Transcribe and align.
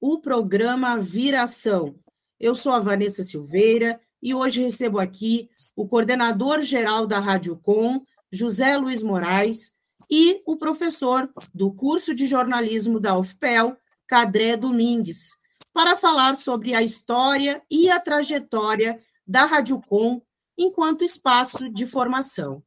o 0.00 0.18
programa 0.18 0.98
Viração. 0.98 1.94
Eu 2.38 2.54
sou 2.54 2.72
a 2.72 2.80
Vanessa 2.80 3.22
Silveira 3.22 4.00
e 4.22 4.34
hoje 4.34 4.62
recebo 4.62 4.98
aqui 4.98 5.50
o 5.76 5.86
coordenador 5.86 6.62
geral 6.62 7.06
da 7.06 7.18
Rádio 7.18 7.56
Com, 7.58 8.02
José 8.32 8.76
Luiz 8.78 9.02
Moraes, 9.02 9.72
e 10.10 10.42
o 10.46 10.56
professor 10.56 11.30
do 11.54 11.72
curso 11.72 12.14
de 12.14 12.26
jornalismo 12.26 12.98
da 12.98 13.16
UFPEL, 13.16 13.76
Cadré 14.06 14.56
Domingues, 14.56 15.36
para 15.72 15.96
falar 15.96 16.34
sobre 16.36 16.74
a 16.74 16.82
história 16.82 17.62
e 17.70 17.90
a 17.90 18.00
trajetória 18.00 19.00
da 19.26 19.44
Rádio 19.44 19.80
Com 19.82 20.22
enquanto 20.58 21.04
espaço 21.04 21.68
de 21.68 21.86
formação. 21.86 22.62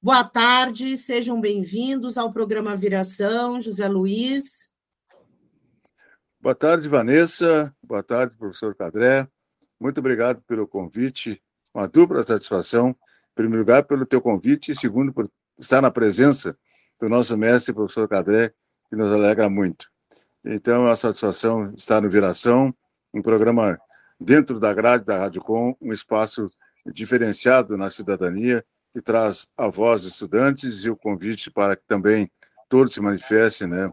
Boa 0.00 0.24
tarde, 0.24 0.96
sejam 0.96 1.40
bem-vindos 1.40 2.16
ao 2.16 2.32
programa 2.32 2.74
Viração, 2.76 3.60
José 3.60 3.86
Luiz. 3.86 4.71
Boa 6.42 6.56
tarde, 6.56 6.88
Vanessa. 6.88 7.72
Boa 7.80 8.02
tarde, 8.02 8.34
professor 8.36 8.74
Cadré. 8.74 9.28
Muito 9.78 9.98
obrigado 9.98 10.42
pelo 10.42 10.66
convite. 10.66 11.40
Uma 11.72 11.86
dupla 11.86 12.20
satisfação. 12.24 12.88
Em 12.88 13.34
primeiro 13.36 13.60
lugar, 13.60 13.84
pelo 13.84 14.04
teu 14.04 14.20
convite 14.20 14.72
e 14.72 14.74
segundo, 14.74 15.12
por 15.12 15.30
estar 15.56 15.80
na 15.80 15.88
presença 15.88 16.58
do 16.98 17.08
nosso 17.08 17.36
mestre, 17.36 17.72
professor 17.72 18.08
Cadré, 18.08 18.52
que 18.90 18.96
nos 18.96 19.12
alegra 19.12 19.48
muito. 19.48 19.88
Então, 20.44 20.82
é 20.82 20.88
uma 20.88 20.96
satisfação 20.96 21.72
estar 21.76 22.00
no 22.00 22.10
Viração, 22.10 22.74
um 23.14 23.22
programa 23.22 23.78
dentro 24.18 24.58
da 24.58 24.74
grade 24.74 25.04
da 25.04 25.18
Rádio 25.18 25.42
Com, 25.42 25.76
um 25.80 25.92
espaço 25.92 26.46
diferenciado 26.86 27.76
na 27.76 27.88
cidadania, 27.88 28.64
que 28.92 29.00
traz 29.00 29.46
a 29.56 29.68
voz 29.68 30.02
dos 30.02 30.14
estudantes 30.14 30.84
e 30.84 30.90
o 30.90 30.96
convite 30.96 31.52
para 31.52 31.76
que 31.76 31.84
também 31.86 32.28
todos 32.68 32.94
se 32.94 33.00
manifestem 33.00 33.68
né, 33.68 33.92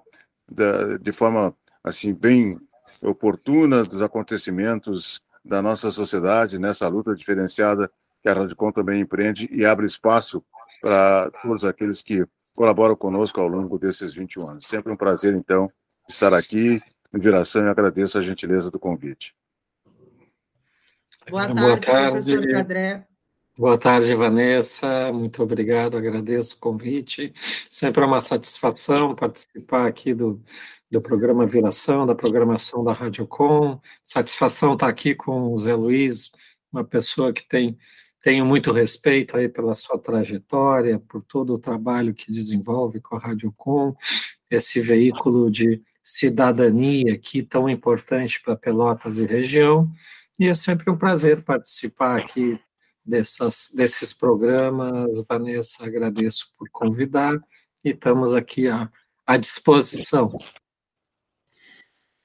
de 1.00 1.12
forma 1.12 1.56
assim 1.90 2.14
bem 2.14 2.58
oportuna 3.04 3.84
dos 3.84 4.02
acontecimentos 4.02 5.22
da 5.44 5.62
nossa 5.62 5.92
sociedade 5.92 6.60
nessa 6.60 6.88
luta 6.88 7.16
diferenciada 7.16 7.92
que 8.22 8.30
a 8.30 8.34
Radicom 8.34 8.72
também 8.72 9.02
empreende 9.02 9.50
e 9.52 9.66
abre 9.66 9.86
espaço 9.86 10.44
para 10.82 11.32
todos 11.42 11.66
aqueles 11.66 12.02
que 12.02 12.26
colaboram 12.54 12.96
conosco 12.96 13.40
ao 13.40 13.48
longo 13.48 13.80
desses 13.80 14.14
21 14.14 14.50
anos. 14.50 14.68
Sempre 14.68 14.92
um 14.92 14.98
prazer, 14.98 15.34
então, 15.34 15.68
estar 16.08 16.34
aqui 16.34 16.82
em 17.14 17.20
Viração 17.20 17.66
e 17.66 17.70
agradeço 17.70 18.18
a 18.18 18.22
gentileza 18.22 18.70
do 18.70 18.80
convite. 18.80 19.34
Boa 21.30 21.46
tarde, 21.46 21.62
Boa 21.62 21.78
tarde 21.78 22.12
professor 22.12 22.52
Cadré. 22.52 23.09
Boa 23.60 23.78
tarde, 23.78 24.14
Vanessa. 24.14 25.12
Muito 25.12 25.44
obrigado, 25.44 25.98
agradeço 25.98 26.56
o 26.56 26.60
convite. 26.62 27.34
Sempre 27.70 28.02
é 28.02 28.06
uma 28.06 28.22
satisfação 28.22 29.14
participar 29.14 29.86
aqui 29.86 30.14
do, 30.14 30.42
do 30.90 31.02
programa 31.02 31.46
Viração, 31.46 32.06
da 32.06 32.16
programação 32.16 32.86
da 32.86 32.94
Rádio 32.94 33.28
Com. 33.28 33.78
Satisfação 34.02 34.76
estar 34.76 34.88
aqui 34.88 35.14
com 35.14 35.52
o 35.52 35.58
Zé 35.58 35.76
Luiz, 35.76 36.32
uma 36.72 36.86
pessoa 36.86 37.34
que 37.34 37.46
tem 37.46 37.78
tenho 38.22 38.46
muito 38.46 38.72
respeito 38.72 39.36
aí 39.36 39.50
pela 39.50 39.76
sua 39.76 40.00
trajetória, 40.00 40.98
por 40.98 41.22
todo 41.22 41.54
o 41.54 41.60
trabalho 41.60 42.14
que 42.14 42.32
desenvolve 42.32 43.02
com 43.02 43.18
a 43.18 43.20
Rádio 43.20 43.54
Com, 43.58 43.94
esse 44.50 44.80
veículo 44.80 45.52
de 45.52 45.82
cidadania 46.02 47.14
aqui 47.14 47.44
tão 47.44 47.70
importante 47.70 48.42
para 48.42 48.56
Pelotas 48.56 49.20
e 49.20 49.26
região. 49.26 49.92
E 50.40 50.48
é 50.48 50.54
sempre 50.54 50.90
um 50.90 50.98
prazer 50.98 51.44
participar 51.44 52.18
aqui 52.18 52.58
dessas, 53.10 53.70
desses 53.74 54.14
programas. 54.14 55.26
Vanessa, 55.28 55.86
agradeço 55.86 56.54
por 56.58 56.70
convidar 56.72 57.40
e 57.84 57.90
estamos 57.90 58.34
aqui 58.34 58.68
à, 58.68 58.90
à 59.26 59.38
disposição. 59.38 60.38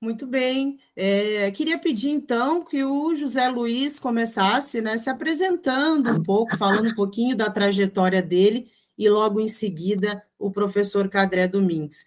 Muito 0.00 0.26
bem. 0.26 0.78
É, 0.94 1.50
queria 1.52 1.78
pedir, 1.78 2.10
então, 2.10 2.62
que 2.62 2.84
o 2.84 3.14
José 3.14 3.48
Luiz 3.48 3.98
começasse 3.98 4.82
né, 4.82 4.98
se 4.98 5.08
apresentando 5.08 6.10
um 6.10 6.22
pouco, 6.22 6.56
falando 6.58 6.90
um 6.90 6.94
pouquinho 6.94 7.34
da 7.34 7.48
trajetória 7.48 8.20
dele, 8.20 8.70
e 8.98 9.08
logo 9.08 9.40
em 9.40 9.48
seguida 9.48 10.22
o 10.38 10.50
professor 10.50 11.08
Cadré 11.08 11.48
Domingues. 11.48 12.04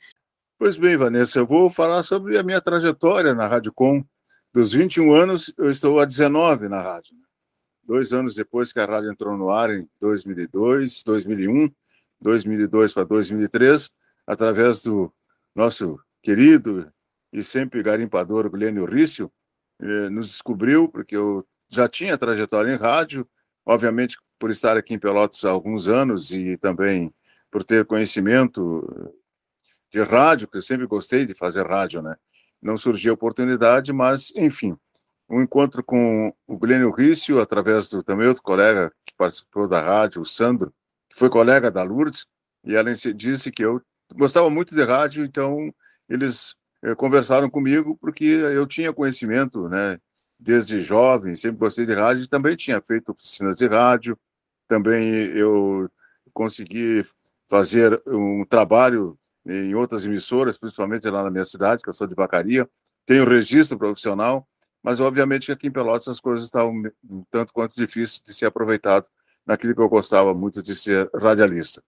Pois 0.60 0.78
bem, 0.78 0.96
Vanessa, 0.96 1.40
eu 1.40 1.46
vou 1.46 1.70
falar 1.70 2.04
sobre 2.04 2.38
a 2.38 2.44
minha 2.44 2.62
trajetória 2.62 3.34
na 3.34 3.48
Rádio 3.48 3.74
Com. 3.74 4.06
Dos 4.54 4.74
21 4.74 5.14
anos, 5.14 5.54
eu 5.58 5.70
estou 5.70 6.00
há 6.00 6.06
19 6.06 6.70
na 6.70 6.82
rádio. 6.82 7.16
Dois 7.88 8.12
anos 8.12 8.36
depois 8.36 8.74
que 8.74 8.80
a 8.82 8.86
rádio 8.86 9.10
entrou 9.10 9.38
no 9.38 9.50
ar, 9.50 9.72
em 9.72 9.90
2002, 10.02 11.04
2001, 11.04 11.72
2002 12.20 12.94
para 12.94 13.06
2003, 13.06 13.90
através 14.28 14.82
do 14.82 15.10
nosso 15.56 15.98
querido 16.22 16.92
e 17.32 17.42
sempre 17.42 17.82
garimpador 17.82 18.50
Glênio 18.50 18.84
Rício, 18.84 19.32
eh, 19.80 20.10
nos 20.10 20.28
descobriu, 20.28 20.90
porque 20.90 21.16
eu 21.16 21.48
já 21.70 21.88
tinha 21.88 22.18
trajetória 22.18 22.74
em 22.74 22.78
rádio, 22.78 23.26
obviamente 23.66 24.18
por 24.38 24.52
estar 24.52 24.76
aqui 24.76 24.94
em 24.94 25.00
Pelotas 25.00 25.46
há 25.46 25.50
alguns 25.50 25.88
anos 25.88 26.32
e 26.32 26.58
também 26.58 27.14
por 27.50 27.64
ter 27.64 27.86
conhecimento 27.86 29.14
de 29.92 30.02
rádio, 30.02 30.50
que 30.50 30.58
eu 30.58 30.62
sempre 30.62 30.86
gostei 30.86 31.26
de 31.26 31.34
fazer 31.34 31.66
rádio, 31.66 32.02
né? 32.02 32.18
Não 32.62 32.78
surgiu 32.78 33.14
oportunidade, 33.14 33.94
mas, 33.94 34.34
enfim, 34.36 34.78
um 35.30 35.42
encontro 35.42 35.84
com 35.84 36.34
o 36.48 36.58
Glênio 36.58 36.92
Rício, 36.92 37.40
através 37.40 37.90
do 37.90 38.02
também 38.02 38.28
outro 38.28 38.44
colega 38.44 38.92
que 39.06 39.14
participou 39.18 39.68
da 39.68 39.82
rádio, 39.82 40.22
o 40.22 40.26
Sandro, 40.26 40.74
que 41.10 41.20
foi 41.20 41.30
colega 41.30 41.70
da 41.70 41.84
Lourdes, 41.84 42.26
e 42.64 42.76
ela 42.76 42.94
disse 42.94 43.52
que 43.52 43.64
eu 43.64 43.82
gostava 44.16 44.50
muito 44.50 44.74
de 44.74 44.84
rádio, 44.84 45.26
então 45.26 45.74
eles 46.10 46.56
eh, 46.82 46.96
conversaram 46.96 47.50
comigo 47.50 47.98
porque 48.00 48.26
eu 48.26 48.66
tinha 48.66 48.94
conhecimento, 48.94 49.68
né, 49.68 50.00
desde 50.40 50.82
jovem, 50.82 51.36
sempre 51.36 51.58
gostei 51.58 51.86
de 51.86 51.94
rádio, 51.94 52.28
também 52.28 52.56
tinha 52.56 52.82
feito 52.82 53.12
oficinas 53.12 53.58
de 53.58 53.68
rádio, 53.68 54.18
também 54.68 55.04
eu 55.36 55.90
consegui 56.34 57.06
fazer 57.50 58.02
um 58.06 58.46
trabalho 58.46 59.18
em 59.46 59.74
outras 59.76 60.06
emissoras, 60.06 60.58
principalmente 60.58 61.10
lá 61.10 61.24
na 61.24 61.32
minha 61.32 61.46
cidade, 61.46 61.82
que 61.82 61.90
eu 61.90 61.94
sou 61.94 62.06
de 62.06 62.14
Vacaria, 62.14 62.70
tenho 63.06 63.28
registro 63.28 63.78
profissional, 63.78 64.48
mas 64.88 65.02
obviamente 65.02 65.52
aqui 65.52 65.68
em 65.68 65.72
Pelotas 65.72 66.08
as 66.08 66.18
coisas 66.22 66.46
estavam 66.46 66.82
um 67.10 67.22
tanto 67.30 67.52
quanto 67.52 67.76
difíceis 67.76 68.22
de 68.26 68.34
ser 68.34 68.46
aproveitado 68.46 69.06
naquilo 69.46 69.76
que 69.76 69.82
eu 69.82 69.90
gostava 69.90 70.34
muito 70.34 70.64
de 70.64 70.74
ser 70.74 71.10
radialista. 71.14 71.84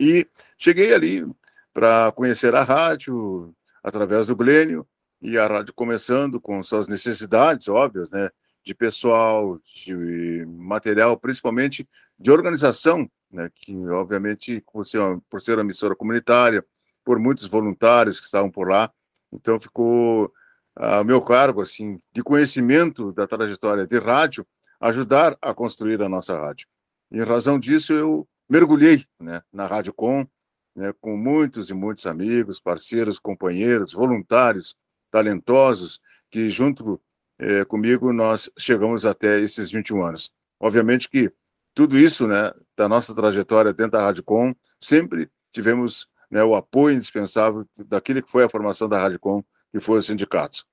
E 0.00 0.26
cheguei 0.58 0.92
ali 0.92 1.24
para 1.72 2.10
conhecer 2.10 2.56
a 2.56 2.64
rádio, 2.64 3.54
através 3.84 4.26
do 4.26 4.34
Glênio, 4.34 4.84
e 5.22 5.38
a 5.38 5.46
rádio 5.46 5.72
começando 5.72 6.40
com 6.40 6.60
suas 6.60 6.88
necessidades 6.88 7.68
óbvias, 7.68 8.10
né, 8.10 8.30
de 8.64 8.74
pessoal, 8.74 9.56
de 9.86 10.44
material, 10.48 11.16
principalmente 11.16 11.88
de 12.18 12.32
organização, 12.32 13.08
né, 13.30 13.48
que 13.54 13.76
obviamente 13.90 14.60
por 14.72 14.84
ser, 14.84 14.98
uma, 14.98 15.22
por 15.30 15.40
ser 15.40 15.52
uma 15.52 15.62
emissora 15.62 15.94
comunitária, 15.94 16.66
por 17.04 17.20
muitos 17.20 17.46
voluntários 17.46 18.18
que 18.18 18.26
estavam 18.26 18.50
por 18.50 18.68
lá, 18.68 18.92
então 19.32 19.60
ficou 19.60 20.32
a 20.78 21.02
meu 21.02 21.20
cargo 21.20 21.60
assim 21.60 22.00
de 22.12 22.22
conhecimento 22.22 23.12
da 23.12 23.26
trajetória 23.26 23.86
de 23.86 23.98
rádio, 23.98 24.46
ajudar 24.80 25.36
a 25.42 25.52
construir 25.52 26.00
a 26.00 26.08
nossa 26.08 26.38
rádio. 26.38 26.68
Em 27.10 27.22
razão 27.22 27.58
disso 27.58 27.92
eu 27.92 28.28
mergulhei, 28.48 29.04
né, 29.20 29.42
na 29.52 29.66
Rádio 29.66 29.92
Com, 29.92 30.26
né, 30.76 30.94
com 31.00 31.16
muitos 31.16 31.68
e 31.68 31.74
muitos 31.74 32.06
amigos, 32.06 32.60
parceiros, 32.60 33.18
companheiros, 33.18 33.92
voluntários, 33.92 34.76
talentosos, 35.10 36.00
que 36.30 36.48
junto 36.48 37.00
é, 37.38 37.64
comigo 37.64 38.12
nós 38.12 38.48
chegamos 38.56 39.04
até 39.04 39.40
esses 39.40 39.70
21 39.72 40.04
anos. 40.04 40.30
Obviamente 40.60 41.08
que 41.08 41.32
tudo 41.74 41.98
isso, 41.98 42.26
né, 42.28 42.52
da 42.76 42.88
nossa 42.88 43.14
trajetória 43.14 43.72
dentro 43.72 43.92
da 43.92 44.02
Rádio 44.02 44.22
Com, 44.22 44.54
sempre 44.80 45.28
tivemos 45.52 46.06
né, 46.30 46.44
o 46.44 46.54
apoio 46.54 46.96
indispensável 46.96 47.66
daquilo 47.86 48.22
que 48.22 48.30
foi 48.30 48.44
a 48.44 48.48
formação 48.48 48.88
da 48.88 48.98
Rádio 49.00 49.18
Com, 49.18 49.44
que 49.70 49.78
os 49.90 50.06
sindicatos. 50.06 50.64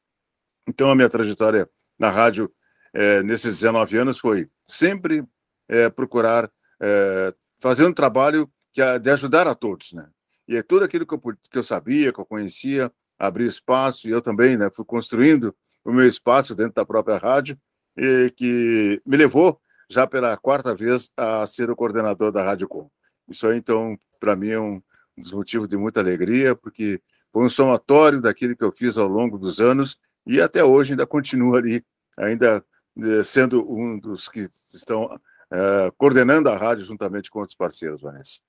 Então, 0.67 0.89
a 0.89 0.95
minha 0.95 1.09
trajetória 1.09 1.69
na 1.97 2.09
rádio 2.09 2.51
é, 2.93 3.21
nesses 3.23 3.59
19 3.59 3.97
anos 3.97 4.19
foi 4.19 4.49
sempre 4.67 5.23
é, 5.67 5.89
procurar 5.89 6.49
é, 6.81 7.33
fazer 7.59 7.85
um 7.85 7.93
trabalho 7.93 8.49
que 8.73 8.81
é 8.81 8.99
de 8.99 9.09
ajudar 9.09 9.47
a 9.47 9.55
todos, 9.55 9.93
né? 9.93 10.07
E 10.47 10.55
é 10.55 10.63
tudo 10.63 10.85
aquilo 10.85 11.05
que 11.05 11.13
eu, 11.13 11.19
que 11.19 11.57
eu 11.57 11.63
sabia, 11.63 12.13
que 12.13 12.19
eu 12.19 12.25
conhecia, 12.25 12.91
abrir 13.17 13.45
espaço, 13.45 14.07
e 14.07 14.11
eu 14.11 14.21
também 14.21 14.57
né, 14.57 14.69
fui 14.69 14.85
construindo 14.85 15.55
o 15.83 15.91
meu 15.91 16.07
espaço 16.07 16.53
dentro 16.53 16.75
da 16.75 16.85
própria 16.85 17.17
rádio, 17.17 17.57
e 17.97 18.31
que 18.35 19.01
me 19.05 19.17
levou 19.17 19.59
já 19.89 20.05
pela 20.05 20.35
quarta 20.37 20.75
vez 20.75 21.09
a 21.15 21.45
ser 21.47 21.69
o 21.69 21.75
coordenador 21.75 22.31
da 22.31 22.43
Rádio 22.43 22.67
Com. 22.67 22.89
Isso 23.29 23.47
aí, 23.47 23.57
então, 23.57 23.97
para 24.19 24.35
mim 24.35 24.49
é 24.49 24.59
um 24.59 24.81
dos 25.17 25.31
motivos 25.31 25.67
de 25.67 25.77
muita 25.77 25.99
alegria, 25.99 26.55
porque 26.55 27.01
foi 27.35 27.43
um 27.43 27.49
somatório 27.49 28.21
daquilo 28.21 28.55
que 28.55 28.63
eu 28.63 28.71
fiz 28.71 28.97
ao 28.97 29.09
longo 29.09 29.37
dos 29.37 29.59
anos 29.59 29.97
e 30.25 30.39
até 30.41 30.63
hoje 30.63 30.93
ainda 30.93 31.05
continuo 31.05 31.57
ali, 31.57 31.85
ainda 32.17 32.63
eh, 32.97 33.23
sendo 33.25 33.69
um 33.69 33.99
dos 33.99 34.29
que 34.29 34.47
estão 34.73 35.03
uh, 35.07 35.91
coordenando 35.97 36.47
a 36.47 36.55
rádio 36.55 36.85
juntamente 36.85 37.29
com 37.29 37.39
outros 37.39 37.57
parceiros, 37.57 38.01
Vanessa. 38.01 38.39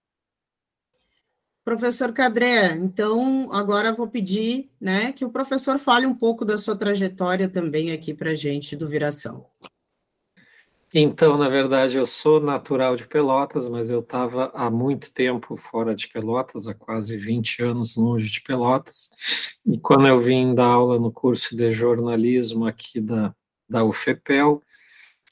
Professor 1.64 2.12
Cadré, 2.12 2.76
então 2.76 3.48
agora 3.52 3.92
vou 3.92 4.06
pedir 4.06 4.70
né, 4.80 5.10
que 5.10 5.24
o 5.24 5.30
professor 5.30 5.80
fale 5.80 6.06
um 6.06 6.14
pouco 6.14 6.44
da 6.44 6.56
sua 6.56 6.76
trajetória 6.76 7.48
também 7.48 7.90
aqui 7.90 8.14
para 8.14 8.30
a 8.30 8.36
gente 8.36 8.76
do 8.76 8.86
Viração. 8.86 9.46
Então, 10.98 11.36
na 11.36 11.46
verdade, 11.46 11.98
eu 11.98 12.06
sou 12.06 12.40
natural 12.40 12.96
de 12.96 13.06
Pelotas, 13.06 13.68
mas 13.68 13.90
eu 13.90 14.00
estava 14.00 14.50
há 14.54 14.70
muito 14.70 15.12
tempo 15.12 15.54
fora 15.54 15.94
de 15.94 16.08
Pelotas, 16.08 16.66
há 16.66 16.72
quase 16.72 17.18
20 17.18 17.62
anos 17.62 17.96
longe 17.96 18.30
de 18.30 18.40
Pelotas. 18.40 19.10
E 19.66 19.78
quando 19.78 20.08
eu 20.08 20.18
vim 20.18 20.54
dar 20.54 20.64
aula 20.64 20.98
no 20.98 21.12
curso 21.12 21.54
de 21.54 21.68
jornalismo 21.68 22.66
aqui 22.66 22.98
da, 22.98 23.34
da 23.68 23.84
UFEPEL, 23.84 24.62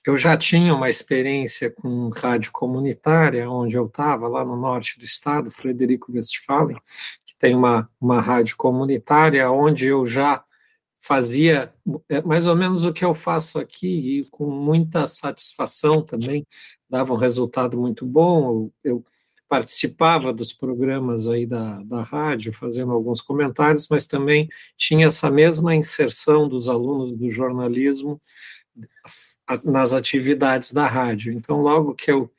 eu 0.06 0.18
já 0.18 0.36
tinha 0.36 0.74
uma 0.74 0.90
experiência 0.90 1.70
com 1.70 2.10
rádio 2.10 2.52
comunitária, 2.52 3.48
onde 3.48 3.74
eu 3.74 3.86
estava, 3.86 4.28
lá 4.28 4.44
no 4.44 4.56
norte 4.56 4.98
do 4.98 5.04
estado, 5.06 5.50
Frederico 5.50 6.12
Westphalen, 6.12 6.76
que 7.24 7.34
tem 7.38 7.54
uma, 7.54 7.88
uma 7.98 8.20
rádio 8.20 8.54
comunitária, 8.58 9.50
onde 9.50 9.86
eu 9.86 10.04
já 10.04 10.44
fazia 11.06 11.72
é, 12.08 12.22
mais 12.22 12.46
ou 12.46 12.56
menos 12.56 12.84
o 12.84 12.92
que 12.92 13.04
eu 13.04 13.12
faço 13.12 13.58
aqui, 13.58 14.20
e 14.20 14.30
com 14.30 14.50
muita 14.50 15.06
satisfação 15.06 16.02
também, 16.02 16.46
dava 16.88 17.12
um 17.12 17.16
resultado 17.16 17.78
muito 17.78 18.06
bom. 18.06 18.70
Eu, 18.82 19.04
participava 19.46 20.32
dos 20.32 20.52
programas 20.52 21.28
aí 21.28 21.46
da, 21.46 21.80
da 21.84 22.02
rádio, 22.02 22.52
fazendo 22.52 22.92
alguns 22.92 23.20
comentários, 23.20 23.86
mas 23.88 24.06
também 24.06 24.48
tinha 24.76 25.06
essa 25.06 25.30
mesma 25.30 25.76
inserção 25.76 26.48
dos 26.48 26.68
alunos 26.68 27.16
do 27.16 27.30
jornalismo 27.30 28.20
nas 29.66 29.92
atividades 29.92 30.72
da 30.72 30.86
rádio. 30.86 31.32
Então, 31.32 31.60
logo 31.60 31.94
que 31.94 32.10
eu 32.10 32.32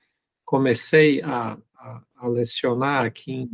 comecei 0.43 1.21
a, 1.21 1.57
a, 1.77 2.01
a 2.17 2.27
lecionar 2.27 3.05
aqui 3.05 3.31
em, 3.31 3.51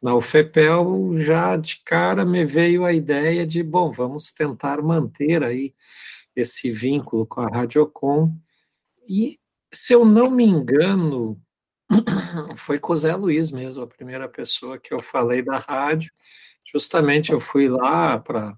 na 0.00 0.14
UFEPEL, 0.14 1.18
já 1.18 1.56
de 1.56 1.82
cara 1.84 2.24
me 2.24 2.44
veio 2.44 2.84
a 2.84 2.92
ideia 2.92 3.46
de, 3.46 3.62
bom, 3.62 3.90
vamos 3.90 4.32
tentar 4.32 4.80
manter 4.80 5.42
aí 5.42 5.74
esse 6.34 6.70
vínculo 6.70 7.26
com 7.26 7.40
a 7.40 7.48
Radiocom. 7.48 8.32
E, 9.08 9.38
se 9.72 9.92
eu 9.92 10.04
não 10.04 10.30
me 10.30 10.44
engano, 10.44 11.40
foi 12.56 12.78
com 12.78 12.92
o 12.92 12.96
Zé 12.96 13.14
Luiz 13.16 13.50
mesmo, 13.50 13.82
a 13.82 13.86
primeira 13.86 14.28
pessoa 14.28 14.78
que 14.78 14.94
eu 14.94 15.00
falei 15.00 15.42
da 15.42 15.58
rádio. 15.58 16.12
Justamente 16.64 17.32
eu 17.32 17.40
fui 17.40 17.68
lá 17.68 18.18
para 18.18 18.56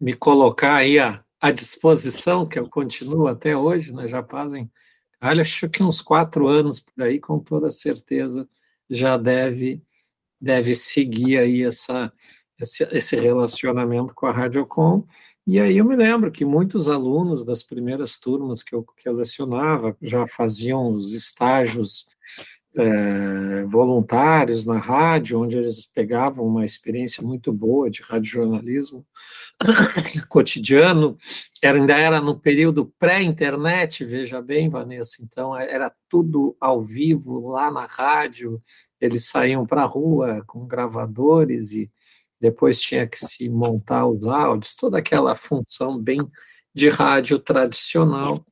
me 0.00 0.12
colocar 0.14 0.76
aí 0.76 0.98
a, 0.98 1.24
à 1.40 1.50
disposição, 1.50 2.46
que 2.46 2.58
eu 2.58 2.68
continuo 2.68 3.26
até 3.26 3.56
hoje, 3.56 3.92
né, 3.92 4.06
já 4.06 4.22
fazem, 4.22 4.70
olha, 5.20 5.42
acho 5.42 5.68
que 5.68 5.82
uns 5.82 6.02
quatro 6.02 6.46
anos 6.46 6.80
por 6.80 7.02
aí, 7.02 7.18
com 7.18 7.38
toda 7.38 7.70
certeza, 7.70 8.48
já 8.88 9.16
deve, 9.16 9.82
deve 10.44 10.74
seguir 10.74 11.38
aí 11.38 11.62
essa, 11.62 12.12
esse, 12.60 12.84
esse 12.92 13.16
relacionamento 13.16 14.14
com 14.14 14.26
a 14.26 14.32
Radiocom, 14.32 15.06
e 15.46 15.58
aí 15.58 15.78
eu 15.78 15.84
me 15.84 15.96
lembro 15.96 16.30
que 16.30 16.44
muitos 16.44 16.88
alunos 16.88 17.44
das 17.44 17.62
primeiras 17.62 18.18
turmas 18.18 18.62
que 18.62 18.74
eu, 18.74 18.82
que 18.82 19.08
eu 19.08 19.14
lecionava 19.14 19.96
já 20.00 20.26
faziam 20.26 20.92
os 20.92 21.12
estágios 21.14 22.06
é, 22.76 23.64
voluntários 23.64 24.66
na 24.66 24.78
rádio, 24.78 25.40
onde 25.40 25.56
eles 25.56 25.86
pegavam 25.86 26.46
uma 26.46 26.64
experiência 26.64 27.22
muito 27.22 27.52
boa 27.52 27.88
de 27.88 28.02
radiojornalismo 28.02 29.06
cotidiano, 30.28 31.16
era, 31.62 31.78
ainda 31.78 31.96
era 31.96 32.20
no 32.20 32.38
período 32.38 32.92
pré-internet, 32.98 34.04
veja 34.04 34.42
bem, 34.42 34.68
Vanessa, 34.68 35.22
então 35.22 35.56
era 35.56 35.92
tudo 36.08 36.56
ao 36.60 36.82
vivo 36.82 37.48
lá 37.50 37.70
na 37.70 37.84
rádio, 37.84 38.60
eles 39.04 39.28
saíam 39.28 39.66
para 39.66 39.82
a 39.82 39.86
rua 39.86 40.42
com 40.46 40.66
gravadores 40.66 41.72
e 41.72 41.90
depois 42.40 42.80
tinha 42.80 43.06
que 43.06 43.18
se 43.18 43.48
montar 43.48 44.06
os 44.06 44.26
áudios, 44.26 44.74
toda 44.74 44.98
aquela 44.98 45.34
função 45.34 45.98
bem 45.98 46.20
de 46.74 46.88
rádio 46.88 47.38
tradicional 47.38 48.44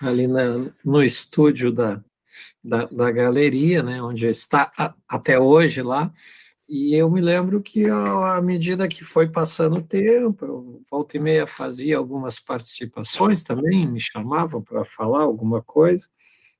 ali 0.00 0.26
na, 0.26 0.70
no 0.84 1.02
estúdio 1.02 1.72
da, 1.72 2.02
da, 2.62 2.86
da 2.86 3.10
galeria, 3.10 3.82
né, 3.82 4.02
onde 4.02 4.26
está 4.26 4.72
a, 4.78 4.94
até 5.08 5.38
hoje 5.38 5.82
lá, 5.82 6.12
e 6.68 6.94
eu 6.94 7.10
me 7.10 7.20
lembro 7.20 7.62
que 7.62 7.88
à 7.88 8.40
medida 8.42 8.86
que 8.86 9.02
foi 9.02 9.26
passando 9.28 9.78
o 9.78 9.82
tempo, 9.82 10.82
volta 10.90 11.16
e 11.16 11.20
meia 11.20 11.46
fazia 11.46 11.96
algumas 11.96 12.38
participações 12.38 13.42
também, 13.42 13.90
me 13.90 14.00
chamavam 14.00 14.62
para 14.62 14.84
falar 14.84 15.22
alguma 15.22 15.62
coisa, 15.62 16.06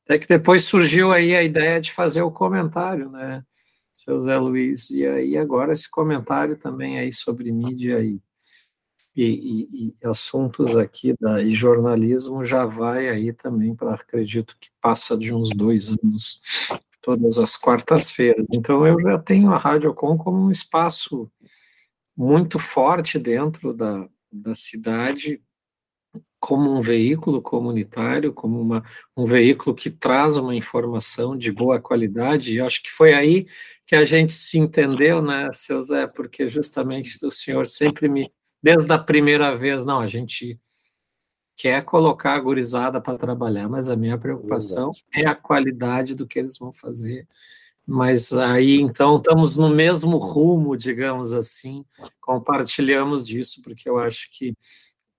até 0.09 0.19
que 0.19 0.27
depois 0.27 0.65
surgiu 0.65 1.13
aí 1.13 1.37
a 1.37 1.43
ideia 1.43 1.79
de 1.79 1.93
fazer 1.93 2.23
o 2.23 2.31
comentário, 2.31 3.11
né, 3.11 3.45
seu 3.95 4.19
Zé 4.19 4.39
Luiz, 4.39 4.89
e 4.89 5.07
aí 5.07 5.37
agora 5.37 5.75
esse 5.75 5.91
comentário 5.91 6.57
também 6.57 6.99
aí 6.99 7.13
sobre 7.13 7.53
mídia 7.53 8.01
e 8.01 8.19
e, 9.17 9.25
e, 9.25 9.95
e, 10.01 10.07
assuntos 10.07 10.77
aqui 10.77 11.13
da, 11.19 11.43
e 11.43 11.51
jornalismo 11.51 12.45
já 12.45 12.65
vai 12.65 13.09
aí 13.09 13.33
também 13.33 13.75
para, 13.75 13.95
acredito 13.95 14.57
que 14.61 14.69
passa 14.81 15.19
de 15.19 15.35
uns 15.35 15.49
dois 15.51 15.89
anos, 15.89 16.41
todas 17.03 17.37
as 17.41 17.57
quartas-feiras. 17.57 18.47
Então 18.53 18.87
eu 18.87 19.01
já 19.01 19.19
tenho 19.19 19.53
a 19.53 19.57
Radiocom 19.57 20.17
como 20.17 20.39
um 20.39 20.53
espaço 20.53 21.29
muito 22.17 22.61
forte 22.61 23.19
dentro 23.19 23.75
da, 23.75 24.09
da 24.31 24.55
cidade, 24.55 25.43
como 26.41 26.73
um 26.73 26.81
veículo 26.81 27.43
comunitário, 27.43 28.33
como 28.33 28.61
uma, 28.61 28.85
um 29.17 29.25
veículo 29.27 29.75
que 29.75 29.91
traz 29.91 30.37
uma 30.37 30.55
informação 30.55 31.37
de 31.37 31.51
boa 31.53 31.81
qualidade, 31.81 32.55
e 32.55 32.61
acho 32.61 32.83
que 32.83 32.91
foi 32.91 33.13
aí 33.13 33.47
que 33.87 33.97
a 33.97 34.05
gente 34.05 34.33
se 34.33 34.59
entendeu, 34.59 35.23
né, 35.23 35.51
seu 35.53 35.81
Zé, 35.81 36.07
porque 36.07 36.47
justamente 36.47 37.25
o 37.25 37.31
senhor 37.31 37.67
sempre 37.67 38.09
me 38.09 38.31
desde 38.63 38.93
a 38.93 38.99
primeira 38.99 39.57
vez, 39.57 39.85
não, 39.87 40.01
a 40.01 40.07
gente 40.07 40.59
quer 41.57 41.85
colocar 41.85 42.35
a 42.35 42.41
gurizada 42.41 43.01
para 43.01 43.19
trabalhar, 43.19 43.69
mas 43.69 43.89
a 43.89 43.97
minha 43.97 44.19
preocupação 44.19 44.91
é 45.13 45.27
a 45.27 45.35
qualidade 45.35 46.15
do 46.15 46.27
que 46.27 46.39
eles 46.39 46.59
vão 46.59 46.73
fazer. 46.73 47.27
Mas 47.87 48.33
aí, 48.33 48.81
então, 48.81 49.17
estamos 49.17 49.57
no 49.57 49.71
mesmo 49.71 50.19
rumo, 50.19 50.77
digamos 50.77 51.33
assim, 51.33 51.85
compartilhamos 52.21 53.27
disso, 53.27 53.63
porque 53.63 53.89
eu 53.89 53.99
acho 53.99 54.29
que 54.31 54.55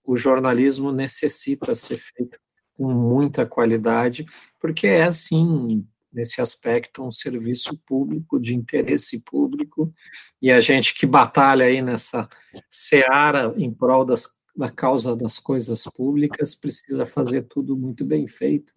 o 0.10 0.16
jornalismo 0.16 0.92
necessita 0.92 1.76
ser 1.76 1.98
feito 1.98 2.40
com 2.76 2.92
muita 2.92 3.46
qualidade, 3.46 4.26
porque 4.60 4.88
é, 4.88 5.04
assim, 5.04 5.86
nesse 6.12 6.42
aspecto, 6.42 7.04
um 7.04 7.12
serviço 7.12 7.78
público, 7.86 8.40
de 8.40 8.56
interesse 8.56 9.22
público, 9.24 9.94
e 10.42 10.50
a 10.50 10.60
gente 10.60 10.96
que 10.96 11.06
batalha 11.06 11.66
aí 11.66 11.80
nessa 11.80 12.28
seara 12.72 13.54
em 13.56 13.72
prol 13.72 14.04
das, 14.04 14.28
da 14.56 14.68
causa 14.68 15.16
das 15.16 15.38
coisas 15.38 15.84
públicas 15.96 16.56
precisa 16.56 17.06
fazer 17.06 17.44
tudo 17.44 17.78
muito 17.78 18.04
bem 18.04 18.28
feito. 18.28 18.74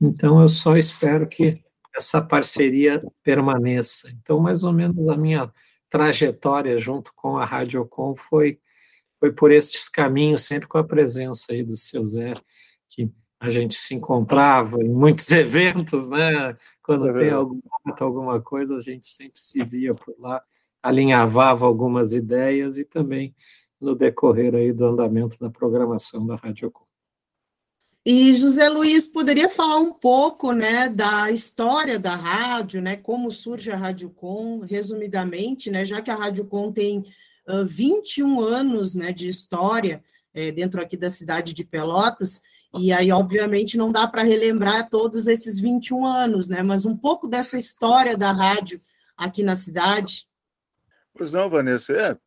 Então, 0.00 0.42
eu 0.42 0.48
só 0.48 0.76
espero 0.76 1.28
que 1.28 1.62
essa 1.96 2.20
parceria 2.20 3.00
permaneça. 3.22 4.10
Então, 4.20 4.40
mais 4.40 4.64
ou 4.64 4.72
menos 4.72 5.08
a 5.08 5.16
minha 5.16 5.48
trajetória 5.88 6.76
junto 6.76 7.12
com 7.14 7.36
a 7.36 7.44
Radiocom 7.44 8.16
foi, 8.16 8.58
foi 9.22 9.30
por 9.30 9.52
esses 9.52 9.88
caminhos, 9.88 10.42
sempre 10.42 10.66
com 10.66 10.78
a 10.78 10.82
presença 10.82 11.52
aí 11.52 11.62
do 11.62 11.76
seu 11.76 12.04
Zé, 12.04 12.34
que 12.88 13.08
a 13.38 13.50
gente 13.50 13.76
se 13.76 13.94
encontrava 13.94 14.82
em 14.82 14.88
muitos 14.88 15.30
eventos, 15.30 16.08
né? 16.08 16.56
Quando 16.82 17.08
é 17.08 17.12
tem 17.12 17.30
alguma, 17.30 17.62
alguma 18.00 18.40
coisa, 18.40 18.74
a 18.74 18.80
gente 18.80 19.06
sempre 19.06 19.38
se 19.38 19.62
via 19.62 19.94
por 19.94 20.12
lá, 20.18 20.42
alinhavava 20.82 21.64
algumas 21.64 22.14
ideias 22.14 22.80
e 22.80 22.84
também 22.84 23.32
no 23.80 23.94
decorrer 23.94 24.56
aí 24.56 24.72
do 24.72 24.86
andamento 24.86 25.38
da 25.38 25.48
programação 25.48 26.26
da 26.26 26.34
Rádio 26.34 26.72
Com. 26.72 26.84
E 28.04 28.34
José 28.34 28.68
Luiz 28.68 29.06
poderia 29.06 29.48
falar 29.48 29.78
um 29.78 29.92
pouco, 29.92 30.50
né, 30.50 30.88
da 30.88 31.30
história 31.30 31.96
da 31.96 32.16
rádio, 32.16 32.82
né, 32.82 32.96
como 32.96 33.30
surge 33.30 33.70
a 33.70 33.76
Rádio 33.76 34.10
Com, 34.10 34.58
resumidamente, 34.58 35.70
né, 35.70 35.84
já 35.84 36.02
que 36.02 36.10
a 36.10 36.16
Rádio 36.16 36.44
Com 36.44 36.72
tem 36.72 37.04
uh, 37.48 37.64
21 37.64 38.40
anos, 38.40 38.94
né, 38.94 39.12
de 39.12 39.28
história 39.28 40.02
é, 40.34 40.50
dentro 40.50 40.80
aqui 40.80 40.96
da 40.96 41.10
cidade 41.10 41.52
de 41.52 41.64
Pelotas, 41.64 42.42
e 42.74 42.90
aí, 42.90 43.12
obviamente, 43.12 43.76
não 43.76 43.92
dá 43.92 44.06
para 44.06 44.22
relembrar 44.22 44.88
todos 44.88 45.26
esses 45.26 45.60
21 45.60 46.06
anos, 46.06 46.48
né? 46.48 46.62
Mas 46.62 46.86
um 46.86 46.96
pouco 46.96 47.28
dessa 47.28 47.58
história 47.58 48.16
da 48.16 48.32
rádio 48.32 48.80
aqui 49.14 49.42
na 49.42 49.54
cidade. 49.54 50.26
Pois 51.14 51.34
não, 51.34 51.50
Vanessa, 51.50 51.92
é 51.92 52.18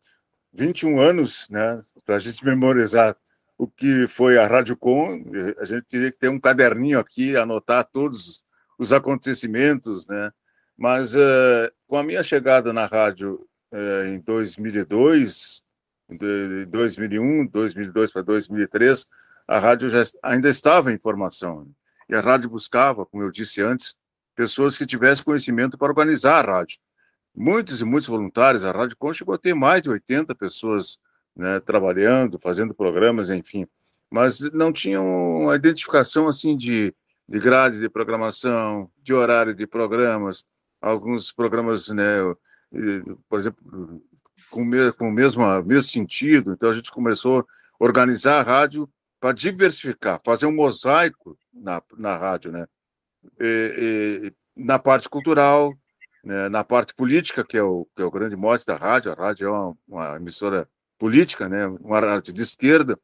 21 0.54 1.00
anos, 1.00 1.48
né, 1.50 1.84
para 2.06 2.18
a 2.18 2.20
gente 2.20 2.46
memorizar 2.46 3.18
o 3.58 3.68
que 3.68 4.08
foi 4.08 4.38
a 4.38 4.46
Rádio 4.46 4.78
Com, 4.78 5.24
a 5.58 5.66
gente 5.66 5.86
teria 5.86 6.12
que 6.12 6.20
ter 6.20 6.30
um 6.30 6.40
caderninho 6.40 7.00
aqui, 7.00 7.36
anotar 7.36 7.84
todos 7.86 8.44
os 8.78 8.94
acontecimentos, 8.94 10.06
né? 10.08 10.32
Mas 10.78 11.16
uh, 11.16 11.72
com 11.88 11.98
a 11.98 12.04
minha 12.04 12.22
chegada 12.22 12.74
na 12.74 12.86
rádio 12.86 13.48
uh, 13.72 14.06
em 14.08 14.20
2002, 14.20 15.64
de 16.10 16.66
2001, 16.66 17.48
2002 17.48 18.12
para 18.12 18.22
2003, 18.22 19.08
a 19.48 19.60
rádio 19.60 19.90
já 19.90 20.04
ainda 20.24 20.50
estava 20.50 20.92
em 20.92 20.98
formação. 20.98 21.66
Né? 21.66 21.72
E 22.10 22.16
a 22.16 22.22
rádio 22.22 22.50
buscava, 22.50 23.06
como 23.06 23.24
eu 23.24 23.32
disse 23.32 23.62
antes, 23.62 23.96
pessoas 24.36 24.78
que 24.78 24.86
tivessem 24.86 25.24
conhecimento 25.24 25.78
para 25.78 25.88
organizar 25.88 26.48
a 26.48 26.58
rádio. 26.58 26.80
Muitos 27.36 27.82
e 27.82 27.86
muitos 27.86 28.08
voluntários, 28.08 28.64
a 28.64 28.72
Rádio 28.72 28.96
Com 28.98 29.14
chegou 29.14 29.36
a 29.36 29.38
ter 29.38 29.54
mais 29.54 29.82
de 29.82 29.90
80 29.90 30.34
pessoas 30.36 30.98
né, 31.36 31.60
trabalhando, 31.60 32.40
fazendo 32.40 32.74
programas, 32.74 33.30
enfim. 33.30 33.68
Mas 34.10 34.40
não 34.54 34.72
tinham 34.72 35.06
uma 35.42 35.56
identificação 35.56 36.30
assim 36.30 36.56
de, 36.56 36.96
de 37.28 37.40
grade 37.40 37.80
de 37.80 37.90
programação, 37.90 38.90
de 39.04 39.14
horário 39.14 39.54
de 39.54 39.68
programas, 39.68 40.46
alguns 40.82 41.34
programas, 41.34 41.90
né, 41.90 42.20
por 43.30 43.40
exemplo, 43.40 44.02
com, 44.50 44.64
me, 44.64 44.92
com 44.94 45.10
o 45.10 45.12
mesmo, 45.12 45.44
mesmo 45.64 45.84
sentido. 45.84 46.54
Então 46.54 46.70
a 46.70 46.76
gente 46.76 46.92
começou 46.92 47.40
a 47.40 47.46
organizar 47.80 48.40
a 48.40 48.44
rádio 48.44 48.90
para 49.20 49.32
diversificar, 49.32 50.22
fazer 50.24 50.46
um 50.46 50.56
mosaico 50.56 51.38
na, 51.54 51.82
na 51.98 52.18
rádio, 52.18 52.52
né? 52.52 52.68
E, 53.40 54.32
e, 54.32 54.34
na 54.56 54.78
parte 54.78 55.10
cultural, 55.10 55.74
né? 56.24 56.50
na 56.50 56.64
parte 56.64 56.94
política, 56.94 57.44
que 57.44 57.58
é, 57.58 57.64
o, 57.64 57.88
que 57.96 58.02
é 58.02 58.06
o 58.06 58.12
grande 58.12 58.36
mote 58.36 58.66
da 58.66 58.76
rádio. 58.76 59.12
A 59.12 59.16
rádio 59.16 59.48
é 59.48 59.52
uma, 59.52 59.78
uma 59.88 60.16
emissora 60.18 60.70
política, 60.98 61.50
né? 61.50 61.68
uma 61.68 62.00
rádio 62.00 62.34
de 62.34 62.42
esquerda, 62.42 63.00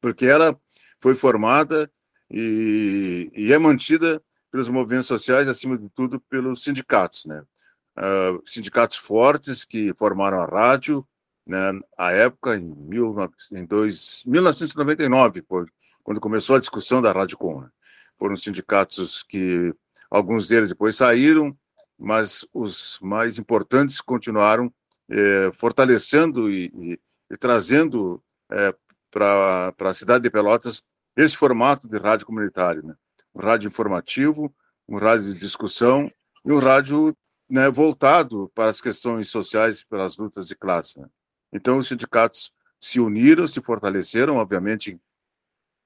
porque 0.00 0.26
ela 0.26 0.58
foi 1.00 1.14
formada 1.14 1.90
e, 2.30 3.30
e 3.34 3.52
é 3.52 3.58
mantida 3.58 4.22
pelos 4.50 4.68
movimentos 4.68 5.08
sociais, 5.08 5.48
acima 5.48 5.78
de 5.78 5.88
tudo 5.90 6.20
pelos 6.20 6.62
sindicatos, 6.62 7.24
né? 7.24 7.42
Uh, 7.96 8.42
sindicatos 8.46 8.96
fortes 8.96 9.64
que 9.64 9.92
formaram 9.94 10.40
a 10.40 10.46
rádio, 10.46 11.06
né, 11.46 11.78
época, 11.98 12.56
em, 12.56 12.62
mil, 12.62 13.14
em 13.52 13.64
dois, 13.66 14.22
1999, 14.26 15.44
quando 16.02 16.20
começou 16.20 16.56
a 16.56 16.60
discussão 16.60 17.02
da 17.02 17.12
Rádio 17.12 17.36
Com. 17.36 17.60
Né? 17.60 17.68
Foram 18.18 18.36
sindicatos 18.36 19.22
que, 19.22 19.74
alguns 20.10 20.48
deles 20.48 20.68
depois 20.68 20.96
saíram, 20.96 21.56
mas 21.98 22.46
os 22.52 22.98
mais 23.02 23.38
importantes 23.38 24.00
continuaram 24.00 24.72
eh, 25.08 25.50
fortalecendo 25.54 26.50
e, 26.50 26.72
e, 26.74 27.00
e 27.30 27.36
trazendo 27.36 28.22
eh, 28.50 28.74
para 29.10 29.74
a 29.78 29.94
cidade 29.94 30.24
de 30.24 30.30
Pelotas 30.30 30.82
esse 31.16 31.36
formato 31.36 31.88
de 31.88 31.98
rádio 31.98 32.26
comunitário, 32.26 32.82
né? 32.82 32.94
um 33.34 33.40
rádio 33.40 33.68
informativo, 33.68 34.54
um 34.88 34.98
rádio 34.98 35.32
de 35.32 35.40
discussão 35.40 36.10
e 36.44 36.52
um 36.52 36.58
rádio 36.58 37.16
né, 37.52 37.70
voltado 37.70 38.50
para 38.54 38.70
as 38.70 38.80
questões 38.80 39.28
sociais 39.28 39.80
e 39.80 39.86
pelas 39.86 40.16
lutas 40.16 40.46
de 40.48 40.56
classe. 40.56 40.98
Né? 40.98 41.06
Então, 41.52 41.76
os 41.76 41.86
sindicatos 41.86 42.50
se 42.80 42.98
uniram, 42.98 43.46
se 43.46 43.60
fortaleceram, 43.60 44.36
obviamente, 44.36 44.98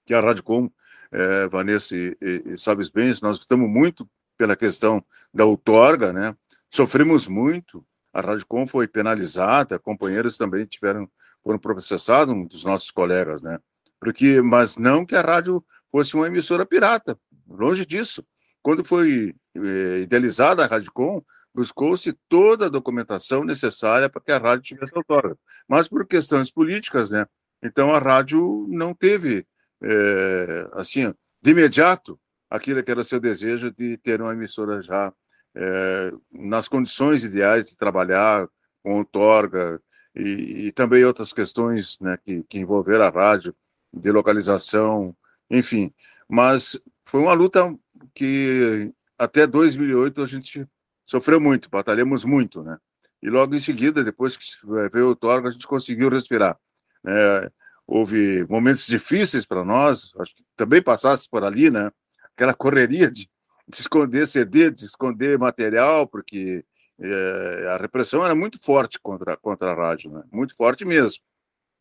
que 0.07 0.15
a 0.15 0.21
Radicom, 0.21 0.71
é, 1.11 1.49
Vanessa 1.49 1.97
e, 1.97 2.17
e, 2.23 2.53
e 2.53 2.57
Sabes 2.57 2.89
bem, 2.89 3.13
nós 3.21 3.41
lutamos 3.41 3.69
muito 3.69 4.09
pela 4.39 4.55
questão 4.55 5.05
da 5.35 5.45
outorga, 5.45 6.13
né? 6.13 6.37
Sofremos 6.73 7.27
muito, 7.27 7.85
a 8.13 8.21
Radicom 8.21 8.65
foi 8.65 8.87
penalizada, 8.87 9.77
companheiros 9.77 10.39
também 10.39 10.67
tiveram 10.67 11.11
foram 11.43 11.59
processados, 11.59 12.33
um 12.33 12.45
dos 12.45 12.65
nossos 12.65 12.93
colegas, 12.93 13.43
né? 13.43 13.59
Porque, 13.99 14.41
mas 14.41 14.77
não 14.77 15.05
que 15.05 15.17
a 15.17 15.21
rádio 15.21 15.65
fosse 15.91 16.15
uma 16.15 16.29
emissora 16.29 16.65
pirata, 16.65 17.19
longe 17.49 17.85
disso. 17.85 18.25
Quando 18.67 18.85
foi 18.85 19.33
eh, 19.55 20.01
idealizada 20.01 20.65
a 20.65 20.67
Radicom, 20.67 21.23
buscou-se 21.55 22.13
toda 22.29 22.67
a 22.67 22.69
documentação 22.69 23.45
necessária 23.45 24.11
para 24.11 24.21
que 24.21 24.33
a 24.33 24.39
rádio 24.39 24.65
tivesse 24.65 24.93
autógrafo. 24.97 25.39
Mas 25.69 25.87
por 25.87 26.05
questões 26.05 26.51
políticas, 26.51 27.13
né? 27.13 27.29
Então 27.63 27.95
a 27.95 28.01
rádio 28.01 28.67
não 28.69 28.93
teve, 28.93 29.47
é, 29.81 30.69
assim, 30.73 31.15
de 31.41 31.53
imediato, 31.53 32.19
aquilo 32.51 32.83
que 32.83 32.91
era 32.91 33.03
o 33.03 33.05
seu 33.05 33.21
desejo 33.21 33.71
de 33.71 33.99
ter 33.99 34.21
uma 34.21 34.33
emissora 34.33 34.83
já 34.83 35.13
é, 35.55 36.13
nas 36.33 36.67
condições 36.67 37.23
ideais 37.23 37.67
de 37.67 37.77
trabalhar 37.77 38.49
com 38.83 38.99
outorga 38.99 39.81
e, 40.13 40.67
e 40.67 40.73
também 40.73 41.05
outras 41.05 41.33
questões 41.33 41.97
né, 42.01 42.19
que, 42.25 42.43
que 42.43 42.59
envolveram 42.59 43.05
a 43.05 43.11
rádio, 43.11 43.55
de 43.93 44.11
localização, 44.11 45.17
enfim. 45.49 45.95
Mas 46.29 46.77
foi 47.05 47.21
uma 47.21 47.33
luta 47.33 47.73
que 48.15 48.93
até 49.19 49.47
2008 49.47 50.23
a 50.23 50.26
gente 50.26 50.67
sofreu 51.07 51.41
muito, 51.41 51.71
batalhamos 51.71 52.25
muito, 52.25 52.62
né? 52.62 52.79
E 53.23 53.31
logo 53.31 53.55
em 53.55 53.61
seguida, 53.61 54.05
depois 54.05 54.37
que 54.37 54.45
veio 54.93 55.11
o 55.11 55.17
Torgo, 55.17 55.49
a 55.49 55.50
gente 55.50 55.67
conseguiu 55.67 56.09
respirar. 56.09 56.59
É, 57.07 57.50
houve 57.87 58.47
momentos 58.49 58.87
difíceis 58.87 59.47
para 59.47 59.65
nós, 59.65 60.12
acho 60.19 60.35
que 60.35 60.45
também 60.57 60.83
passasse 60.83 61.29
por 61.29 61.45
ali, 61.45 61.71
né? 61.71 61.91
Aquela 62.35 62.53
correria 62.55 63.11
de, 63.11 63.29
de 63.69 63.76
esconder 63.76 64.26
CD, 64.26 64.71
de 64.71 64.85
esconder 64.85 65.38
material, 65.38 66.07
porque 66.07 66.65
é, 66.99 67.69
a 67.75 67.76
repressão 67.76 68.25
era 68.25 68.35
muito 68.35 68.59
forte 68.62 68.99
contra, 69.00 69.37
contra 69.37 69.73
a 69.73 69.75
rádio, 69.75 70.11
né? 70.11 70.23
muito 70.33 70.55
forte 70.57 70.85
mesmo. 70.85 71.23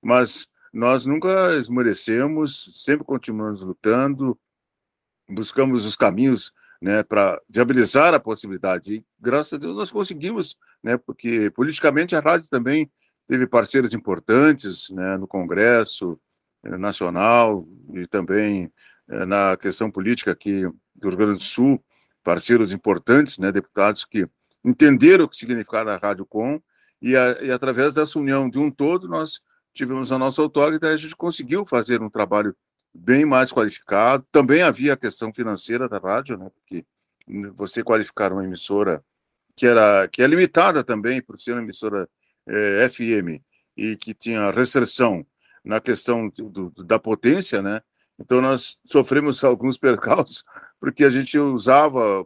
Mas 0.01 0.48
nós 0.74 1.05
nunca 1.05 1.55
esmorecemos, 1.55 2.72
sempre 2.75 3.05
continuamos 3.05 3.62
lutando, 3.62 4.38
buscamos 5.29 5.86
os 5.86 5.96
caminhos 5.96 6.51
né, 6.82 7.03
para 7.03 7.41
viabilizar 7.50 8.13
a 8.13 8.20
possibilidade. 8.20 8.96
E, 8.96 9.05
graças 9.20 9.53
a 9.53 9.58
Deus, 9.58 9.75
nós 9.75 9.91
conseguimos, 9.91 10.55
né, 10.84 10.98
porque 10.98 11.50
politicamente 11.51 12.15
a 12.15 12.20
rádio 12.20 12.50
também 12.50 12.91
teve 13.27 13.48
parceiros 13.48 13.94
importantes 13.94 14.89
né, 14.91 15.17
no 15.17 15.27
Congresso 15.27 16.20
eh, 16.63 16.77
Nacional 16.77 17.67
e 17.94 18.05
também 18.05 18.72
eh, 19.10 19.25
na 19.25 19.58
questão 19.58 19.89
política 19.89 20.32
aqui 20.32 20.62
do 20.94 21.10
Rio 21.10 21.17
Grande 21.17 21.38
do 21.39 21.44
Sul, 21.44 21.84
parceiros 22.24 22.74
importantes, 22.74 23.38
né, 23.38 23.51
deputados 23.51 24.05
que 24.05 24.27
entenderam 24.63 25.25
o 25.25 25.29
que 25.29 25.38
significava 25.38 25.94
a 25.94 25.98
Rádio 25.98 26.25
Com 26.25 26.62
e, 27.01 27.15
a, 27.15 27.41
e 27.41 27.51
através 27.51 27.94
dessa 27.94 28.17
união 28.17 28.50
de 28.50 28.58
um 28.58 28.70
todo, 28.72 29.08
nós 29.08 29.41
tivemos 29.74 30.12
a 30.12 30.17
nossa 30.17 30.41
autógrafo 30.41 30.86
e 30.86 30.88
a 30.88 30.98
gente 30.98 31.15
conseguiu 31.15 31.65
fazer 31.65 32.01
um 32.01 32.10
trabalho 32.10 32.55
bem 32.95 33.25
mais 33.25 33.51
qualificado. 33.51 34.25
Também 34.31 34.61
havia 34.61 34.93
a 34.93 34.97
questão 34.97 35.33
financeira 35.33 35.89
da 35.89 35.97
rádio, 35.97 36.37
né? 36.37 36.49
Porque 36.49 36.85
você 37.53 37.83
qualificar 37.83 38.31
uma 38.31 38.43
emissora 38.43 39.03
que 39.55 39.65
era 39.65 40.07
que 40.07 40.21
é 40.21 40.27
limitada 40.27 40.83
também 40.83 41.21
por 41.21 41.39
ser 41.39 41.53
uma 41.53 41.61
emissora 41.61 42.07
é, 42.47 42.87
FM 42.89 43.41
e 43.75 43.95
que 43.97 44.13
tinha 44.13 44.51
restrição 44.51 45.25
na 45.63 45.81
questão 45.81 46.29
do, 46.29 46.49
do, 46.69 46.83
da 46.83 46.99
potência, 46.99 47.61
né? 47.61 47.81
Então 48.17 48.41
nós 48.41 48.77
sofremos 48.85 49.43
alguns 49.43 49.77
percalços 49.77 50.43
porque 50.79 51.03
a 51.03 51.09
gente 51.09 51.37
usava 51.37 52.21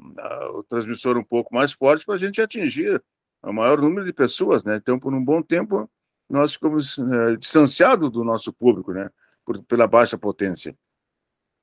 o 0.53 0.63
transmissor 0.63 1.17
um 1.17 1.23
pouco 1.23 1.53
mais 1.53 1.71
forte 1.71 2.05
para 2.05 2.15
a 2.15 2.17
gente 2.17 2.41
atingir 2.41 3.01
o 3.41 3.53
maior 3.53 3.81
número 3.81 4.05
de 4.05 4.13
pessoas, 4.13 4.63
né? 4.63 4.75
Então 4.75 4.99
por 4.99 5.13
um 5.13 5.23
bom 5.23 5.41
tempo 5.41 5.89
nós 6.29 6.53
ficamos 6.53 6.99
é, 6.99 7.35
distanciados 7.38 8.11
do 8.11 8.23
nosso 8.23 8.53
público, 8.53 8.91
né? 8.91 9.09
Por, 9.50 9.63
pela 9.63 9.88
baixa 9.88 10.15
potência. 10.15 10.77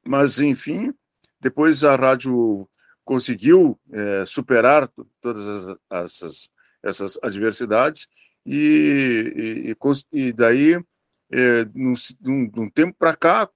Mas, 0.04 0.40
enfim, 0.40 0.92
depois 1.40 1.84
a 1.84 1.94
rádio 1.94 2.68
conseguiu 3.04 3.78
é, 3.92 4.24
superar 4.26 4.90
todas 5.20 5.78
as, 5.88 6.50
essas, 6.82 7.18
adversidades 7.22 8.08
e, 8.44 9.72
e, 9.72 9.76
e 10.12 10.32
daí, 10.32 10.74
é, 11.30 11.64
num, 11.72 11.94
num, 12.52 12.68
tempo 12.68 12.96
para 12.98 13.14
cá, 13.14 13.48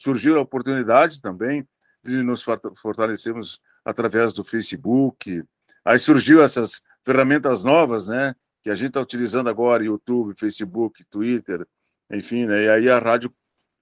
surgiu 0.00 0.38
a 0.38 0.42
oportunidade 0.42 1.20
também 1.20 1.66
de 2.04 2.22
nos 2.22 2.44
fortalecermos 2.76 3.60
através 3.84 4.32
do 4.32 4.44
Facebook. 4.44 5.42
Aí 5.84 5.98
surgiu 5.98 6.40
essas 6.40 6.80
ferramentas 7.04 7.64
novas, 7.64 8.06
né, 8.06 8.32
que 8.62 8.70
a 8.70 8.76
gente 8.76 8.88
está 8.88 9.00
utilizando 9.00 9.50
agora, 9.50 9.84
YouTube, 9.84 10.38
Facebook, 10.38 11.04
Twitter, 11.10 11.66
enfim, 12.12 12.46
né, 12.46 12.62
e 12.64 12.68
aí 12.68 12.88
a 12.88 13.00
rádio 13.00 13.34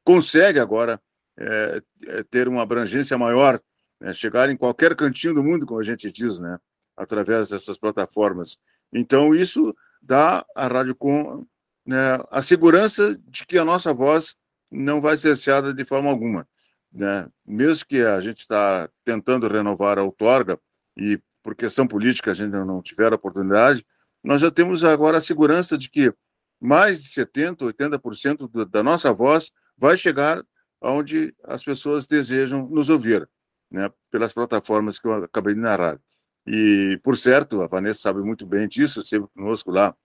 consegue 0.05 0.61
agora 0.61 1.01
é, 1.37 1.83
é, 2.07 2.23
ter 2.25 2.47
uma 2.47 2.63
abrangência 2.63 3.19
maior, 3.19 3.61
né, 4.01 4.13
chegar 4.13 4.49
em 4.51 4.57
qualquer 4.57 4.95
cantinho 4.95 5.35
do 5.35 5.43
mundo, 5.43 5.67
como 5.67 5.81
a 5.81 5.85
gente 5.85 6.11
diz, 6.13 6.39
né, 6.39 6.59
através 6.97 7.49
dessas 7.49 7.77
plataformas. 7.77 8.57
Então, 8.93 9.35
isso 9.35 9.75
dá 10.01 10.45
à 10.55 10.67
Rádio 10.69 10.95
Com 10.95 11.47
né, 11.85 12.19
a 12.31 12.41
segurança 12.43 13.19
de 13.27 13.47
que 13.47 13.59
a 13.59 13.65
nossa 13.65 13.93
voz 13.93 14.37
não 14.71 15.01
vai 15.01 15.17
ser 15.17 15.35
cerceada 15.35 15.75
de 15.75 15.85
forma 15.85 16.09
alguma. 16.09 16.47
Né? 16.93 17.29
Mesmo 17.45 17.87
que 17.87 18.03
a 18.03 18.21
gente 18.21 18.41
está 18.41 18.89
tentando 19.05 19.49
renovar 19.49 19.99
a 19.99 20.03
outorga, 20.03 20.59
e 20.97 21.21
por 21.43 21.55
questão 21.55 21.87
política 21.87 22.31
a 22.31 22.35
gente 22.35 22.53
não 22.53 22.81
tiver 22.81 23.13
a 23.13 23.17
oportunidade, 23.17 23.85
nós 24.23 24.41
já 24.41 24.51
temos 24.51 24.85
agora 24.85 25.19
a 25.19 25.21
segurança 25.21 25.77
de 25.77 25.91
que 25.91 26.13
mais 26.61 27.03
de 27.03 27.11
70%, 27.11 27.59
80% 27.73 28.71
da 28.71 28.83
nossa 28.83 29.13
voz 29.13 29.51
vai 29.77 29.97
chegar 29.97 30.45
onde 30.81 31.35
as 31.45 31.65
pessoas 31.65 32.07
desejam 32.07 32.69
nos 32.69 32.91
ouvir, 32.91 33.29
né, 33.71 33.91
pelas 34.11 34.33
plataformas 34.33 34.99
que 34.99 35.07
eu 35.07 35.25
acabei 35.25 35.55
de 35.55 35.61
narrar. 35.61 35.99
E, 36.47 37.01
por 37.03 37.17
certo, 37.17 37.63
a 37.63 37.67
Vanessa 37.67 38.03
sabe 38.03 38.21
muito 38.21 38.47
bem 38.47 38.69
disso, 38.69 39.01
esteve 39.01 39.27
conosco 39.35 39.71
lá 39.71 39.97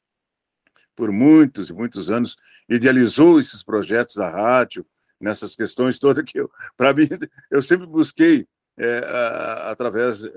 por 0.96 1.12
muitos 1.12 1.70
e 1.70 1.74
muitos 1.74 2.10
anos, 2.10 2.36
idealizou 2.68 3.40
esses 3.40 3.64
projetos 3.64 4.16
da 4.16 4.30
rádio, 4.30 4.86
nessas 5.20 5.56
questões 5.56 5.98
todas 5.98 6.24
que 6.26 6.40
eu, 6.40 6.52
para 6.76 6.94
mim, 6.94 7.08
eu 7.52 7.62
sempre 7.62 7.86
busquei, 7.86 8.46
é, 8.78 9.00
a, 9.00 9.72
através 9.72 10.24
é, 10.24 10.30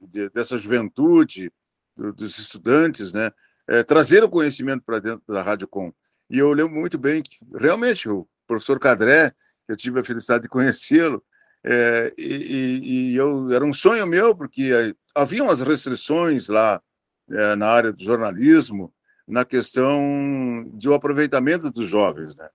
de, 0.00 0.30
dessa 0.30 0.58
juventude, 0.58 1.50
do, 1.94 2.12
dos 2.12 2.38
estudantes, 2.38 3.12
né, 3.12 3.30
é, 3.66 3.82
trazer 3.82 4.22
o 4.22 4.28
conhecimento 4.28 4.82
para 4.84 5.00
dentro 5.00 5.22
da 5.26 5.42
Rádio 5.42 5.68
Com. 5.68 5.92
E 6.30 6.38
eu 6.38 6.52
lembro 6.52 6.74
muito 6.74 6.98
bem 6.98 7.22
que, 7.22 7.38
realmente, 7.54 8.08
o 8.08 8.26
professor 8.46 8.78
Cadré, 8.78 9.30
que 9.66 9.72
eu 9.72 9.76
tive 9.76 10.00
a 10.00 10.04
felicidade 10.04 10.42
de 10.42 10.48
conhecê-lo, 10.48 11.22
é, 11.64 12.14
e, 12.16 12.80
e, 13.12 13.16
eu 13.16 13.52
era 13.52 13.64
um 13.64 13.74
sonho 13.74 14.06
meu, 14.06 14.36
porque 14.36 14.70
havia 15.12 15.42
umas 15.42 15.62
restrições 15.62 16.48
lá 16.48 16.80
é, 17.28 17.56
na 17.56 17.66
área 17.66 17.92
do 17.92 18.04
jornalismo, 18.04 18.94
na 19.26 19.44
questão 19.44 20.64
do 20.72 20.94
aproveitamento 20.94 21.70
dos 21.72 21.88
jovens, 21.88 22.36
né? 22.36 22.48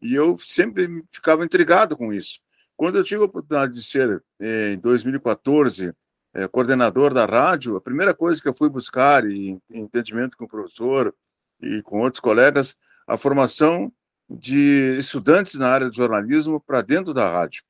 E 0.00 0.14
eu 0.14 0.38
sempre 0.38 1.04
ficava 1.10 1.44
intrigado 1.44 1.96
com 1.96 2.12
isso. 2.12 2.40
Quando 2.76 2.96
eu 2.96 3.04
tive 3.04 3.22
a 3.22 3.26
oportunidade 3.26 3.74
de 3.74 3.82
ser, 3.82 4.22
é, 4.40 4.72
em 4.72 4.78
2014, 4.78 5.92
é, 6.34 6.46
coordenador 6.48 7.12
da 7.12 7.24
rádio, 7.24 7.76
a 7.76 7.80
primeira 7.80 8.14
coisa 8.14 8.40
que 8.40 8.48
eu 8.48 8.54
fui 8.54 8.68
buscar, 8.68 9.26
e 9.26 9.50
em 9.70 9.80
entendimento 9.80 10.36
com 10.36 10.44
o 10.44 10.48
professor 10.48 11.14
e 11.60 11.82
com 11.82 12.00
outros 12.00 12.20
colegas, 12.20 12.76
a 13.06 13.16
formação 13.16 13.92
de 14.28 14.96
estudantes 14.98 15.54
na 15.54 15.68
área 15.68 15.90
de 15.90 15.96
jornalismo 15.96 16.60
para 16.60 16.82
dentro 16.82 17.14
da 17.14 17.30
rádio. 17.30 17.62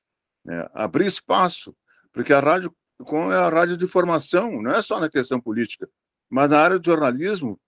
Né? 0.44 0.68
Abrir 0.72 1.06
espaço, 1.06 1.74
porque 2.12 2.32
a 2.32 2.40
rádio 2.40 2.74
com 3.04 3.30
é 3.30 3.36
a 3.36 3.48
rádio 3.48 3.76
de 3.76 3.86
formação, 3.86 4.62
não 4.62 4.70
é 4.70 4.80
só 4.80 4.98
na 4.98 5.10
questão 5.10 5.40
política, 5.40 5.88
mas 6.30 6.48
na 6.48 6.58
área 6.58 6.78
de 6.78 6.86
jornalismo, 6.88 7.60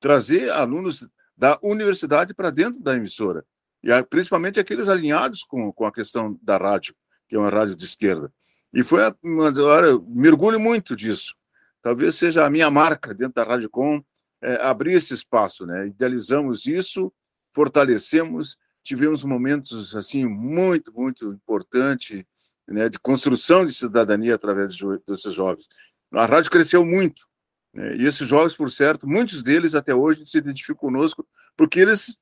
trazer 0.00 0.50
alunos 0.50 1.06
da 1.36 1.58
universidade 1.62 2.34
para 2.34 2.50
dentro 2.50 2.80
da 2.80 2.94
emissora, 2.94 3.44
e 3.82 4.02
principalmente 4.04 4.58
aqueles 4.58 4.88
alinhados 4.88 5.44
com, 5.44 5.72
com 5.72 5.86
a 5.86 5.92
questão 5.92 6.38
da 6.42 6.56
rádio, 6.56 6.94
que 7.28 7.36
é 7.36 7.38
uma 7.38 7.48
rádio 7.48 7.76
de 7.76 7.84
esquerda. 7.84 8.32
E 8.72 8.82
foi 8.82 9.02
uma 9.22 9.52
hora, 9.62 9.98
mergulho 10.06 10.60
muito 10.60 10.94
disso. 10.94 11.34
Talvez 11.82 12.14
seja 12.14 12.44
a 12.44 12.50
minha 12.50 12.70
marca 12.70 13.14
dentro 13.14 13.34
da 13.34 13.42
Rádio 13.42 13.70
Com, 13.70 14.04
é, 14.42 14.54
abrir 14.62 14.92
esse 14.92 15.14
espaço, 15.14 15.66
né? 15.66 15.88
Idealizamos 15.88 16.66
isso, 16.66 17.12
fortalecemos, 17.52 18.56
tivemos 18.82 19.24
momentos 19.24 19.94
assim 19.94 20.24
muito, 20.24 20.92
muito 20.92 21.32
importantes, 21.32 22.24
né, 22.66 22.88
de 22.88 22.98
construção 22.98 23.66
de 23.66 23.74
cidadania 23.74 24.34
através 24.34 24.76
desses 25.06 25.32
jovens. 25.32 25.66
A 26.12 26.26
rádio 26.26 26.50
cresceu 26.50 26.84
muito, 26.84 27.26
né, 27.74 27.96
e 27.96 28.04
esses 28.04 28.26
jovens, 28.26 28.54
por 28.54 28.70
certo, 28.70 29.06
muitos 29.06 29.42
deles 29.42 29.74
até 29.74 29.94
hoje 29.94 30.26
se 30.26 30.38
identificam 30.38 30.76
conosco 30.76 31.26
porque 31.56 31.80
eles 31.80 32.16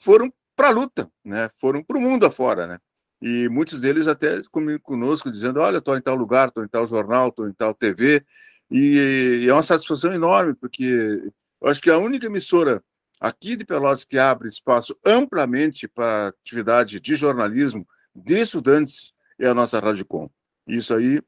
foram 0.00 0.32
para 0.56 0.68
a 0.68 0.72
luta, 0.72 1.10
né, 1.24 1.50
foram 1.60 1.82
para 1.82 1.96
o 1.96 2.00
mundo 2.00 2.26
afora, 2.26 2.66
né, 2.66 2.78
e 3.20 3.48
muitos 3.48 3.80
deles 3.80 4.08
até 4.08 4.42
conosco 4.82 5.30
dizendo, 5.30 5.60
olha, 5.60 5.78
estou 5.78 5.96
em 5.96 6.02
tal 6.02 6.16
lugar, 6.16 6.48
estou 6.48 6.64
em 6.64 6.68
tal 6.68 6.86
jornal, 6.86 7.28
estou 7.28 7.48
em 7.48 7.52
tal 7.52 7.72
TV, 7.72 8.24
e, 8.70 9.42
e 9.44 9.48
é 9.48 9.52
uma 9.52 9.62
satisfação 9.62 10.12
enorme, 10.12 10.54
porque 10.54 11.22
eu 11.60 11.68
acho 11.68 11.80
que 11.80 11.90
a 11.90 11.98
única 11.98 12.26
emissora 12.26 12.82
aqui 13.22 13.54
de 13.54 13.64
Pelotas 13.64 14.04
que 14.04 14.18
abre 14.18 14.48
espaço 14.48 14.98
amplamente 15.06 15.86
para 15.86 16.28
atividade 16.28 16.98
de 16.98 17.14
jornalismo 17.14 17.86
de 18.12 18.34
estudantes 18.34 19.14
é 19.38 19.46
a 19.46 19.54
nossa 19.54 19.78
Rádio 19.78 20.04
Com. 20.04 20.28
Isso 20.66 20.92
aí 20.92 21.22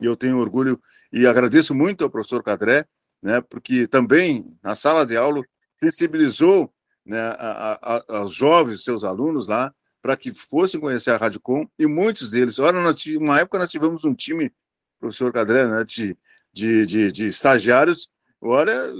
eu 0.00 0.16
tenho 0.16 0.38
orgulho 0.38 0.80
e 1.12 1.26
agradeço 1.26 1.74
muito 1.74 2.04
ao 2.04 2.10
professor 2.10 2.40
Cadré, 2.40 2.86
né, 3.20 3.40
porque 3.40 3.88
também 3.88 4.56
na 4.62 4.76
sala 4.76 5.04
de 5.04 5.16
aula 5.16 5.42
sensibilizou 5.82 6.72
né, 7.04 7.20
a, 7.36 8.04
a, 8.08 8.26
jovens, 8.28 8.84
seus 8.84 9.02
alunos 9.02 9.48
lá, 9.48 9.74
para 10.00 10.16
que 10.16 10.32
fossem 10.32 10.80
conhecer 10.80 11.10
a 11.10 11.16
Rádio 11.16 11.40
Com, 11.40 11.68
e 11.76 11.84
muitos 11.86 12.30
deles, 12.30 12.60
olha, 12.60 12.80
nós, 12.80 13.04
uma 13.06 13.40
época 13.40 13.58
nós 13.58 13.70
tivemos 13.70 14.04
um 14.04 14.14
time, 14.14 14.52
professor 15.00 15.32
Cadré, 15.32 15.66
né, 15.66 15.82
de, 15.82 16.16
de, 16.52 16.86
de, 16.86 17.10
de 17.10 17.26
estagiários 17.26 18.08
Olha, 18.40 18.92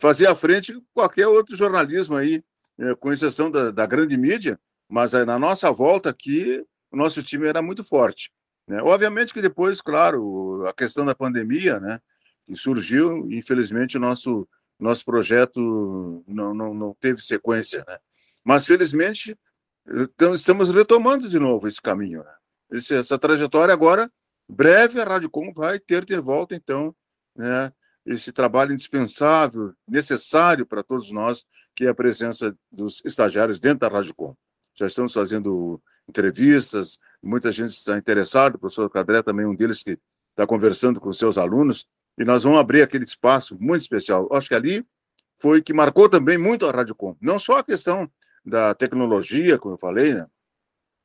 fazia 0.00 0.34
frente 0.34 0.80
qualquer 0.94 1.26
outro 1.26 1.56
jornalismo 1.56 2.16
aí, 2.16 2.42
é, 2.78 2.94
com 2.94 3.12
exceção 3.12 3.50
da, 3.50 3.70
da 3.70 3.84
grande 3.84 4.16
mídia, 4.16 4.58
mas 4.88 5.12
na 5.12 5.38
nossa 5.38 5.70
volta 5.72 6.10
aqui, 6.10 6.64
o 6.90 6.96
nosso 6.96 7.22
time 7.22 7.48
era 7.48 7.60
muito 7.60 7.82
forte. 7.82 8.30
Né? 8.66 8.80
Obviamente 8.82 9.34
que 9.34 9.42
depois, 9.42 9.80
claro, 9.80 10.66
a 10.66 10.72
questão 10.72 11.04
da 11.04 11.14
pandemia, 11.14 11.80
né, 11.80 12.00
que 12.46 12.54
surgiu, 12.54 13.26
infelizmente 13.30 13.96
o 13.96 14.00
nosso, 14.00 14.48
nosso 14.78 15.04
projeto 15.04 16.22
não, 16.26 16.54
não, 16.54 16.74
não 16.74 16.96
teve 17.00 17.20
sequência, 17.22 17.84
né? 17.86 17.98
Mas, 18.44 18.66
felizmente, 18.66 19.36
então, 19.86 20.34
estamos 20.34 20.70
retomando 20.70 21.28
de 21.28 21.38
novo 21.38 21.68
esse 21.68 21.82
caminho. 21.82 22.22
Né? 22.22 22.34
Esse, 22.72 22.94
essa 22.94 23.18
trajetória 23.18 23.74
agora, 23.74 24.10
breve, 24.48 25.00
a 25.00 25.04
Rádio 25.04 25.28
Com 25.28 25.52
vai 25.52 25.78
ter 25.78 26.04
de 26.04 26.16
volta, 26.18 26.54
então, 26.54 26.94
né, 27.36 27.70
esse 28.08 28.32
trabalho 28.32 28.72
indispensável, 28.72 29.74
necessário 29.86 30.64
para 30.66 30.82
todos 30.82 31.10
nós, 31.10 31.44
que 31.76 31.86
é 31.86 31.88
a 31.88 31.94
presença 31.94 32.56
dos 32.72 33.02
estagiários 33.04 33.60
dentro 33.60 33.80
da 33.80 33.88
Rádio 33.88 34.14
Com. 34.14 34.34
Já 34.74 34.86
estamos 34.86 35.12
fazendo 35.12 35.80
entrevistas, 36.08 36.98
muita 37.22 37.52
gente 37.52 37.72
está 37.72 37.98
interessada, 37.98 38.56
o 38.56 38.58
professor 38.58 38.88
Cadré 38.88 39.22
também 39.22 39.44
um 39.44 39.54
deles 39.54 39.82
que 39.82 39.98
está 40.30 40.46
conversando 40.46 41.00
com 41.00 41.12
seus 41.12 41.36
alunos, 41.36 41.86
e 42.16 42.24
nós 42.24 42.44
vamos 42.44 42.58
abrir 42.58 42.82
aquele 42.82 43.04
espaço 43.04 43.56
muito 43.60 43.82
especial. 43.82 44.28
Acho 44.32 44.48
que 44.48 44.54
ali 44.54 44.86
foi 45.38 45.62
que 45.62 45.72
marcou 45.72 46.08
também 46.08 46.38
muito 46.38 46.66
a 46.66 46.72
Rádio 46.72 46.94
Com. 46.94 47.16
Não 47.20 47.38
só 47.38 47.58
a 47.58 47.64
questão 47.64 48.10
da 48.44 48.74
tecnologia, 48.74 49.58
como 49.58 49.74
eu 49.74 49.78
falei, 49.78 50.14
né? 50.14 50.26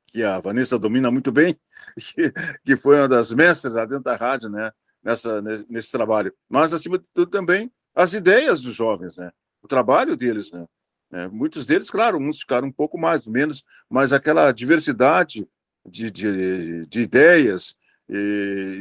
que 0.07 0.23
a 0.23 0.39
Vanessa 0.39 0.77
domina 0.77 1.09
muito 1.09 1.31
bem, 1.31 1.59
que 2.63 2.77
foi 2.77 2.97
uma 2.97 3.07
das 3.07 3.33
mestras 3.33 3.73
lá 3.73 3.83
dentro 3.83 4.03
da 4.03 4.15
rádio, 4.15 4.47
né? 4.47 4.71
Nessa, 5.03 5.41
nesse 5.69 5.91
trabalho, 5.91 6.33
mas, 6.49 6.73
acima 6.73 6.97
de 6.97 7.05
tudo, 7.13 7.29
também 7.29 7.71
as 7.93 8.13
ideias 8.13 8.61
dos 8.61 8.73
jovens, 8.73 9.17
né? 9.17 9.31
o 9.61 9.67
trabalho 9.67 10.15
deles. 10.15 10.51
Né? 10.51 10.65
É, 11.11 11.27
muitos 11.27 11.65
deles, 11.65 11.89
claro, 11.89 12.17
uns 12.17 12.39
ficaram 12.39 12.67
um 12.67 12.71
pouco 12.71 12.97
mais, 12.97 13.25
menos, 13.27 13.63
mas 13.89 14.13
aquela 14.13 14.51
diversidade 14.51 15.47
de, 15.85 16.09
de, 16.09 16.85
de 16.87 17.01
ideias, 17.01 17.75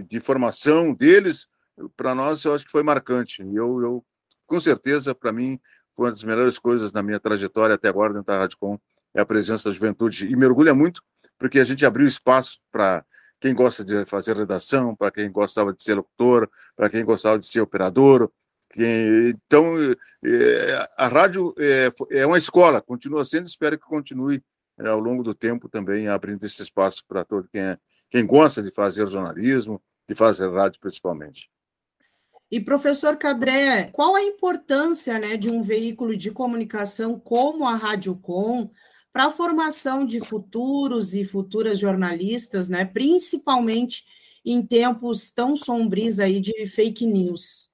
de 0.09 0.21
formação 0.21 0.93
deles, 0.93 1.47
para 1.97 2.15
nós, 2.15 2.45
eu 2.45 2.55
acho 2.55 2.65
que 2.65 2.71
foi 2.71 2.83
marcante. 2.83 3.43
E 3.43 3.57
eu, 3.57 3.81
eu 3.81 4.05
com 4.47 4.61
certeza, 4.61 5.15
para 5.15 5.33
mim, 5.33 5.59
foi 5.95 6.07
uma 6.07 6.13
das 6.13 6.25
melhores 6.25 6.59
coisas 6.59 6.93
na 6.93 7.03
minha 7.03 7.21
trajetória 7.21 7.75
até 7.75 7.89
agora 7.89 8.13
dentro 8.13 8.27
da 8.27 8.39
Rádio 8.39 8.59
Com, 8.59 8.79
é 9.15 9.21
a 9.21 9.27
presença 9.27 9.69
da 9.69 9.75
juventude. 9.75 10.27
E 10.27 10.37
mergulha 10.37 10.75
muito, 10.75 11.03
porque 11.39 11.61
a 11.61 11.65
gente 11.65 11.85
abriu 11.85 12.07
espaço 12.07 12.59
para 12.71 13.05
quem 13.43 13.53
gosta 13.53 13.85
de 13.85 14.07
fazer 14.07 14.37
redação, 14.37 14.95
para 14.95 15.11
quem 15.11 15.31
gostava 15.31 15.73
de 15.75 15.83
ser 15.83 15.95
locutor, 15.95 16.49
para 16.77 16.89
quem 16.89 17.05
gostava 17.05 17.41
de 17.41 17.47
ser 17.47 17.61
operador. 17.61 18.31
Quem... 18.73 19.31
Então, 19.31 19.75
é, 20.25 20.89
a 20.97 21.09
rádio 21.09 21.53
é, 21.59 21.93
é, 22.13 22.25
uma 22.25 22.39
escola, 22.39 22.81
continua 22.81 23.25
sendo, 23.25 23.49
espero 23.49 23.77
que 23.77 23.85
continue 23.85 24.41
é, 24.79 24.87
ao 24.87 25.01
longo 25.01 25.25
do 25.25 25.35
tempo 25.35 25.69
também 25.69 26.07
abrindo 26.07 26.45
esse 26.45 26.63
espaço 26.63 27.03
para 27.09 27.25
todo 27.25 27.49
quem, 27.53 27.61
é, 27.61 27.79
quem 28.09 28.25
gosta 28.25 28.63
de 28.63 28.71
fazer 28.71 29.09
jornalismo, 29.09 29.83
de 30.09 30.15
fazer 30.15 30.49
rádio 30.49 30.79
principalmente. 30.81 31.51
E 32.49 32.61
professor 32.61 33.17
Cadré, 33.17 33.91
qual 33.93 34.15
a 34.15 34.23
importância 34.23 35.19
né, 35.19 35.37
de 35.37 35.51
um 35.51 35.63
veículo 35.63 36.17
de 36.17 36.31
comunicação 36.31 37.19
como 37.19 37.67
a 37.67 37.75
Rádio 37.75 38.15
Com 38.15 38.71
para 39.13 39.27
a 39.27 39.31
formação 39.31 40.07
de 40.07 40.21
futuros 40.21 41.15
e 41.15 41.25
futuras 41.25 41.79
jornalistas, 41.79 42.69
né, 42.69 42.85
principalmente 42.85 44.05
em 44.45 44.65
tempos 44.65 45.31
tão 45.31 45.55
sombrios 45.55 46.19
aí 46.19 46.41
de 46.41 46.67
fake 46.67 47.07
news. 47.07 47.71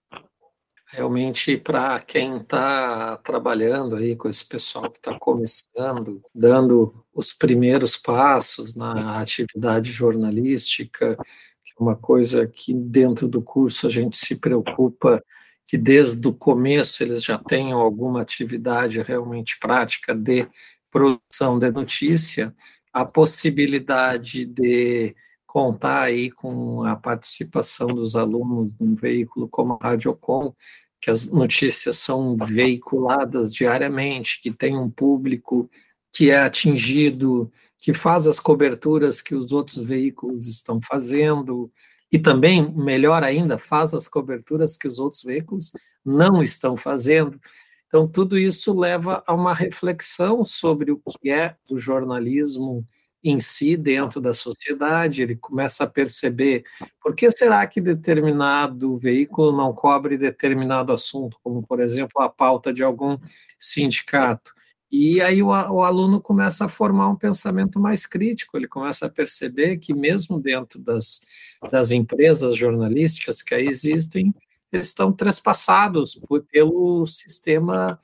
Realmente, 0.90 1.57
para 1.57 2.01
quem 2.01 2.38
está 2.38 3.18
trabalhando 3.18 3.94
aí 3.94 4.16
com 4.16 4.27
esse 4.27 4.46
pessoal 4.46 4.90
que 4.90 4.96
está 4.96 5.18
começando, 5.18 6.22
dando 6.35 7.05
os 7.12 7.33
primeiros 7.33 7.96
passos 7.96 8.74
na 8.74 9.20
atividade 9.20 9.90
jornalística, 9.92 11.14
que 11.14 11.72
é 11.79 11.83
uma 11.83 11.94
coisa 11.94 12.46
que 12.46 12.72
dentro 12.72 13.29
do 13.29 13.42
curso 13.42 13.87
a 13.87 13.90
gente 13.90 14.16
se 14.16 14.37
preocupa 14.37 15.22
que 15.66 15.77
desde 15.77 16.27
o 16.27 16.33
começo 16.33 17.03
eles 17.03 17.22
já 17.22 17.37
tenham 17.37 17.79
alguma 17.79 18.22
atividade 18.22 19.03
realmente 19.03 19.59
prática 19.61 20.14
de 20.14 20.48
produção 20.90 21.59
de 21.59 21.70
notícia, 21.70 22.55
a 22.92 23.05
possibilidade 23.05 24.44
de 24.44 25.14
contar 25.46 26.03
aí 26.03 26.31
com 26.31 26.85
a 26.85 26.94
participação 26.94 27.88
dos 27.88 28.16
alunos 28.16 28.74
num 28.79 28.94
veículo 28.94 29.48
como 29.48 29.79
a 29.81 29.88
Radiocom 29.88 30.55
que 31.01 31.11
as 31.11 31.31
notícias 31.31 31.96
são 31.96 32.37
veiculadas 32.37 33.53
diariamente, 33.53 34.40
que 34.42 34.51
tem 34.51 34.77
um 34.77 34.90
público 34.90 35.70
que 36.12 36.31
é 36.31 36.40
atingido, 36.40 37.53
que 37.79 37.94
faz 37.94 38.27
as 38.27 38.40
coberturas 38.40 39.22
que 39.22 39.35
os 39.35 39.53
outros 39.53 39.83
veículos 39.83 40.48
estão 40.48 40.81
fazendo, 40.83 41.70
e 42.11 42.18
também, 42.18 42.72
melhor 42.74 43.22
ainda, 43.22 43.59
faz 43.59 43.94
as 43.94 44.09
coberturas 44.09 44.77
que 44.77 44.88
os 44.88 44.98
outros 44.98 45.22
veículos 45.22 45.72
não 46.05 46.42
estão 46.42 46.77
fazendo. 46.77 47.38
Então, 47.88 48.07
tudo 48.07 48.38
isso 48.38 48.79
leva 48.79 49.22
a 49.27 49.35
uma 49.35 49.55
reflexão 49.55 50.44
sobre 50.44 50.92
o 50.92 51.01
que 51.20 51.31
é 51.31 51.57
o 51.70 51.79
jornalismo 51.79 52.87
em 53.22 53.40
si 53.40 53.77
dentro 53.77 54.20
da 54.20 54.33
sociedade, 54.33 55.22
ele 55.22 55.37
começa 55.37 55.85
a 55.85 55.88
perceber 55.88 56.64
por 57.03 57.14
que 57.14 57.31
será 57.31 57.66
que 57.66 57.81
determinado 57.81 58.96
veículo 58.96 59.57
não 59.57 59.72
cobre 59.72 60.16
determinado 60.16 60.92
assunto, 60.92 61.38
como, 61.42 61.66
por 61.66 61.81
exemplo, 61.81 62.22
a 62.22 62.29
pauta 62.29 62.72
de 62.72 62.83
algum 62.83 63.18
sindicato. 63.59 64.53
E 64.90 65.20
aí 65.20 65.42
o, 65.42 65.48
o, 65.48 65.83
aluno 65.83 66.20
começa 66.20 66.64
a 66.64 66.68
formar 66.68 67.09
um 67.09 67.16
pensamento 67.16 67.79
mais 67.79 68.07
crítico, 68.07 68.57
ele 68.57 68.66
começa 68.68 69.07
a 69.07 69.11
perceber 69.11 69.79
que 69.79 69.92
mesmo 69.92 70.40
dentro 70.40 70.79
das, 70.79 71.20
das 71.70 71.90
empresas 71.90 72.57
jornalísticas 72.57 73.42
que 73.42 73.55
aí 73.55 73.66
existem, 73.66 74.33
eles 74.73 74.89
estão 74.89 75.13
trespassados 75.13 76.15
por, 76.15 76.45
pelo 76.45 77.07
sistema 77.07 77.99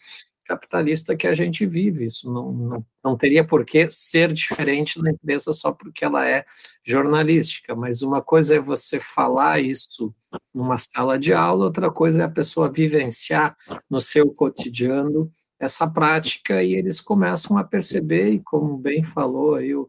capitalista 0.44 1.16
que 1.16 1.26
a 1.26 1.34
gente 1.34 1.66
vive. 1.66 2.04
Isso 2.04 2.32
não, 2.32 2.52
não, 2.52 2.86
não 3.02 3.16
teria 3.16 3.44
por 3.44 3.64
que 3.64 3.90
ser 3.90 4.32
diferente 4.32 5.00
na 5.00 5.10
empresa 5.10 5.52
só 5.52 5.72
porque 5.72 6.04
ela 6.04 6.28
é 6.28 6.44
jornalística, 6.84 7.74
mas 7.74 8.02
uma 8.02 8.22
coisa 8.22 8.56
é 8.56 8.60
você 8.60 9.00
falar 9.00 9.60
isso 9.60 10.14
numa 10.52 10.76
sala 10.78 11.18
de 11.18 11.32
aula, 11.32 11.64
outra 11.64 11.90
coisa 11.90 12.22
é 12.22 12.24
a 12.24 12.30
pessoa 12.30 12.70
vivenciar 12.70 13.56
no 13.88 14.00
seu 14.00 14.30
cotidiano 14.30 15.32
essa 15.58 15.88
prática 15.88 16.62
e 16.62 16.74
eles 16.74 17.00
começam 17.00 17.56
a 17.56 17.64
perceber, 17.64 18.30
e 18.30 18.40
como 18.40 18.76
bem 18.76 19.02
falou 19.02 19.54
aí 19.54 19.74
o 19.74 19.88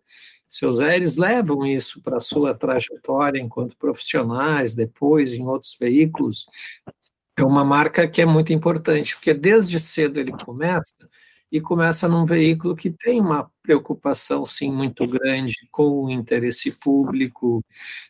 seu 0.55 0.71
Zé, 0.71 0.95
eles 0.95 1.17
levam 1.17 1.65
isso 1.65 2.01
para 2.01 2.17
a 2.17 2.21
sua 2.21 2.55
trajetória 2.55 3.39
enquanto 3.39 3.75
profissionais, 3.75 4.73
depois 4.73 5.33
em 5.33 5.45
outros 5.45 5.75
veículos, 5.77 6.45
é 7.37 7.43
uma 7.43 7.65
marca 7.65 8.07
que 8.07 8.21
é 8.21 8.25
muito 8.25 8.53
importante, 8.53 9.15
porque 9.15 9.33
desde 9.33 9.79
cedo 9.79 10.17
ele 10.17 10.31
começa 10.31 11.09
e 11.51 11.61
começa 11.61 12.07
num 12.07 12.25
veículo 12.25 12.75
que 12.75 12.89
tem 12.89 13.21
uma 13.21 13.49
preocupação, 13.61 14.45
sim, 14.45 14.71
muito 14.71 15.05
grande 15.07 15.67
com 15.71 16.05
o 16.05 16.09
interesse 16.09 16.71
público, 16.71 17.63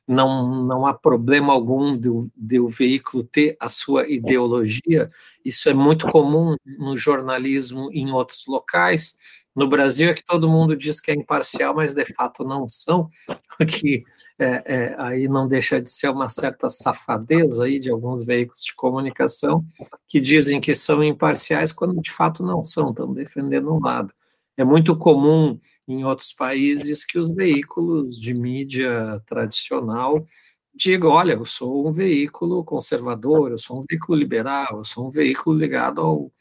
não, 0.07 0.65
não 0.65 0.85
há 0.85 0.93
problema 0.93 1.53
algum 1.53 1.97
do, 1.97 2.29
do 2.35 2.67
veículo 2.67 3.23
ter 3.23 3.55
a 3.59 3.67
sua 3.69 4.07
ideologia, 4.07 5.09
isso 5.43 5.69
é 5.69 5.73
muito 5.73 6.07
comum 6.07 6.55
no 6.77 6.97
jornalismo 6.97 7.89
em 7.93 8.11
outros 8.11 8.45
locais, 8.47 9.17
no 9.55 9.69
Brasil 9.69 10.09
é 10.09 10.13
que 10.13 10.25
todo 10.25 10.49
mundo 10.49 10.75
diz 10.75 10.99
que 10.99 11.11
é 11.11 11.13
imparcial, 11.15 11.73
mas 11.73 11.93
de 11.93 12.05
fato 12.13 12.43
não 12.43 12.67
são, 12.67 13.09
que 13.67 14.03
é, 14.37 14.63
é, 14.65 14.95
aí 14.97 15.27
não 15.27 15.47
deixa 15.47 15.81
de 15.81 15.89
ser 15.89 16.09
uma 16.09 16.27
certa 16.27 16.69
safadeza 16.69 17.65
aí 17.65 17.79
de 17.79 17.89
alguns 17.89 18.25
veículos 18.25 18.63
de 18.63 18.75
comunicação 18.75 19.65
que 20.07 20.19
dizem 20.19 20.59
que 20.59 20.73
são 20.73 21.03
imparciais 21.03 21.71
quando 21.71 22.01
de 22.01 22.11
fato 22.11 22.43
não 22.43 22.63
são, 22.63 22.89
estão 22.89 23.13
defendendo 23.13 23.73
um 23.73 23.79
lado. 23.79 24.13
É 24.57 24.63
muito 24.63 24.97
comum 24.97 25.59
em 25.87 26.03
outros 26.03 26.33
países 26.33 27.05
que 27.05 27.17
os 27.17 27.31
veículos 27.31 28.19
de 28.19 28.33
mídia 28.33 29.21
tradicional 29.25 30.25
digam, 30.73 31.11
olha, 31.11 31.33
eu 31.33 31.45
sou 31.45 31.87
um 31.87 31.91
veículo 31.91 32.63
conservador, 32.63 33.51
eu 33.51 33.57
sou 33.57 33.79
um 33.79 33.85
veículo 33.89 34.17
liberal, 34.17 34.79
eu 34.79 34.83
sou 34.83 35.07
um 35.07 35.09
veículo 35.09 35.57
ligado 35.57 36.01
ao 36.01 36.31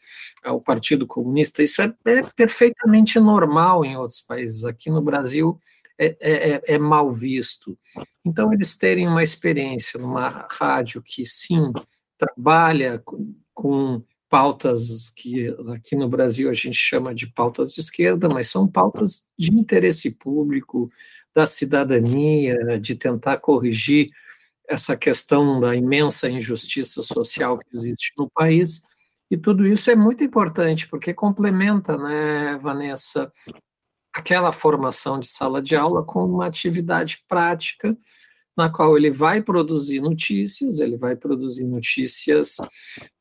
ao 0.44 0.60
Partido 0.60 1.06
Comunista. 1.06 1.62
Isso 1.62 1.80
é, 1.82 1.92
é 2.04 2.22
perfeitamente 2.22 3.18
normal 3.18 3.84
em 3.84 3.96
outros 3.96 4.20
países. 4.20 4.64
Aqui 4.64 4.90
no 4.90 5.00
Brasil 5.00 5.58
é, 5.98 6.16
é, 6.20 6.50
é, 6.50 6.62
é 6.74 6.78
mal 6.78 7.10
visto. 7.10 7.78
Então, 8.24 8.52
eles 8.52 8.76
terem 8.76 9.06
uma 9.06 9.22
experiência 9.22 9.98
numa 10.00 10.46
rádio 10.50 11.02
que, 11.02 11.24
sim, 11.24 11.72
trabalha 12.18 12.98
com, 13.04 13.34
com 13.52 14.02
pautas 14.28 15.10
que 15.10 15.48
aqui 15.72 15.94
no 15.94 16.08
Brasil 16.08 16.50
a 16.50 16.54
gente 16.54 16.76
chama 16.76 17.14
de 17.14 17.26
pautas 17.26 17.72
de 17.72 17.80
esquerda, 17.80 18.28
mas 18.28 18.48
são 18.48 18.66
pautas 18.66 19.24
de 19.38 19.54
interesse 19.54 20.10
público, 20.10 20.90
da 21.34 21.46
cidadania, 21.46 22.78
de 22.80 22.94
tentar 22.94 23.38
corrigir 23.38 24.10
essa 24.68 24.96
questão 24.96 25.60
da 25.60 25.74
imensa 25.74 26.30
injustiça 26.30 27.02
social 27.02 27.58
que 27.58 27.76
existe 27.76 28.12
no 28.16 28.30
país. 28.30 28.82
E 29.30 29.36
tudo 29.36 29.66
isso 29.66 29.90
é 29.90 29.96
muito 29.96 30.22
importante, 30.22 30.88
porque 30.88 31.12
complementa, 31.12 31.96
né, 31.96 32.56
Vanessa, 32.58 33.32
aquela 34.14 34.52
formação 34.52 35.18
de 35.18 35.26
sala 35.26 35.60
de 35.60 35.74
aula 35.74 36.04
com 36.04 36.24
uma 36.24 36.46
atividade 36.46 37.24
prática, 37.28 37.96
na 38.56 38.70
qual 38.70 38.96
ele 38.96 39.10
vai 39.10 39.42
produzir 39.42 40.00
notícias, 40.00 40.78
ele 40.78 40.96
vai 40.96 41.16
produzir 41.16 41.64
notícias 41.64 42.58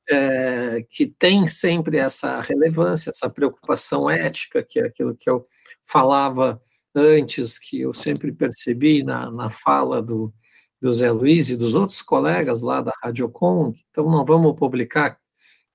é, 0.08 0.86
que 0.90 1.08
tem 1.08 1.48
sempre 1.48 1.98
essa 1.98 2.40
relevância, 2.42 3.10
essa 3.10 3.28
preocupação 3.28 4.08
ética, 4.08 4.64
que 4.64 4.80
é 4.80 4.86
aquilo 4.86 5.16
que 5.16 5.28
eu 5.28 5.48
falava 5.84 6.62
antes, 6.94 7.58
que 7.58 7.82
eu 7.82 7.94
sempre 7.94 8.32
percebi 8.32 9.04
na, 9.04 9.32
na 9.32 9.50
fala 9.50 10.00
do, 10.00 10.32
do 10.80 10.94
Zé 10.94 11.10
Luiz 11.12 11.50
e 11.50 11.56
dos 11.56 11.74
outros 11.74 12.04
colegas 12.04 12.62
lá 12.62 12.82
da 12.82 12.94
Radiocom, 13.02 13.74
então 13.90 14.06
não 14.12 14.24
vamos 14.24 14.56
publicar. 14.56 15.18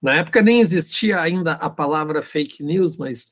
Na 0.01 0.15
época 0.15 0.41
nem 0.41 0.61
existia 0.61 1.21
ainda 1.21 1.55
a 1.55 1.69
palavra 1.69 2.23
fake 2.23 2.63
news, 2.63 2.97
mas 2.97 3.27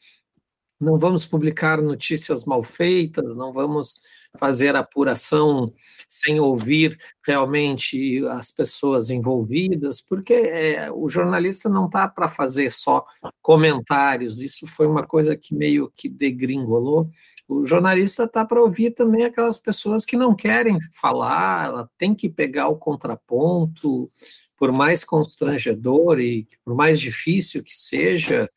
não 0.80 0.98
vamos 0.98 1.24
publicar 1.24 1.80
notícias 1.80 2.44
mal 2.44 2.62
feitas, 2.62 3.34
não 3.34 3.52
vamos 3.52 4.00
fazer 4.36 4.76
apuração 4.76 5.72
sem 6.08 6.38
ouvir 6.38 6.98
realmente 7.24 8.24
as 8.28 8.52
pessoas 8.52 9.10
envolvidas, 9.10 10.00
porque 10.00 10.34
é, 10.34 10.90
o 10.92 11.08
jornalista 11.08 11.68
não 11.68 11.86
está 11.86 12.06
para 12.06 12.28
fazer 12.28 12.70
só 12.70 13.04
comentários, 13.42 14.40
isso 14.40 14.66
foi 14.66 14.86
uma 14.86 15.06
coisa 15.06 15.36
que 15.36 15.54
meio 15.54 15.90
que 15.96 16.08
degringolou. 16.08 17.10
O 17.48 17.64
jornalista 17.64 18.24
está 18.24 18.44
para 18.44 18.60
ouvir 18.60 18.90
também 18.90 19.24
aquelas 19.24 19.56
pessoas 19.56 20.04
que 20.04 20.16
não 20.16 20.34
querem 20.34 20.78
falar, 20.92 21.66
ela 21.66 21.90
tem 21.96 22.14
que 22.14 22.28
pegar 22.28 22.68
o 22.68 22.76
contraponto, 22.76 24.10
por 24.56 24.72
mais 24.72 25.04
constrangedor 25.04 26.18
e 26.18 26.48
por 26.64 26.74
mais 26.74 26.98
difícil 26.98 27.62
que 27.62 27.74
seja, 27.74 28.50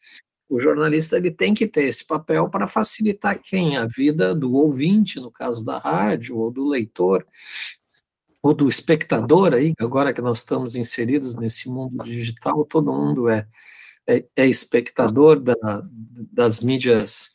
o 0.50 0.60
jornalista 0.60 1.16
ele 1.16 1.32
tem 1.32 1.54
que 1.54 1.68
ter 1.68 1.84
esse 1.84 2.06
papel 2.06 2.50
para 2.50 2.68
facilitar 2.68 3.40
quem? 3.42 3.78
A 3.78 3.86
vida 3.86 4.34
do 4.34 4.54
ouvinte, 4.54 5.20
no 5.20 5.32
caso 5.32 5.64
da 5.64 5.78
rádio, 5.78 6.38
ou 6.38 6.50
do 6.52 6.68
leitor, 6.68 7.26
ou 8.42 8.54
do 8.54 8.68
espectador 8.68 9.54
aí, 9.54 9.74
agora 9.80 10.14
que 10.14 10.22
nós 10.22 10.40
estamos 10.40 10.76
inseridos 10.76 11.36
nesse 11.36 11.70
mundo 11.70 12.04
digital, 12.04 12.66
todo 12.66 12.92
mundo 12.92 13.30
é, 13.30 13.48
é, 14.08 14.26
é 14.36 14.48
espectador 14.48 15.40
da, 15.40 15.84
das 16.32 16.60
mídias 16.60 17.32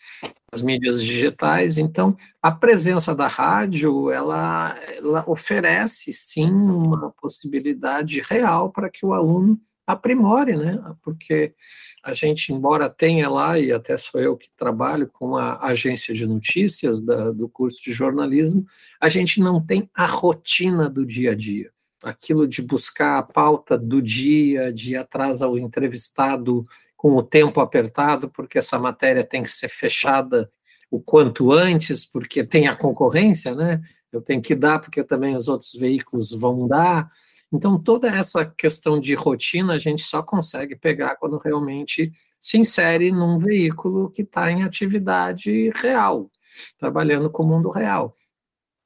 as 0.55 0.62
mídias 0.62 1.03
digitais. 1.03 1.79
Então, 1.79 2.16
a 2.40 2.50
presença 2.50 3.14
da 3.14 3.27
rádio, 3.27 4.11
ela, 4.11 4.79
ela 4.96 5.24
oferece 5.27 6.12
sim 6.12 6.50
uma 6.50 7.11
possibilidade 7.20 8.20
real 8.20 8.70
para 8.70 8.88
que 8.88 9.05
o 9.05 9.12
aluno 9.12 9.61
aprimore, 9.87 10.57
né? 10.57 10.81
Porque 11.03 11.55
a 12.03 12.12
gente, 12.14 12.53
embora 12.53 12.88
tenha 12.88 13.29
lá, 13.29 13.59
e 13.59 13.73
até 13.73 13.97
sou 13.97 14.20
eu 14.20 14.37
que 14.37 14.49
trabalho 14.57 15.09
com 15.12 15.37
a 15.37 15.64
agência 15.66 16.14
de 16.14 16.27
notícias 16.27 17.01
da, 17.01 17.31
do 17.31 17.49
curso 17.49 17.83
de 17.83 17.92
jornalismo, 17.92 18.64
a 19.01 19.09
gente 19.09 19.40
não 19.40 19.64
tem 19.64 19.88
a 19.94 20.07
rotina 20.07 20.88
do 20.88 21.05
dia 21.05 21.33
a 21.33 21.35
dia. 21.35 21.70
Aquilo 22.03 22.47
de 22.47 22.61
buscar 22.61 23.18
a 23.18 23.23
pauta 23.23 23.79
do 23.79 24.03
dia, 24.03 24.73
de 24.73 24.92
ir 24.92 24.97
atrás 24.97 25.40
ao 25.40 25.59
entrevistado 25.59 26.66
com 26.97 27.16
o 27.16 27.23
tempo 27.23 27.61
apertado, 27.61 28.31
porque 28.31 28.59
essa 28.59 28.79
matéria 28.79 29.25
tem 29.25 29.42
que 29.42 29.51
ser 29.51 29.68
fechada 29.68 30.51
o 30.90 31.01
quanto 31.01 31.53
antes, 31.53 32.07
porque 32.07 32.44
tem 32.44 32.68
a 32.68 32.77
concorrência, 32.77 33.55
né? 33.55 33.81
Eu 34.12 34.20
tenho 34.23 34.40
que 34.40 34.55
dar, 34.55 34.79
porque 34.79 35.03
também 35.03 35.35
os 35.35 35.49
outros 35.49 35.75
veículos 35.75 36.31
vão 36.33 36.68
dar. 36.68 37.11
Então, 37.52 37.80
toda 37.80 38.09
essa 38.09 38.44
questão 38.44 38.98
de 38.98 39.14
rotina 39.14 39.74
a 39.74 39.78
gente 39.78 40.02
só 40.02 40.22
consegue 40.22 40.76
pegar 40.76 41.16
quando 41.16 41.38
realmente 41.38 42.12
se 42.40 42.59
insere 42.59 43.11
num 43.11 43.38
veículo 43.38 44.11
que 44.11 44.22
está 44.22 44.50
em 44.50 44.62
atividade 44.62 45.70
real, 45.76 46.30
trabalhando 46.78 47.30
com 47.30 47.42
o 47.42 47.46
mundo 47.46 47.70
real. 47.70 48.16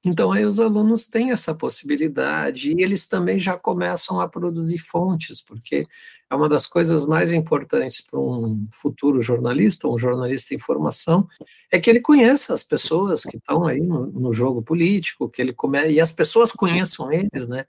Então, 0.05 0.31
aí 0.31 0.45
os 0.45 0.61
alunos 0.61 1.07
têm 1.07 1.33
essa 1.33 1.53
possibilidade 1.53 2.73
e 2.73 2.83
eles 2.83 3.07
também 3.07 3.39
já 3.41 3.57
começam 3.57 4.21
a 4.21 4.29
produzir 4.29 4.79
fontes, 4.79 5.41
porque 5.41 5.89
é 6.31 6.35
uma 6.35 6.49
das 6.49 6.67
coisas 6.67 7.05
mais 7.05 7.33
importantes 7.33 8.01
para 8.01 8.21
um 8.21 8.69
futuro 8.71 9.21
jornalista, 9.21 9.89
um 9.89 9.99
jornalista 9.99 10.55
em 10.55 10.59
formação, 10.59 11.27
é 11.71 11.81
que 11.81 11.91
ele 11.91 12.01
conheça 12.01 12.55
as 12.55 12.63
pessoas 12.63 13.25
que 13.25 13.39
estão 13.39 13.67
aí 13.67 13.81
no, 13.81 14.07
no, 14.07 14.33
jogo 14.33 14.63
político, 14.63 15.29
que 15.29 15.43
ele 15.43 15.53
come, 15.53 15.91
e 15.91 16.01
as 16.01 16.13
pessoas 16.13 16.53
conheçam 16.53 17.11
eles, 17.11 17.49
né? 17.49 17.67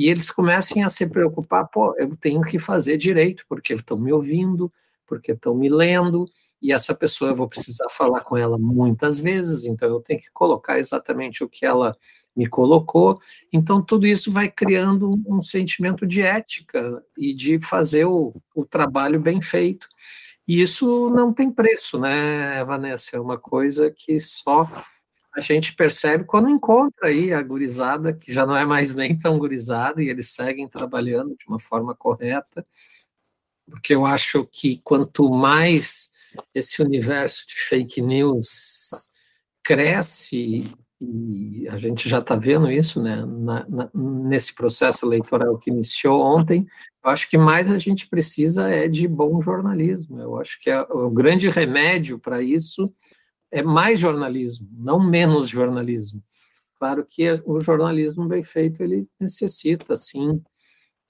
E 0.00 0.08
eles 0.08 0.30
comecem 0.30 0.82
a 0.82 0.88
se 0.88 1.06
preocupar, 1.10 1.68
pô, 1.68 1.94
eu 1.98 2.16
tenho 2.16 2.40
que 2.40 2.58
fazer 2.58 2.96
direito, 2.96 3.44
porque 3.46 3.74
estão 3.74 3.98
me 3.98 4.10
ouvindo, 4.10 4.72
porque 5.06 5.32
estão 5.32 5.54
me 5.54 5.68
lendo, 5.68 6.24
e 6.62 6.72
essa 6.72 6.94
pessoa 6.94 7.32
eu 7.32 7.36
vou 7.36 7.46
precisar 7.46 7.86
falar 7.90 8.22
com 8.22 8.34
ela 8.34 8.56
muitas 8.56 9.20
vezes, 9.20 9.66
então 9.66 9.90
eu 9.90 10.00
tenho 10.00 10.18
que 10.18 10.30
colocar 10.32 10.78
exatamente 10.78 11.44
o 11.44 11.48
que 11.50 11.66
ela 11.66 11.94
me 12.34 12.46
colocou. 12.46 13.20
Então, 13.52 13.82
tudo 13.82 14.06
isso 14.06 14.32
vai 14.32 14.48
criando 14.48 15.22
um 15.26 15.42
sentimento 15.42 16.06
de 16.06 16.22
ética 16.22 17.04
e 17.18 17.34
de 17.34 17.60
fazer 17.60 18.06
o, 18.06 18.34
o 18.54 18.64
trabalho 18.64 19.20
bem 19.20 19.42
feito. 19.42 19.86
E 20.48 20.62
isso 20.62 21.10
não 21.10 21.30
tem 21.30 21.50
preço, 21.52 22.00
né, 22.00 22.64
Vanessa? 22.64 23.18
É 23.18 23.20
uma 23.20 23.36
coisa 23.36 23.90
que 23.90 24.18
só 24.18 24.66
a 25.34 25.40
gente 25.40 25.74
percebe 25.74 26.24
quando 26.24 26.48
encontra 26.48 27.08
aí 27.08 27.32
a 27.32 27.42
gurizada, 27.42 28.12
que 28.12 28.32
já 28.32 28.44
não 28.44 28.56
é 28.56 28.64
mais 28.64 28.94
nem 28.94 29.16
tão 29.16 29.38
gurizada, 29.38 30.02
e 30.02 30.08
eles 30.08 30.32
seguem 30.32 30.68
trabalhando 30.68 31.36
de 31.36 31.46
uma 31.46 31.60
forma 31.60 31.94
correta, 31.94 32.66
porque 33.68 33.94
eu 33.94 34.04
acho 34.04 34.44
que 34.46 34.80
quanto 34.82 35.30
mais 35.30 36.10
esse 36.54 36.82
universo 36.82 37.46
de 37.46 37.54
fake 37.54 38.02
news 38.02 39.08
cresce 39.62 40.64
e 41.00 41.66
a 41.68 41.78
gente 41.78 42.08
já 42.08 42.18
está 42.18 42.36
vendo 42.36 42.70
isso 42.70 43.02
né, 43.02 43.24
na, 43.24 43.66
na, 43.66 43.90
nesse 43.94 44.54
processo 44.54 45.06
eleitoral 45.06 45.56
que 45.58 45.70
iniciou 45.70 46.20
ontem, 46.20 46.66
eu 47.02 47.10
acho 47.10 47.28
que 47.30 47.38
mais 47.38 47.70
a 47.70 47.78
gente 47.78 48.06
precisa 48.06 48.68
é 48.68 48.86
de 48.86 49.08
bom 49.08 49.40
jornalismo. 49.40 50.20
Eu 50.20 50.38
acho 50.38 50.60
que 50.60 50.68
é, 50.68 50.78
o 50.82 51.08
grande 51.08 51.48
remédio 51.48 52.18
para 52.18 52.42
isso 52.42 52.92
é 53.50 53.62
mais 53.62 53.98
jornalismo, 53.98 54.68
não 54.72 55.00
menos 55.00 55.48
jornalismo. 55.48 56.22
Claro 56.78 57.06
que 57.08 57.42
o 57.44 57.60
jornalismo 57.60 58.26
bem 58.26 58.42
feito 58.42 58.82
ele 58.82 59.06
necessita, 59.18 59.94
sim, 59.96 60.42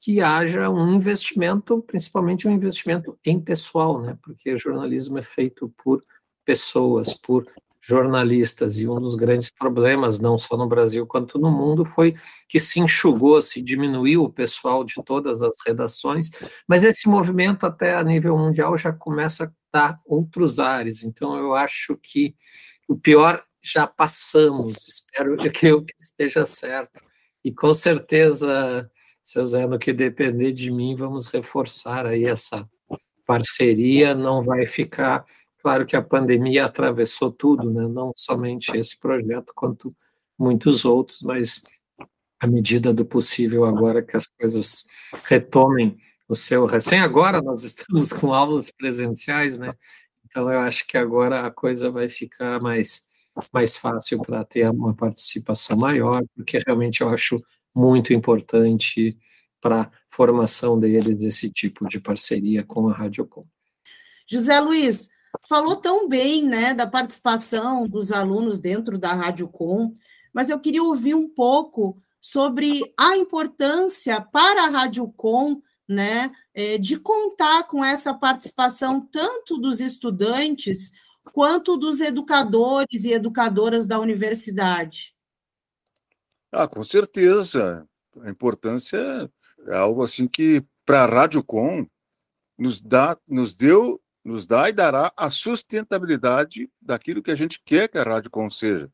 que 0.00 0.20
haja 0.20 0.68
um 0.70 0.94
investimento, 0.94 1.83
principalmente 1.83 2.48
um 2.48 2.53
investimento 2.53 3.18
em 3.24 3.38
pessoal, 3.38 4.00
né? 4.00 4.18
Porque 4.22 4.57
jornalismo 4.57 5.18
é 5.18 5.22
feito 5.22 5.72
por 5.83 6.03
pessoas, 6.44 7.14
por 7.14 7.46
jornalistas, 7.81 8.79
e 8.79 8.88
um 8.88 9.00
dos 9.00 9.14
grandes 9.14 9.50
problemas, 9.50 10.18
não 10.18 10.37
só 10.37 10.57
no 10.57 10.68
Brasil 10.68 11.07
quanto 11.07 11.38
no 11.38 11.50
mundo, 11.50 11.85
foi 11.85 12.14
que 12.48 12.59
se 12.59 12.79
enxugou, 12.79 13.40
se 13.40 13.62
diminuiu 13.62 14.24
o 14.24 14.33
pessoal 14.33 14.85
de 14.85 14.94
todas 15.05 15.42
as 15.42 15.57
redações, 15.66 16.31
mas 16.68 16.85
esse 16.85 17.09
movimento 17.09 17.64
até 17.64 17.94
a 17.94 18.05
nível 18.05 18.37
mundial 18.37 18.76
já 18.76 18.92
começa 18.92 19.53
outros 20.04 20.59
ares, 20.59 21.02
então 21.02 21.37
eu 21.37 21.54
acho 21.54 21.96
que 21.96 22.35
o 22.88 22.96
pior 22.96 23.44
já 23.62 23.87
passamos, 23.87 24.76
espero 24.87 25.37
que 25.52 25.66
eu 25.66 25.85
esteja 25.98 26.44
certo, 26.44 27.00
e 27.44 27.52
com 27.52 27.72
certeza, 27.72 28.90
seu 29.22 29.46
Zé, 29.46 29.66
no 29.66 29.78
que 29.78 29.92
depender 29.92 30.52
de 30.52 30.70
mim, 30.70 30.94
vamos 30.94 31.28
reforçar 31.28 32.06
aí 32.06 32.24
essa 32.24 32.68
parceria, 33.26 34.14
não 34.14 34.42
vai 34.42 34.66
ficar 34.66 35.24
Claro 35.62 35.85
que 35.85 35.94
a 35.94 36.02
pandemia 36.02 36.64
atravessou 36.64 37.30
tudo, 37.30 37.70
né? 37.70 37.87
não 37.87 38.12
somente 38.16 38.74
esse 38.76 38.98
projeto, 38.98 39.52
quanto 39.54 39.94
muitos 40.38 40.85
outros, 40.87 41.20
mas 41.22 41.62
à 42.40 42.46
medida 42.46 42.94
do 42.94 43.04
possível, 43.04 43.66
agora 43.66 44.02
que 44.02 44.16
as 44.16 44.26
coisas 44.26 44.87
retomem 45.24 45.98
o 46.30 46.36
seu. 46.36 46.64
Recém 46.64 47.00
agora 47.00 47.42
nós 47.42 47.64
estamos 47.64 48.12
com 48.12 48.32
aulas 48.32 48.70
presenciais, 48.70 49.58
né? 49.58 49.74
Então 50.24 50.50
eu 50.50 50.60
acho 50.60 50.86
que 50.86 50.96
agora 50.96 51.44
a 51.44 51.50
coisa 51.50 51.90
vai 51.90 52.08
ficar 52.08 52.60
mais, 52.60 53.02
mais 53.52 53.76
fácil 53.76 54.22
para 54.22 54.44
ter 54.44 54.70
uma 54.70 54.94
participação 54.94 55.76
maior, 55.76 56.22
porque 56.36 56.62
realmente 56.64 57.00
eu 57.00 57.08
acho 57.08 57.42
muito 57.74 58.12
importante 58.12 59.18
para 59.60 59.82
a 59.82 59.90
formação 60.08 60.78
deles 60.78 61.22
esse 61.22 61.50
tipo 61.50 61.86
de 61.86 62.00
parceria 62.00 62.64
com 62.64 62.88
a 62.88 62.92
Radiocom. 62.92 63.44
José 64.26 64.58
Luiz, 64.60 65.10
falou 65.48 65.76
tão 65.76 66.08
bem 66.08 66.44
né, 66.44 66.74
da 66.74 66.86
participação 66.86 67.86
dos 67.88 68.12
alunos 68.12 68.60
dentro 68.60 68.98
da 68.98 69.12
Rádio 69.12 69.48
Com, 69.48 69.92
mas 70.32 70.48
eu 70.48 70.60
queria 70.60 70.82
ouvir 70.82 71.14
um 71.14 71.28
pouco 71.28 72.00
sobre 72.20 72.80
a 72.98 73.16
importância 73.16 74.20
para 74.20 74.64
a 74.64 74.70
Rádio 74.70 75.08
Com 75.16 75.60
né, 75.90 76.31
é, 76.55 76.79
de 76.79 76.96
contar 76.96 77.64
com 77.64 77.85
essa 77.85 78.14
participação 78.14 79.00
tanto 79.00 79.59
dos 79.59 79.81
estudantes 79.81 80.92
quanto 81.33 81.76
dos 81.76 82.00
educadores 82.00 83.05
e 83.05 83.12
educadoras 83.12 83.88
da 83.88 83.98
universidade. 83.98 85.16
Ah, 86.53 86.68
com 86.68 86.85
certeza. 86.85 87.85
A 88.22 88.31
importância 88.31 89.29
é 89.66 89.76
algo 89.76 90.05
assim 90.05 90.29
que 90.29 90.64
para 90.87 91.03
a 91.03 91.07
Rádio 91.07 91.42
Com 91.42 91.85
nos 92.57 92.81
dá, 92.81 93.18
nos 93.26 93.55
deu 93.55 94.00
nos 94.24 94.46
dá 94.46 94.68
e 94.68 94.72
dará 94.72 95.12
a 95.16 95.31
sustentabilidade 95.31 96.70
daquilo 96.81 97.22
que 97.22 97.31
a 97.31 97.35
gente 97.35 97.61
quer 97.64 97.88
que 97.88 97.98
a 97.98 98.05
Rádio 98.05 98.31
Com 98.31 98.48
seja, 98.48 98.88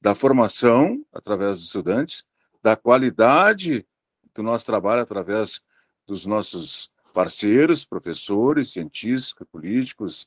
da 0.00 0.12
formação 0.12 1.04
através 1.12 1.58
dos 1.58 1.66
estudantes, 1.66 2.24
da 2.60 2.74
qualidade 2.74 3.86
do 4.34 4.42
nosso 4.42 4.66
trabalho 4.66 5.02
através 5.02 5.60
dos 6.06 6.26
nossos 6.26 6.90
parceiros, 7.12 7.84
professores, 7.84 8.72
cientistas, 8.72 9.46
políticos, 9.50 10.26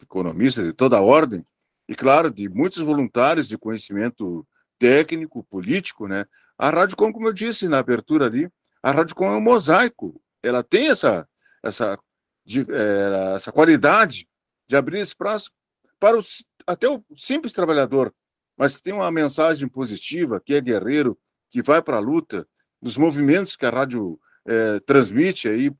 economistas 0.00 0.64
de 0.64 0.72
toda 0.72 0.98
a 0.98 1.02
ordem, 1.02 1.44
e 1.88 1.94
claro, 1.94 2.30
de 2.30 2.48
muitos 2.48 2.82
voluntários 2.82 3.48
de 3.48 3.56
conhecimento 3.56 4.46
técnico, 4.78 5.44
político, 5.44 6.06
né? 6.06 6.26
A 6.58 6.70
Rádio 6.70 6.96
Com, 6.96 7.12
como 7.12 7.28
eu 7.28 7.32
disse 7.32 7.68
na 7.68 7.78
abertura 7.78 8.26
ali, 8.26 8.50
a 8.82 8.90
Rádio 8.90 9.14
Com 9.14 9.26
é 9.26 9.36
um 9.36 9.40
mosaico. 9.40 10.20
Ela 10.42 10.62
tem 10.62 10.88
essa 10.88 11.26
essa 11.62 11.98
de, 12.44 12.60
é, 12.60 13.34
essa 13.34 13.50
qualidade 13.50 14.28
de 14.68 14.76
abrir 14.76 15.00
espaço 15.00 15.50
para 15.98 16.18
o, 16.18 16.22
até 16.66 16.88
o 16.88 17.02
simples 17.16 17.52
trabalhador, 17.52 18.14
mas 18.56 18.76
que 18.76 18.82
tem 18.82 18.92
uma 18.92 19.10
mensagem 19.10 19.68
positiva, 19.68 20.40
que 20.40 20.54
é 20.54 20.60
guerreiro, 20.60 21.18
que 21.50 21.62
vai 21.62 21.82
para 21.82 21.96
a 21.96 22.00
luta, 22.00 22.46
dos 22.80 22.96
movimentos 22.96 23.56
que 23.56 23.66
a 23.66 23.70
rádio 23.70 24.18
é, 24.46 24.80
transmite 24.80 25.48
aí, 25.48 25.70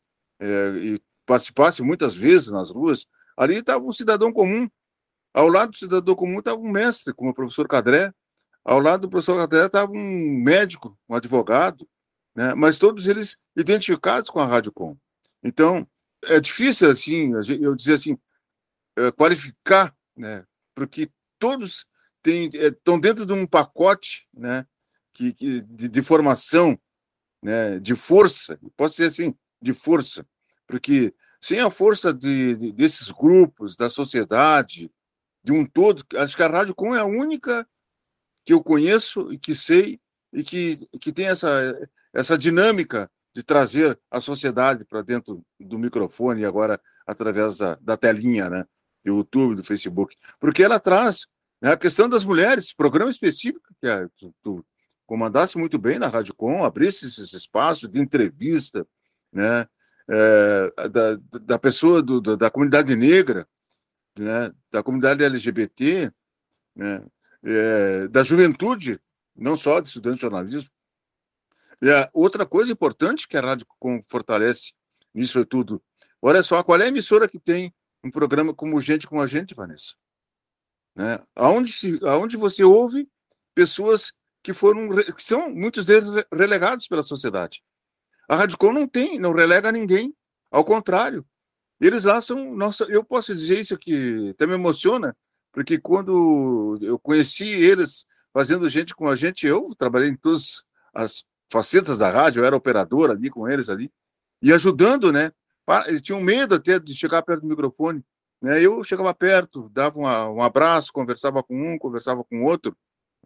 é, 0.41 0.69
e 0.77 1.03
participasse 1.25 1.83
muitas 1.83 2.15
vezes 2.15 2.51
nas 2.51 2.71
ruas, 2.71 3.07
ali 3.37 3.57
estava 3.57 3.85
um 3.85 3.93
cidadão 3.93 4.33
comum. 4.33 4.69
Ao 5.35 5.49
lado 5.49 5.73
do 5.73 5.77
cidadão 5.77 6.15
comum 6.15 6.39
estava 6.39 6.59
um 6.59 6.71
mestre, 6.71 7.13
como 7.13 7.31
o 7.31 7.35
professor 7.35 7.69
Cadré. 7.69 8.13
Ao 8.65 8.81
lado 8.81 9.03
do 9.03 9.09
professor 9.09 9.37
Cadré 9.37 9.67
estava 9.67 9.93
um 9.93 10.43
médico, 10.43 10.99
um 11.09 11.15
advogado, 11.15 11.89
né? 12.35 12.55
mas 12.55 12.79
todos 12.79 13.07
eles 13.07 13.37
identificados 13.57 14.31
com 14.31 14.41
a 14.41 14.47
Rádio 14.47 14.73
Com. 14.73 14.97
Então, 15.43 15.87
é 16.25 16.41
difícil 16.41 16.91
assim, 16.91 17.33
eu 17.61 17.75
dizer 17.75 17.95
assim, 17.95 18.19
é, 18.97 19.11
qualificar, 19.13 19.95
né? 20.17 20.45
Porque 20.75 21.11
todos 21.39 21.87
estão 22.25 22.97
é, 22.97 23.01
dentro 23.01 23.27
de 23.27 23.33
um 23.33 23.47
pacote, 23.47 24.27
né? 24.35 24.67
Que, 25.13 25.33
que 25.33 25.61
de, 25.63 25.89
de, 25.89 26.03
formação, 26.03 26.79
né? 27.47 27.79
De 27.79 27.95
força, 27.95 28.59
posso 28.77 28.97
ser 28.97 29.05
assim, 29.05 29.33
de 29.63 29.73
força, 29.73 30.27
porque 30.67 31.15
sem 31.41 31.61
a 31.61 31.71
força 31.71 32.13
de, 32.13 32.57
de, 32.57 32.73
desses 32.73 33.13
grupos, 33.13 33.77
da 33.77 33.89
sociedade, 33.89 34.91
de 35.45 35.53
um 35.53 35.65
todo, 35.65 36.05
acho 36.17 36.37
que 36.37 36.43
a 36.43 36.49
Rádio 36.49 36.75
Com 36.75 36.93
é 36.93 36.99
a 36.99 37.05
única 37.05 37.65
que 38.45 38.53
eu 38.53 38.61
conheço 38.61 39.33
e 39.33 39.39
que 39.39 39.55
sei 39.55 40.01
e 40.33 40.43
que, 40.43 40.89
que 41.01 41.13
tem 41.13 41.29
essa, 41.29 41.73
essa 42.13 42.37
dinâmica 42.37 43.09
de 43.33 43.45
trazer 43.45 43.97
a 44.11 44.21
sociedade 44.21 44.85
para 44.85 45.03
dentro 45.03 45.41
do 45.61 45.79
microfone 45.79 46.41
e 46.41 46.45
agora 46.45 46.81
através 47.07 47.59
da, 47.59 47.77
da 47.77 47.97
telinha, 47.97 48.51
né? 48.51 48.67
Do 49.05 49.19
YouTube, 49.19 49.55
do 49.55 49.63
Facebook. 49.63 50.17
Porque 50.41 50.65
ela 50.65 50.81
traz 50.81 51.29
né, 51.63 51.71
a 51.71 51.77
questão 51.77 52.09
das 52.09 52.25
mulheres, 52.25 52.75
programa 52.75 53.09
específico 53.09 53.73
que 53.81 53.87
é, 53.87 54.09
tu, 54.19 54.35
tu 54.43 54.67
comandasse 55.07 55.57
muito 55.57 55.79
bem 55.79 55.99
na 55.99 56.09
Rádio 56.09 56.35
Com, 56.35 56.65
abrisse 56.65 57.07
esse 57.07 57.37
espaço 57.37 57.89
de 57.89 58.01
entrevista, 58.01 58.87
né? 59.33 59.67
É, 60.09 60.89
da, 60.89 61.19
da 61.41 61.59
pessoa 61.59 62.01
do, 62.01 62.21
da 62.21 62.49
comunidade 62.49 62.95
negra, 62.95 63.49
né, 64.17 64.53
da 64.71 64.81
comunidade 64.81 65.25
LGBT, 65.25 66.13
né, 66.77 67.05
é, 67.43 68.07
da 68.07 68.23
juventude, 68.23 69.01
não 69.35 69.57
só 69.57 69.81
de 69.81 69.89
estudante 69.89 70.17
de 70.17 70.21
jornalismo, 70.21 70.71
é, 71.83 72.09
outra 72.13 72.47
coisa 72.47 72.73
importante 72.73 73.29
que 73.29 73.37
a 73.37 73.41
Rádio 73.41 73.67
Com 73.81 74.01
fortalece 74.09 74.73
nisso 75.13 75.45
tudo, 75.45 75.83
olha 76.23 76.43
só, 76.43 76.63
qual 76.63 76.81
é 76.81 76.85
a 76.85 76.89
emissora 76.89 77.29
que 77.29 77.39
tem 77.39 77.75
um 78.03 78.11
programa 78.11 78.55
como 78.55 78.81
Gente 78.81 79.07
com 79.07 79.21
a 79.21 79.27
Gente, 79.27 79.55
Vanessa? 79.55 79.95
Né? 80.95 81.19
Aonde, 81.35 81.73
se, 81.73 81.99
aonde 82.05 82.37
você 82.37 82.65
ouve 82.65 83.09
pessoas 83.55 84.13
que 84.47 84.55
foram, 84.55 84.89
que 85.13 85.25
são 85.25 85.51
muitos 85.51 85.85
deles 85.85 86.09
relegados 86.33 86.87
pela 86.87 87.05
sociedade. 87.05 87.65
A 88.29 88.37
Rádio 88.37 88.57
Com 88.57 88.73
não 88.73 88.87
tem, 88.87 89.19
não 89.19 89.33
relega 89.33 89.73
ninguém. 89.73 90.15
Ao 90.53 90.65
contrário, 90.65 91.27
eles 91.81 92.05
lá 92.05 92.21
são 92.21 92.55
nossa. 92.55 92.85
Eu 92.85 93.03
posso 93.03 93.35
dizer 93.35 93.59
isso 93.59 93.77
que 93.77 94.31
até 94.31 94.47
me 94.47 94.55
emociona, 94.55 95.17
porque 95.53 95.79
quando 95.79 96.79
eu 96.81 96.97
conheci 96.97 97.49
eles 97.49 98.07
fazendo 98.33 98.69
gente 98.69 98.95
com 98.95 99.09
a 99.09 99.17
gente, 99.17 99.49
eu 99.49 99.75
trabalhei 99.77 100.11
em 100.11 100.17
todas 100.17 100.63
as 100.95 101.25
facetas 101.51 101.99
da 101.99 102.09
rádio, 102.09 102.41
eu 102.41 102.45
era 102.45 102.55
operador 102.55 103.11
ali 103.11 103.29
com 103.29 103.49
eles 103.49 103.69
ali, 103.69 103.91
e 104.41 104.53
ajudando, 104.53 105.11
né? 105.11 105.33
Eles 105.89 106.03
tinham 106.03 106.21
medo 106.21 106.55
até 106.55 106.79
de 106.79 106.95
chegar 106.95 107.21
perto 107.23 107.41
do 107.41 107.49
microfone. 107.49 108.05
Né? 108.41 108.63
Eu 108.63 108.85
chegava 108.85 109.13
perto, 109.13 109.69
dava 109.71 109.99
um 109.99 110.41
abraço, 110.41 110.93
conversava 110.93 111.43
com 111.43 111.75
um, 111.75 111.77
conversava 111.77 112.23
com 112.23 112.45
outro, 112.45 112.77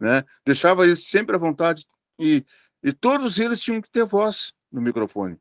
né? 0.01 0.23
deixava 0.43 0.83
eles 0.83 1.05
sempre 1.05 1.35
à 1.35 1.39
vontade. 1.39 1.85
E, 2.19 2.43
e 2.83 2.91
todos 2.91 3.37
eles 3.37 3.61
tinham 3.61 3.79
que 3.79 3.91
ter 3.91 4.03
voz 4.03 4.51
no 4.71 4.81
microfone. 4.81 5.37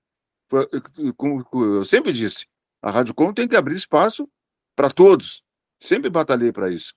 Eu 0.53 1.85
sempre 1.85 2.13
disse, 2.13 2.47
a 2.83 2.91
Rádio 2.91 3.15
Com 3.15 3.33
tem 3.33 3.49
que 3.49 3.57
abrir 3.57 3.75
espaço 3.75 4.29
para 4.77 4.91
todos. 4.91 5.43
Sempre 5.81 6.11
batalhei 6.11 6.53
para 6.53 6.71
isso. 6.71 6.93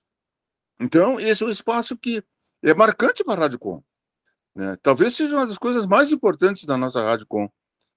Então, 0.78 1.18
esse 1.18 1.42
é 1.42 1.46
um 1.46 1.50
espaço 1.50 1.96
que 1.96 2.22
é 2.62 2.74
marcante 2.74 3.24
para 3.24 3.34
a 3.34 3.44
Rádio 3.44 3.58
Com. 3.58 3.82
Né? 4.54 4.76
Talvez 4.82 5.14
seja 5.14 5.34
uma 5.34 5.46
das 5.46 5.58
coisas 5.58 5.86
mais 5.86 6.12
importantes 6.12 6.64
da 6.64 6.76
nossa 6.76 7.02
Rádio 7.02 7.26
Com, 7.26 7.50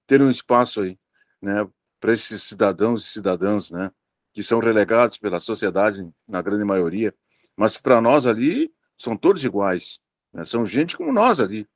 ter 0.06 0.22
um 0.22 0.30
espaço 0.30 0.80
aí, 0.80 0.98
né, 1.42 1.68
para 2.00 2.12
esses 2.12 2.42
cidadãos 2.42 3.04
e 3.04 3.10
cidadãs, 3.10 3.70
né, 3.70 3.90
que 4.32 4.42
são 4.42 4.58
relegados 4.58 5.18
pela 5.18 5.40
sociedade, 5.40 6.08
na 6.26 6.40
grande 6.40 6.64
maioria, 6.64 7.14
mas 7.56 7.76
para 7.76 8.00
nós 8.00 8.26
ali 8.26 8.72
são 8.98 9.16
todos 9.16 9.44
iguais, 9.44 10.00
né, 10.32 10.44
são 10.44 10.66
gente 10.66 10.96
como 10.96 11.12
nós 11.12 11.40
ali, 11.40 11.66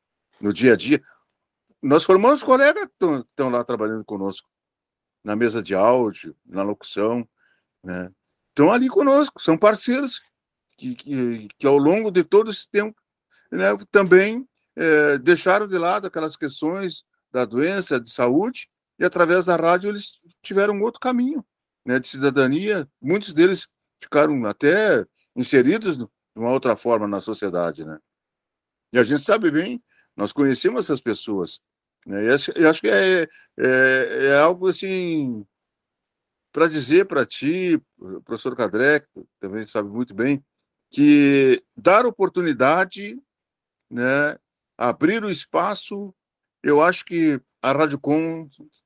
no 0.40 0.52
dia 0.52 0.72
a 0.72 0.76
dia. 0.76 1.02
Nós 1.80 2.04
formamos 2.04 2.42
colegas 2.42 2.84
que 2.84 3.06
estão 3.30 3.48
lá 3.48 3.64
trabalhando 3.64 4.04
conosco, 4.04 4.48
na 5.24 5.36
mesa 5.36 5.62
de 5.62 5.74
áudio, 5.74 6.36
na 6.44 6.62
locução, 6.62 7.26
né, 7.82 8.10
estão 8.48 8.72
ali 8.72 8.88
conosco, 8.88 9.40
são 9.40 9.56
parceiros 9.56 10.20
que, 10.76 10.94
que, 10.94 11.48
que 11.58 11.66
ao 11.66 11.78
longo 11.78 12.10
de 12.10 12.24
todo 12.24 12.50
esse 12.50 12.68
tempo 12.68 13.00
né, 13.50 13.66
também 13.90 14.48
é, 14.74 15.18
deixaram 15.18 15.66
de 15.66 15.78
lado 15.78 16.06
aquelas 16.06 16.36
questões 16.36 17.04
da 17.30 17.44
doença, 17.44 18.00
de 18.00 18.10
saúde, 18.12 18.68
e 18.98 19.04
através 19.04 19.46
da 19.46 19.56
rádio 19.56 19.90
eles 19.90 20.20
tiveram 20.42 20.74
um 20.74 20.82
outro 20.82 21.00
caminho 21.00 21.44
né, 21.84 21.98
de 21.98 22.08
cidadania. 22.08 22.88
Muitos 23.00 23.32
deles 23.32 23.68
ficaram 24.00 24.44
até 24.46 25.06
inseridos 25.34 25.98
de 26.34 26.42
uma 26.42 26.50
outra 26.50 26.76
forma 26.76 27.06
na 27.06 27.20
sociedade. 27.20 27.84
Né? 27.84 27.98
E 28.92 28.98
a 28.98 29.02
gente 29.02 29.22
sabe 29.22 29.50
bem, 29.50 29.82
nós 30.16 30.32
conhecemos 30.32 30.84
essas 30.84 31.00
pessoas. 31.00 31.60
Né? 32.06 32.24
E 32.24 32.28
acho, 32.30 32.80
que 32.80 32.88
é, 32.88 33.22
é, 33.58 34.26
é 34.26 34.38
algo 34.38 34.68
assim 34.68 35.46
para 36.52 36.68
dizer 36.68 37.06
para 37.06 37.24
ti, 37.24 37.82
professor 38.24 38.54
Cadré, 38.54 39.00
que 39.00 39.24
também 39.40 39.66
sabe 39.66 39.88
muito 39.88 40.14
bem, 40.14 40.44
que 40.90 41.64
dar 41.74 42.04
oportunidade 42.04 43.18
né, 43.90 44.38
abrir 44.76 45.22
o 45.22 45.30
espaço. 45.30 46.14
Eu 46.62 46.82
acho 46.82 47.04
que 47.04 47.40
a 47.62 47.72
Rádio 47.72 48.00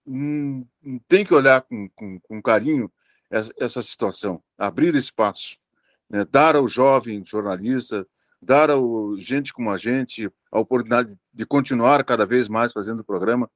hum, 0.06 0.66
tem 1.08 1.24
que 1.24 1.34
olhar 1.34 1.62
com, 1.62 1.88
com, 1.90 2.20
com 2.20 2.42
carinho 2.42 2.92
essa, 3.30 3.52
essa, 3.58 3.82
situação, 3.82 4.42
abrir 4.58 4.94
espaço, 4.94 5.58
né? 6.08 6.24
dar 6.30 6.56
ao 6.56 6.68
jovem 6.68 7.22
jornalista, 7.24 8.06
dar 8.40 8.70
ao 8.70 9.16
gente 9.18 9.52
como 9.52 9.70
a 9.70 9.78
gente 9.78 10.30
a 10.50 10.60
oportunidade 10.60 11.16
de 11.32 11.46
continuar 11.46 12.04
cada 12.04 12.24
vez 12.24 12.48
mais 12.48 12.72
fazendo 12.72 13.00
o 13.00 13.04
programa, 13.04 13.50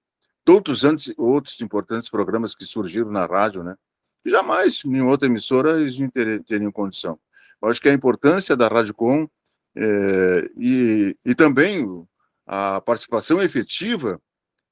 todos 0.44 0.84
antes 0.84 1.12
outros 1.16 1.60
importantes 1.60 2.10
programas 2.10 2.54
que 2.54 2.64
surgiram 2.64 3.10
na 3.10 3.26
rádio, 3.26 3.62
né? 3.62 3.76
jamais 4.24 4.84
em 4.84 5.00
outra 5.00 5.26
emissora 5.26 5.80
eles 5.80 5.98
não 5.98 6.10
teriam 6.10 6.72
condição. 6.72 7.18
Eu 7.62 7.68
acho 7.68 7.80
que 7.80 7.88
a 7.88 7.92
importância 7.92 8.56
da 8.56 8.68
Rádio 8.68 8.94
Com 8.94 9.28
é, 9.76 10.50
e, 10.56 11.16
e 11.24 11.34
também 11.34 11.86
a 12.46 12.80
participação 12.80 13.40
efetiva, 13.40 14.20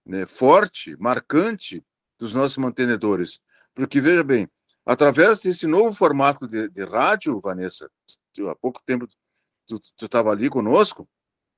né, 0.04 0.26
forte, 0.26 0.96
marcante 0.98 1.84
dos 2.18 2.32
nossos 2.32 2.56
mantenedores. 2.56 3.40
Porque, 3.74 4.00
veja 4.00 4.24
bem, 4.24 4.48
através 4.88 5.40
desse 5.40 5.66
novo 5.66 5.94
formato 5.94 6.48
de, 6.48 6.66
de 6.70 6.82
rádio, 6.82 7.38
Vanessa, 7.40 7.90
há 8.50 8.54
pouco 8.54 8.80
tempo 8.86 9.06
tu 9.66 9.82
estava 10.00 10.30
ali 10.30 10.48
conosco, 10.48 11.06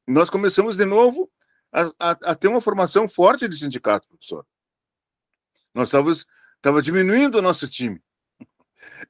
nós 0.04 0.28
começamos 0.28 0.76
de 0.76 0.84
novo 0.84 1.30
a, 1.72 1.82
a, 2.00 2.10
a, 2.10 2.34
ter 2.34 2.48
uma 2.48 2.60
formação 2.60 3.08
forte 3.08 3.46
de 3.46 3.56
sindicato, 3.56 4.08
professor. 4.08 4.44
Nós 5.72 5.88
estávamos 5.88 6.26
estava 6.56 6.82
diminuindo 6.82 7.38
o 7.38 7.42
nosso 7.42 7.68
time. 7.70 8.02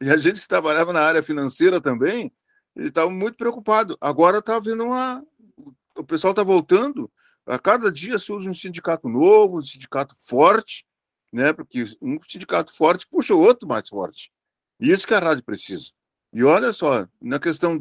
E 0.01 0.11
a 0.11 0.19
gente 0.19 0.39
que 0.39 0.47
trabalhava 0.47 0.93
na 0.93 1.01
área 1.01 1.23
financeira 1.23 1.81
também, 1.81 2.31
estava 2.77 3.09
muito 3.09 3.39
preocupado. 3.39 3.97
Agora 4.01 4.39
está 4.39 4.57
havendo 4.57 4.85
uma, 4.85 5.25
o 5.97 6.05
pessoal 6.05 6.33
está 6.33 6.43
voltando. 6.43 7.11
A 7.47 7.59
cada 7.59 7.91
dia 7.91 8.19
surge 8.19 8.51
um 8.51 8.55
sindicato 8.55 9.09
novo, 9.09 9.59
um 9.59 9.63
sindicato 9.63 10.15
forte, 10.19 10.85
né? 11.33 11.53
Porque 11.53 11.85
um 12.01 12.19
sindicato 12.29 12.75
forte 12.75 13.07
puxa 13.07 13.35
o 13.35 13.41
outro 13.41 13.69
mais 13.69 13.89
forte. 13.89 14.31
Isso 14.79 15.07
que 15.07 15.15
a 15.15 15.19
rádio 15.19 15.45
precisa. 15.45 15.91
E 16.33 16.45
olha 16.45 16.73
só, 16.73 17.07
na 17.21 17.39
questão 17.39 17.79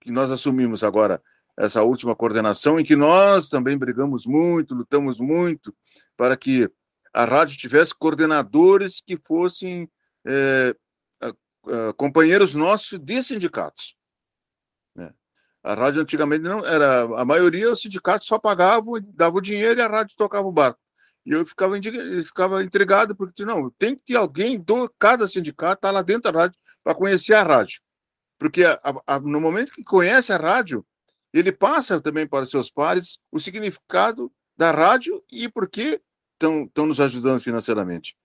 que 0.00 0.10
nós 0.10 0.30
assumimos 0.30 0.82
agora 0.82 1.22
essa 1.56 1.82
última 1.82 2.16
coordenação, 2.16 2.80
em 2.80 2.84
que 2.84 2.96
nós 2.96 3.48
também 3.48 3.76
brigamos 3.76 4.24
muito, 4.24 4.74
lutamos 4.74 5.18
muito 5.18 5.74
para 6.16 6.36
que 6.36 6.70
a 7.12 7.24
rádio 7.24 7.58
tivesse 7.58 7.94
coordenadores 7.94 9.00
que 9.00 9.18
fossem 9.18 9.90
é, 10.24 10.74
companheiros 11.96 12.54
nossos 12.54 12.98
de 12.98 13.22
sindicatos. 13.22 13.94
A 15.62 15.74
rádio 15.74 16.02
antigamente 16.02 16.42
não 16.42 16.66
era. 16.66 17.02
A 17.20 17.24
maioria, 17.24 17.70
o 17.70 17.76
sindicato 17.76 18.24
só 18.24 18.36
pagava, 18.36 18.84
dava 19.14 19.36
o 19.36 19.40
dinheiro 19.40 19.78
e 19.78 19.82
a 19.82 19.86
rádio 19.86 20.16
tocava 20.16 20.46
o 20.46 20.52
barco. 20.52 20.80
E 21.24 21.30
eu 21.30 21.46
ficava, 21.46 21.76
ficava 22.24 22.62
intrigado, 22.64 23.14
porque 23.14 23.44
não, 23.44 23.70
tem 23.70 23.94
que 23.94 24.02
ter 24.06 24.16
alguém 24.16 24.58
do 24.58 24.88
cada 24.98 25.26
sindicato 25.28 25.82
tá 25.82 25.90
lá 25.90 26.02
dentro 26.02 26.30
da 26.32 26.40
rádio 26.40 26.58
para 26.82 26.94
conhecer 26.94 27.34
a 27.34 27.42
rádio. 27.42 27.80
Porque 28.38 28.64
a, 28.64 28.80
a, 29.06 29.20
no 29.20 29.40
momento 29.40 29.72
que 29.72 29.84
conhece 29.84 30.32
a 30.32 30.36
rádio, 30.36 30.84
ele 31.32 31.52
passa 31.52 32.00
também 32.00 32.26
para 32.26 32.46
seus 32.46 32.70
pares 32.70 33.18
o 33.30 33.38
significado 33.38 34.32
da 34.56 34.72
rádio 34.72 35.22
e 35.30 35.48
por 35.48 35.68
que 35.68 36.00
estão 36.34 36.86
nos 36.86 37.00
ajudando 37.00 37.40
financeiramente. 37.40 38.16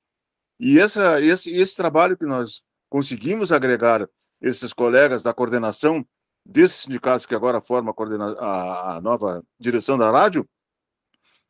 E 0.60 0.80
essa, 0.80 1.22
esse, 1.22 1.54
esse 1.54 1.76
trabalho 1.76 2.18
que 2.18 2.26
nós 2.26 2.62
conseguimos 2.90 3.52
agregar 3.52 4.10
esses 4.42 4.74
colegas 4.74 5.22
da 5.22 5.34
coordenação 5.34 6.06
desses 6.44 6.78
sindicatos 6.78 7.26
que 7.26 7.36
agora 7.36 7.62
formam 7.62 7.94
a, 7.98 8.26
a, 8.26 8.96
a 8.96 9.02
nova 9.02 9.44
direção 9.60 9.98
da 9.98 10.10
rádio, 10.10 10.48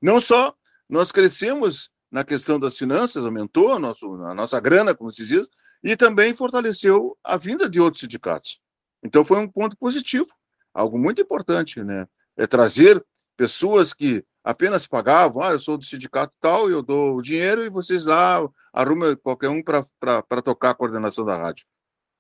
não 0.02 0.20
só 0.20 0.54
nós 0.90 1.12
crescemos 1.12 1.90
na 2.12 2.24
questão 2.24 2.60
das 2.60 2.78
finanças, 2.78 3.24
aumentou 3.24 3.74
a, 3.74 3.80
nosso, 3.80 4.06
a 4.24 4.34
nossa 4.34 4.60
grana, 4.60 4.96
como 4.96 5.12
se 5.12 5.26
diz, 5.26 5.48
e 5.84 5.96
também 5.96 6.36
fortaleceu 6.36 7.18
a 7.24 7.38
vinda 7.38 7.70
de 7.70 7.80
outros 7.80 8.02
sindicatos. 8.02 8.60
Então 9.04 9.24
foi 9.24 9.38
um 9.38 9.48
ponto 9.48 9.78
positivo, 9.78 10.28
algo 10.74 10.98
muito 10.98 11.22
importante, 11.22 11.84
né? 11.84 12.08
É 12.36 12.48
trazer 12.48 13.04
pessoas 13.36 13.94
que 13.94 14.24
apenas 14.44 14.88
pagavam, 14.88 15.44
ah, 15.44 15.52
eu 15.52 15.60
sou 15.60 15.78
do 15.78 15.86
sindicato 15.86 16.34
tal, 16.40 16.70
eu 16.70 16.82
dou 16.82 17.18
o 17.18 17.22
dinheiro 17.22 17.64
e 17.64 17.70
vocês 17.70 18.06
lá 18.06 18.40
arrumam 18.72 19.16
qualquer 19.18 19.50
um 19.50 19.62
para 19.62 20.42
tocar 20.42 20.70
a 20.70 20.74
coordenação 20.74 21.26
da 21.26 21.36
rádio. 21.36 21.66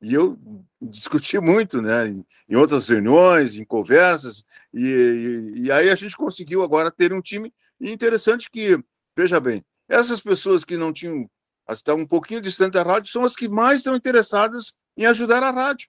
E 0.02 0.14
eu 0.14 0.38
discuti 0.80 1.40
muito, 1.40 1.82
né, 1.82 2.08
em, 2.08 2.26
em 2.48 2.56
outras 2.56 2.86
reuniões, 2.86 3.58
em 3.58 3.66
conversas, 3.66 4.44
e, 4.74 4.86
e, 4.86 5.62
e, 5.64 5.72
aí 5.72 5.90
a 5.90 5.96
gente 5.96 6.16
conseguiu 6.16 6.62
agora 6.62 6.92
ter 6.92 7.12
um 7.14 7.22
time 7.22 7.52
interessante 7.80 8.50
que, 8.50 8.78
veja 9.16 9.40
bem, 9.40 9.64
essas 9.90 10.22
pessoas 10.22 10.66
que 10.66 10.78
não 10.78 10.92
tinham, 10.92 11.30
estavam 11.70 12.04
um 12.04 12.08
pouquinho 12.08 12.42
distante 12.42 12.74
da 12.74 12.84
rádio, 12.84 13.12
são 13.12 13.24
as 13.24 13.36
que 13.36 13.48
mais 13.48 13.80
estão 13.80 13.96
interessadas 13.96 14.74
em 14.96 15.06
ajudar 15.06 15.44
a 15.44 15.52
rádio, 15.52 15.88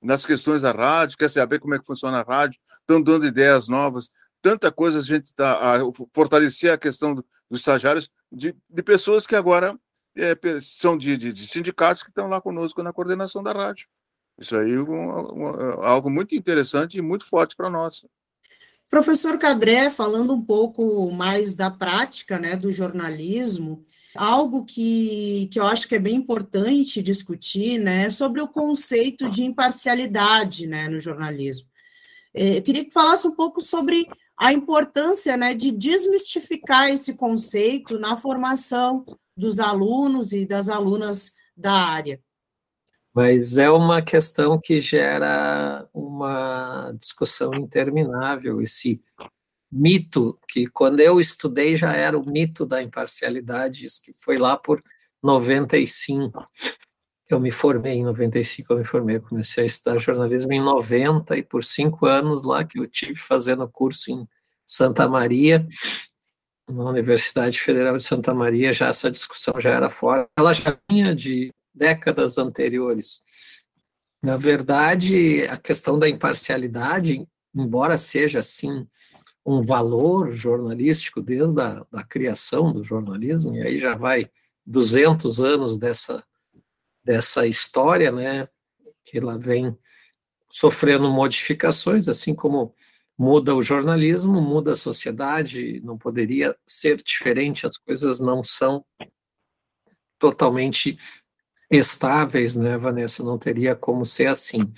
nas 0.00 0.26
questões 0.26 0.62
da 0.62 0.70
rádio, 0.70 1.16
quer 1.16 1.30
saber 1.30 1.58
como 1.58 1.74
é 1.74 1.78
que 1.78 1.86
funciona 1.86 2.20
a 2.20 2.22
rádio, 2.22 2.60
estão 2.80 3.02
dando 3.02 3.26
ideias 3.26 3.68
novas, 3.68 4.10
tanta 4.42 4.70
coisa 4.70 4.98
a 4.98 5.02
gente 5.02 5.26
está 5.26 5.74
a 5.74 5.78
fortalecer 6.12 6.70
a 6.70 6.78
questão 6.78 7.14
do, 7.14 7.24
dos 7.50 7.60
estagiários, 7.60 8.10
de, 8.30 8.54
de 8.68 8.82
pessoas 8.82 9.26
que 9.26 9.34
agora 9.34 9.74
é, 10.14 10.36
são 10.60 10.98
de, 10.98 11.16
de, 11.16 11.32
de, 11.32 11.46
sindicatos 11.46 12.02
que 12.02 12.10
estão 12.10 12.28
lá 12.28 12.40
conosco 12.40 12.82
na 12.82 12.92
coordenação 12.92 13.42
da 13.42 13.52
rádio. 13.52 13.88
Isso 14.38 14.56
aí 14.56 14.72
é 14.72 14.80
um, 14.80 15.42
um, 15.42 15.46
algo 15.82 16.10
muito 16.10 16.34
interessante 16.34 16.98
e 16.98 17.02
muito 17.02 17.24
forte 17.24 17.56
para 17.56 17.70
nós. 17.70 18.04
Professor 18.94 19.36
Cadré, 19.38 19.90
falando 19.90 20.32
um 20.32 20.40
pouco 20.40 21.10
mais 21.10 21.56
da 21.56 21.68
prática 21.68 22.38
né, 22.38 22.54
do 22.54 22.70
jornalismo, 22.70 23.84
algo 24.14 24.64
que, 24.64 25.48
que 25.50 25.58
eu 25.58 25.66
acho 25.66 25.88
que 25.88 25.96
é 25.96 25.98
bem 25.98 26.14
importante 26.14 27.02
discutir 27.02 27.76
né, 27.76 28.04
é 28.04 28.08
sobre 28.08 28.40
o 28.40 28.46
conceito 28.46 29.28
de 29.28 29.42
imparcialidade 29.42 30.68
né, 30.68 30.86
no 30.86 31.00
jornalismo. 31.00 31.66
É, 32.32 32.58
eu 32.58 32.62
queria 32.62 32.84
que 32.84 32.92
falasse 32.92 33.26
um 33.26 33.34
pouco 33.34 33.60
sobre 33.60 34.06
a 34.38 34.52
importância 34.52 35.36
né, 35.36 35.54
de 35.54 35.72
desmistificar 35.72 36.88
esse 36.88 37.14
conceito 37.16 37.98
na 37.98 38.16
formação 38.16 39.04
dos 39.36 39.58
alunos 39.58 40.32
e 40.32 40.46
das 40.46 40.68
alunas 40.68 41.34
da 41.56 41.72
área. 41.72 42.20
Mas 43.14 43.58
é 43.58 43.70
uma 43.70 44.02
questão 44.02 44.58
que 44.60 44.80
gera 44.80 45.88
uma 45.94 46.92
discussão 46.98 47.54
interminável, 47.54 48.60
esse 48.60 49.00
mito 49.70 50.38
que 50.48 50.66
quando 50.66 51.00
eu 51.00 51.20
estudei 51.20 51.76
já 51.76 51.92
era 51.92 52.18
o 52.18 52.26
mito 52.26 52.66
da 52.66 52.82
imparcialidade, 52.82 53.86
isso 53.86 54.02
que 54.02 54.12
foi 54.12 54.36
lá 54.36 54.56
por 54.56 54.82
95. 55.22 56.44
Eu 57.28 57.40
me 57.40 57.50
formei 57.50 57.94
em 57.94 58.04
95, 58.04 58.72
eu 58.72 58.78
me 58.78 58.84
formei, 58.84 59.18
comecei 59.18 59.64
a 59.64 59.66
estudar 59.66 59.98
jornalismo 59.98 60.52
em 60.52 60.60
90 60.60 61.36
e 61.36 61.42
por 61.42 61.64
cinco 61.64 62.06
anos 62.06 62.42
lá 62.42 62.64
que 62.64 62.78
eu 62.78 62.86
tive 62.86 63.16
fazendo 63.16 63.68
curso 63.68 64.10
em 64.10 64.28
Santa 64.66 65.08
Maria, 65.08 65.66
na 66.68 66.84
Universidade 66.84 67.60
Federal 67.60 67.96
de 67.96 68.04
Santa 68.04 68.34
Maria, 68.34 68.72
já 68.72 68.88
essa 68.88 69.10
discussão 69.10 69.54
já 69.58 69.70
era 69.70 69.88
fora. 69.88 70.26
Ela 70.36 70.52
já 70.52 70.78
vinha 70.90 71.14
de 71.14 71.52
décadas 71.74 72.38
anteriores. 72.38 73.22
Na 74.22 74.36
verdade, 74.36 75.42
a 75.48 75.56
questão 75.56 75.98
da 75.98 76.08
imparcialidade, 76.08 77.26
embora 77.54 77.96
seja, 77.96 78.38
assim, 78.38 78.86
um 79.44 79.60
valor 79.60 80.30
jornalístico 80.30 81.20
desde 81.20 81.60
a 81.60 81.84
da 81.90 82.02
criação 82.02 82.72
do 82.72 82.82
jornalismo, 82.82 83.54
e 83.56 83.62
aí 83.62 83.78
já 83.78 83.94
vai 83.94 84.30
200 84.64 85.40
anos 85.40 85.76
dessa, 85.76 86.24
dessa 87.04 87.46
história, 87.46 88.10
né, 88.10 88.48
que 89.04 89.18
ela 89.18 89.38
vem 89.38 89.76
sofrendo 90.48 91.10
modificações, 91.12 92.08
assim 92.08 92.34
como 92.34 92.74
muda 93.18 93.54
o 93.54 93.62
jornalismo, 93.62 94.40
muda 94.40 94.72
a 94.72 94.76
sociedade, 94.76 95.80
não 95.84 95.98
poderia 95.98 96.56
ser 96.66 97.02
diferente, 97.02 97.66
as 97.66 97.76
coisas 97.76 98.18
não 98.18 98.42
são 98.42 98.84
totalmente 100.18 100.98
estáveis, 101.70 102.56
né, 102.56 102.76
Vanessa? 102.76 103.22
Não 103.22 103.38
teria 103.38 103.74
como 103.74 104.04
ser 104.04 104.26
assim. 104.26 104.72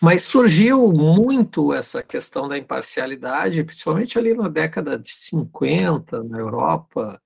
Mas 0.00 0.22
surgiu 0.22 0.92
muito 0.92 1.72
essa 1.72 2.02
questão 2.02 2.48
da 2.48 2.58
imparcialidade, 2.58 3.64
principalmente 3.64 4.18
ali 4.18 4.34
na 4.34 4.48
década 4.48 4.98
de 4.98 5.10
50, 5.10 6.22
na 6.24 6.38
Europa, 6.38 7.20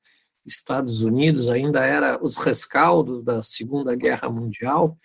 Estados 0.47 1.03
Unidos, 1.03 1.49
ainda 1.49 1.85
era 1.85 2.19
os 2.23 2.37
rescaldos 2.37 3.23
da 3.23 3.43
Segunda 3.43 3.95
Guerra 3.95 4.31
Mundial, 4.31 4.97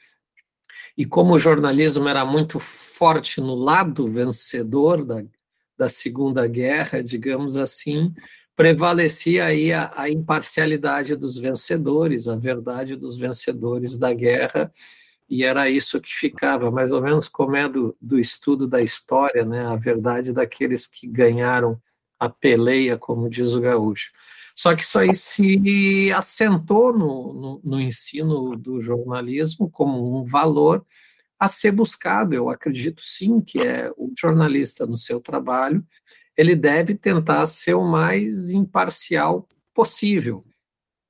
e 0.98 1.06
como 1.06 1.34
o 1.34 1.40
jornalismo 1.40 2.08
era 2.08 2.24
muito 2.24 2.60
forte 2.60 3.42
no 3.42 3.56
lado 3.56 4.08
vencedor 4.08 5.04
da, 5.04 5.24
da 5.78 5.90
Segunda 5.90 6.48
Guerra, 6.48 7.04
digamos 7.04 7.58
assim, 7.58 8.14
prevalecia 8.56 9.46
aí 9.46 9.74
a, 9.74 9.92
a, 9.96 10.10
imparcialidade 10.10 11.16
dos 11.16 11.38
vencedores, 11.38 12.28
a 12.28 12.36
verdade 12.36 12.96
dos 12.96 13.18
vencedores 13.18 13.98
da 13.98 14.14
guerra, 14.14 14.72
e 15.30 15.44
era 15.44 15.70
isso 15.70 16.00
que 16.00 16.14
ficava, 16.14 16.70
mais 16.70 16.92
ou 16.92 17.02
menos 17.02 17.28
como 17.28 17.56
é 17.56 17.68
do, 17.68 17.96
do 18.00 18.20
estudo 18.20 18.68
da 18.68 18.82
história, 18.82 19.44
né, 19.44 19.66
a 19.66 19.76
verdade 19.76 20.32
daqueles 20.32 20.86
que 20.86 21.08
ganharam 21.08 21.82
a 22.20 22.30
peleia, 22.30 22.98
como 22.98 23.30
diz 23.30 23.54
o 23.54 23.62
gaúcho. 23.62 24.12
Só 24.56 24.76
que 24.76 24.84
isso 24.84 25.00
aí 25.00 25.16
se 25.16 26.12
assentou 26.16 26.94
no, 26.94 27.34
no, 27.34 27.62
no 27.64 27.82
ensino 27.82 28.56
do 28.56 28.80
jornalismo 28.80 29.68
como 29.70 30.20
um 30.20 30.24
valor 30.24 30.86
a 31.40 31.48
ser 31.48 31.72
buscado. 31.72 32.36
Eu 32.36 32.50
acredito 32.50 33.02
sim 33.02 33.42
que 33.42 33.60
é 33.60 33.92
o 33.98 34.14
jornalista 34.16 34.86
no 34.86 34.96
seu 34.96 35.20
trabalho 35.20 35.84
ele 36.38 36.56
deve 36.56 36.96
tentar 36.96 37.46
ser 37.46 37.74
o 37.76 37.84
mais 37.84 38.52
imparcial 38.52 39.48
possível. 39.74 40.44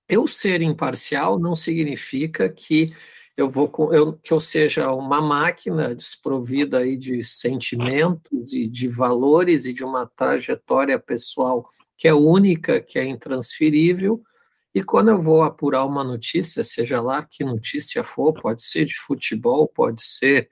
Eu 0.07 0.27
ser 0.27 0.61
imparcial 0.61 1.39
não 1.39 1.55
significa 1.55 2.49
que 2.49 2.93
eu 3.35 3.49
vou 3.49 3.71
eu, 3.91 4.13
que 4.13 4.31
eu 4.31 4.39
seja 4.39 4.91
uma 4.91 5.21
máquina 5.21 5.95
desprovida 5.95 6.79
aí 6.79 6.95
de 6.95 7.23
sentimentos 7.23 8.53
e 8.53 8.67
de 8.67 8.87
valores 8.87 9.65
e 9.65 9.73
de 9.73 9.83
uma 9.83 10.05
trajetória 10.05 10.99
pessoal 10.99 11.67
que 11.97 12.07
é 12.07 12.13
única, 12.13 12.81
que 12.81 12.99
é 12.99 13.05
intransferível. 13.05 14.21
E 14.75 14.83
quando 14.83 15.09
eu 15.09 15.21
vou 15.21 15.43
apurar 15.43 15.85
uma 15.85 16.03
notícia, 16.03 16.63
seja 16.63 16.99
lá 17.01 17.23
que 17.23 17.43
notícia 17.43 18.03
for, 18.03 18.33
pode 18.33 18.63
ser 18.63 18.85
de 18.85 18.95
futebol, 18.99 19.67
pode 19.67 20.03
ser 20.03 20.49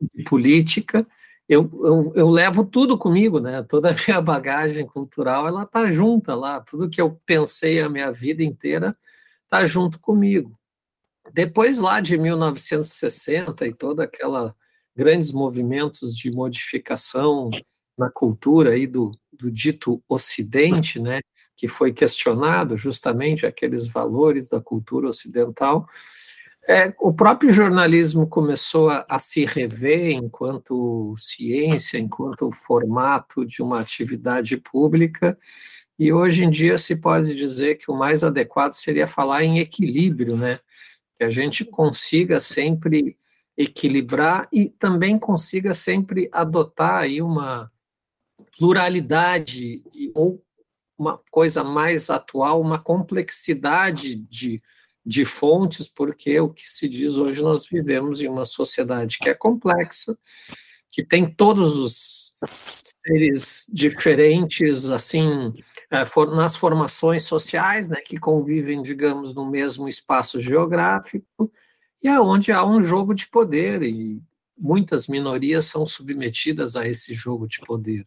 de 0.00 0.24
política, 0.24 1.06
eu, 1.48 1.70
eu, 1.82 2.12
eu, 2.14 2.28
levo 2.28 2.62
tudo 2.62 2.98
comigo, 2.98 3.40
né? 3.40 3.62
Toda 3.62 3.90
a 3.90 3.94
minha 3.94 4.20
bagagem 4.22 4.86
cultural, 4.86 5.48
ela 5.48 5.64
tá 5.64 5.90
junta 5.90 6.34
lá. 6.34 6.60
Tudo 6.60 6.90
que 6.90 7.00
eu 7.00 7.18
pensei 7.24 7.80
a 7.80 7.88
minha 7.88 8.12
vida 8.12 8.42
inteira 8.42 8.96
tá 9.48 9.64
junto 9.64 9.98
comigo. 9.98 10.58
Depois 11.32 11.78
lá 11.78 12.00
de 12.00 12.18
1960 12.18 13.66
e 13.66 13.74
toda 13.74 14.04
aquela 14.04 14.54
grandes 14.94 15.32
movimentos 15.32 16.14
de 16.14 16.30
modificação 16.30 17.50
na 17.96 18.10
cultura 18.10 18.70
aí 18.70 18.86
do, 18.86 19.12
do 19.32 19.50
dito 19.50 20.02
Ocidente, 20.08 21.00
né? 21.00 21.20
Que 21.56 21.66
foi 21.66 21.92
questionado 21.92 22.76
justamente 22.76 23.46
aqueles 23.46 23.88
valores 23.88 24.48
da 24.48 24.60
cultura 24.60 25.08
ocidental 25.08 25.88
é, 26.66 26.92
o 27.00 27.12
próprio 27.12 27.52
jornalismo 27.52 28.26
começou 28.26 28.90
a, 28.90 29.04
a, 29.08 29.18
se 29.18 29.44
rever 29.44 30.10
enquanto 30.10 31.14
ciência, 31.16 31.98
enquanto 31.98 32.50
formato 32.50 33.44
de 33.44 33.62
uma 33.62 33.80
atividade 33.80 34.56
pública, 34.56 35.38
e 35.98 36.12
hoje 36.12 36.44
em 36.44 36.50
dia 36.50 36.78
se 36.78 36.96
pode 36.96 37.34
dizer 37.34 37.76
que 37.76 37.90
o 37.90 37.96
mais 37.96 38.24
adequado 38.24 38.72
seria 38.72 39.06
falar 39.06 39.44
em 39.44 39.58
equilíbrio, 39.58 40.36
né? 40.36 40.60
Que 41.16 41.24
a 41.24 41.30
gente 41.30 41.64
consiga 41.64 42.38
sempre 42.38 43.16
equilibrar 43.56 44.48
e 44.52 44.68
também 44.68 45.18
consiga 45.18 45.74
sempre 45.74 46.28
adotar 46.32 47.02
aí 47.02 47.20
uma 47.20 47.70
pluralidade 48.56 49.82
ou 50.14 50.40
uma 50.96 51.20
coisa 51.30 51.64
mais 51.64 52.10
atual, 52.10 52.60
uma 52.60 52.78
complexidade 52.78 54.14
de 54.14 54.62
de 55.08 55.24
fontes, 55.24 55.88
porque 55.88 56.38
o 56.38 56.50
que 56.50 56.68
se 56.68 56.86
diz 56.86 57.16
hoje 57.16 57.40
nós 57.40 57.66
vivemos 57.66 58.20
em 58.20 58.28
uma 58.28 58.44
sociedade 58.44 59.16
que 59.18 59.30
é 59.30 59.32
complexa, 59.32 60.14
que 60.90 61.02
tem 61.02 61.26
todos 61.26 61.78
os 61.78 62.34
seres 62.44 63.64
diferentes, 63.72 64.90
assim, 64.90 65.50
é, 65.90 66.04
nas 66.26 66.56
formações 66.56 67.22
sociais, 67.22 67.88
né, 67.88 68.02
que 68.02 68.18
convivem, 68.18 68.82
digamos, 68.82 69.34
no 69.34 69.50
mesmo 69.50 69.88
espaço 69.88 70.38
geográfico, 70.38 71.50
e 72.02 72.06
aonde 72.06 72.52
há 72.52 72.62
um 72.62 72.82
jogo 72.82 73.14
de 73.14 73.28
poder, 73.28 73.82
e 73.82 74.20
muitas 74.58 75.08
minorias 75.08 75.64
são 75.64 75.86
submetidas 75.86 76.76
a 76.76 76.86
esse 76.86 77.14
jogo 77.14 77.48
de 77.48 77.60
poder. 77.60 78.06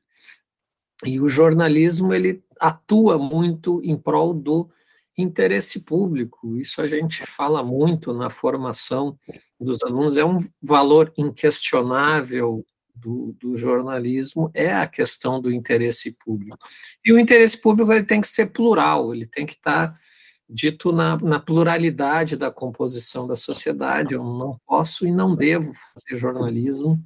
E 1.04 1.20
o 1.20 1.28
jornalismo, 1.28 2.14
ele 2.14 2.44
atua 2.60 3.18
muito 3.18 3.82
em 3.84 3.98
prol 3.98 4.36
do 4.36 4.70
interesse 5.18 5.82
público. 5.82 6.58
Isso 6.58 6.82
a 6.82 6.88
gente 6.88 7.26
fala 7.26 7.64
muito 7.64 8.14
na 8.14 8.30
formação 8.30 9.18
dos 9.60 9.82
alunos, 9.84 10.18
é 10.18 10.26
um 10.26 10.38
valor 10.62 11.14
inquestionável 11.18 12.66
do, 12.96 13.36
do, 13.40 13.58
jornalismo, 13.58 14.52
é 14.54 14.74
a 14.74 14.88
questão 14.88 15.42
do 15.42 15.52
interesse 15.52 16.16
público. 16.24 16.58
E 17.04 17.12
o 17.12 17.20
interesse 17.20 17.60
público 17.60 17.92
ele 17.92 18.06
tem 18.06 18.22
que 18.22 18.28
ser 18.28 18.52
plural, 18.52 19.14
ele 19.14 19.26
tem 19.26 19.46
que 19.46 19.54
estar 19.54 20.00
dito 20.48 20.92
na, 20.92 21.18
na 21.18 21.40
pluralidade 21.40 22.36
da 22.36 22.52
composição 22.52 23.26
da 23.26 23.36
sociedade. 23.36 24.14
Eu 24.14 24.24
não 24.24 24.60
posso 24.68 25.08
e 25.08 25.12
não 25.12 25.34
devo 25.34 25.72
fazer 25.74 26.20
jornalismo 26.20 27.00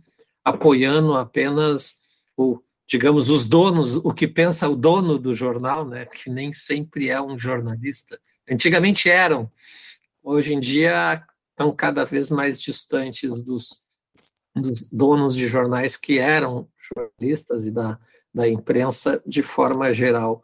apoiando 0.44 1.16
apenas 1.16 1.96
o 2.38 2.60
digamos, 2.88 3.30
os 3.30 3.46
donos, 3.46 3.96
o 3.96 4.14
que 4.14 4.28
pensa 4.28 4.70
o 4.70 4.76
dono 4.76 5.18
do 5.18 5.34
jornal, 5.34 5.88
né, 5.88 6.06
que 6.06 6.30
nem 6.30 6.52
sempre 6.52 7.10
é 7.10 7.22
um 7.22 7.38
jornalista. 7.38 8.20
Antigamente 8.50 9.10
eram, 9.10 9.52
hoje 10.24 10.54
em 10.54 10.60
dia 10.60 11.24
estão 11.50 11.74
cada 11.76 12.04
vez 12.04 12.30
mais 12.30 12.62
distantes 12.62 13.44
dos, 13.44 13.86
dos 14.56 14.90
donos 14.92 15.36
de 15.36 15.48
jornais 15.48 15.98
que 15.98 16.20
eram 16.20 16.68
jornalistas 16.94 17.66
e 17.66 17.72
da, 17.72 18.00
da 18.34 18.48
imprensa 18.48 19.22
de 19.26 19.42
forma 19.42 19.92
geral. 19.92 20.44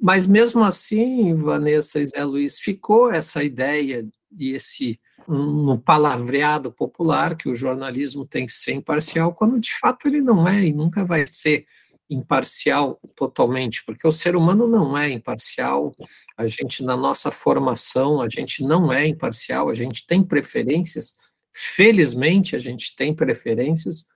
Mas 0.00 0.26
mesmo 0.26 0.64
assim, 0.64 1.34
Vanessa 1.34 2.00
e 2.00 2.06
Zé 2.06 2.24
Luiz, 2.24 2.58
ficou 2.58 3.10
essa 3.10 3.42
ideia 3.42 4.06
e 4.36 4.50
esse 4.52 5.00
no 5.28 5.78
palavreado 5.78 6.72
popular 6.72 7.36
que 7.36 7.48
o 7.48 7.54
jornalismo 7.54 8.26
tem 8.26 8.46
que 8.46 8.52
ser 8.52 8.72
imparcial, 8.72 9.34
quando 9.34 9.58
de 9.58 9.72
fato 9.74 10.06
ele 10.06 10.20
não 10.20 10.46
é 10.46 10.64
e 10.64 10.72
nunca 10.72 11.04
vai 11.04 11.26
ser 11.26 11.66
imparcial 12.08 13.00
totalmente, 13.16 13.84
porque 13.84 14.06
o 14.06 14.12
ser 14.12 14.36
humano 14.36 14.68
não 14.68 14.96
é 14.96 15.10
imparcial, 15.10 15.94
a 16.36 16.46
gente, 16.46 16.84
na 16.84 16.96
nossa 16.96 17.30
formação, 17.30 18.20
a 18.20 18.28
gente 18.28 18.62
não 18.62 18.92
é 18.92 19.06
imparcial, 19.06 19.68
a 19.68 19.74
gente 19.74 20.06
tem 20.06 20.22
preferências, 20.22 21.14
felizmente 21.52 22.54
a 22.54 22.58
gente 22.58 22.94
tem 22.94 23.14
preferências, 23.14 24.06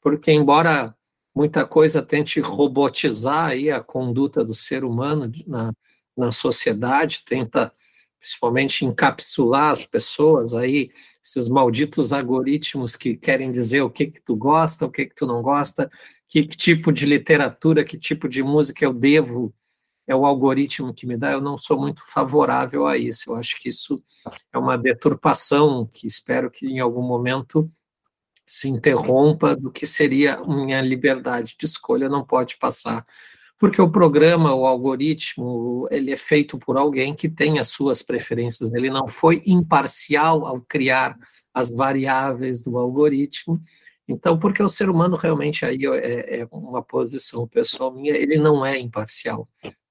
porque 0.00 0.32
embora 0.32 0.94
muita 1.34 1.64
coisa 1.64 2.02
tente 2.02 2.40
robotizar 2.40 3.50
aí 3.50 3.70
a 3.70 3.80
conduta 3.80 4.44
do 4.44 4.54
ser 4.54 4.84
humano 4.84 5.30
na, 5.46 5.72
na 6.16 6.32
sociedade, 6.32 7.22
tenta 7.24 7.72
principalmente 8.18 8.84
encapsular 8.84 9.70
as 9.70 9.84
pessoas 9.84 10.54
aí, 10.54 10.90
esses 11.24 11.48
malditos 11.48 12.12
algoritmos 12.12 12.96
que 12.96 13.16
querem 13.16 13.52
dizer 13.52 13.82
o 13.82 13.90
que 13.90 14.06
que 14.06 14.20
tu 14.20 14.34
gosta, 14.34 14.86
o 14.86 14.90
que 14.90 15.06
que 15.06 15.14
tu 15.14 15.26
não 15.26 15.42
gosta, 15.42 15.90
que 16.26 16.46
tipo 16.46 16.92
de 16.92 17.06
literatura, 17.06 17.84
que 17.84 17.98
tipo 17.98 18.28
de 18.28 18.42
música 18.42 18.84
eu 18.84 18.92
devo, 18.92 19.54
é 20.06 20.16
o 20.16 20.24
algoritmo 20.24 20.94
que 20.94 21.06
me 21.06 21.18
dá, 21.18 21.32
eu 21.32 21.40
não 21.40 21.58
sou 21.58 21.78
muito 21.78 22.02
favorável 22.10 22.86
a 22.86 22.96
isso. 22.96 23.30
Eu 23.30 23.36
acho 23.36 23.60
que 23.60 23.68
isso 23.68 24.02
é 24.52 24.58
uma 24.58 24.76
deturpação 24.76 25.86
que 25.86 26.06
espero 26.06 26.50
que 26.50 26.66
em 26.66 26.80
algum 26.80 27.02
momento 27.02 27.70
se 28.46 28.70
interrompa 28.70 29.54
do 29.54 29.70
que 29.70 29.86
seria 29.86 30.42
minha 30.46 30.80
liberdade 30.80 31.54
de 31.58 31.66
escolha, 31.66 32.08
não 32.08 32.24
pode 32.24 32.56
passar 32.56 33.04
porque 33.58 33.82
o 33.82 33.90
programa, 33.90 34.54
o 34.54 34.64
algoritmo, 34.64 35.88
ele 35.90 36.12
é 36.12 36.16
feito 36.16 36.56
por 36.58 36.76
alguém 36.76 37.14
que 37.14 37.28
tem 37.28 37.58
as 37.58 37.68
suas 37.68 38.02
preferências, 38.02 38.72
ele 38.72 38.88
não 38.88 39.08
foi 39.08 39.42
imparcial 39.44 40.46
ao 40.46 40.60
criar 40.60 41.18
as 41.52 41.74
variáveis 41.74 42.62
do 42.62 42.78
algoritmo. 42.78 43.60
Então, 44.06 44.38
porque 44.38 44.62
o 44.62 44.68
ser 44.68 44.88
humano 44.88 45.16
realmente 45.16 45.66
aí 45.66 45.84
é, 45.84 46.40
é 46.40 46.48
uma 46.52 46.82
posição 46.82 47.48
pessoal 47.48 47.92
minha, 47.92 48.14
ele 48.14 48.38
não 48.38 48.64
é 48.64 48.78
imparcial, 48.78 49.48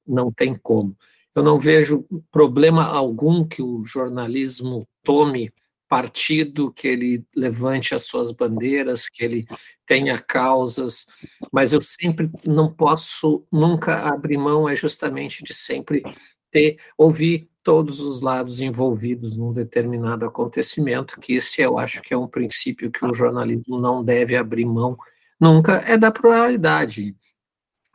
não 0.07 0.31
tem 0.31 0.55
como. 0.55 0.95
Eu 1.35 1.43
não 1.43 1.59
vejo 1.59 2.05
problema 2.31 2.85
algum 2.85 3.45
que 3.45 3.61
o 3.61 3.83
jornalismo 3.83 4.87
tome 5.03 5.51
partido, 5.87 6.71
que 6.71 6.87
ele 6.87 7.25
levante 7.35 7.95
as 7.95 8.03
suas 8.03 8.31
bandeiras, 8.31 9.07
que 9.07 9.23
ele 9.23 9.47
tenha 9.85 10.19
causas, 10.19 11.05
mas 11.51 11.71
eu 11.71 11.79
sempre 11.81 12.29
não 12.45 12.71
posso 12.71 13.45
nunca 13.51 14.01
abrir 14.01 14.37
mão 14.37 14.67
é 14.67 14.75
justamente 14.75 15.43
de 15.43 15.53
sempre 15.53 16.03
ter 16.51 16.77
ouvir 16.97 17.49
todos 17.63 17.99
os 17.99 18.21
lados 18.21 18.61
envolvidos 18.61 19.35
num 19.35 19.51
determinado 19.51 20.25
acontecimento, 20.25 21.19
que 21.19 21.33
esse 21.33 21.61
eu 21.61 21.77
acho 21.77 22.01
que 22.01 22.13
é 22.13 22.17
um 22.17 22.27
princípio 22.27 22.91
que 22.91 23.05
o 23.05 23.13
jornalismo 23.13 23.79
não 23.79 24.03
deve 24.03 24.35
abrir 24.35 24.65
mão 24.65 24.97
nunca 25.39 25.83
é 25.85 25.97
da 25.97 26.11
pluralidade. 26.11 27.15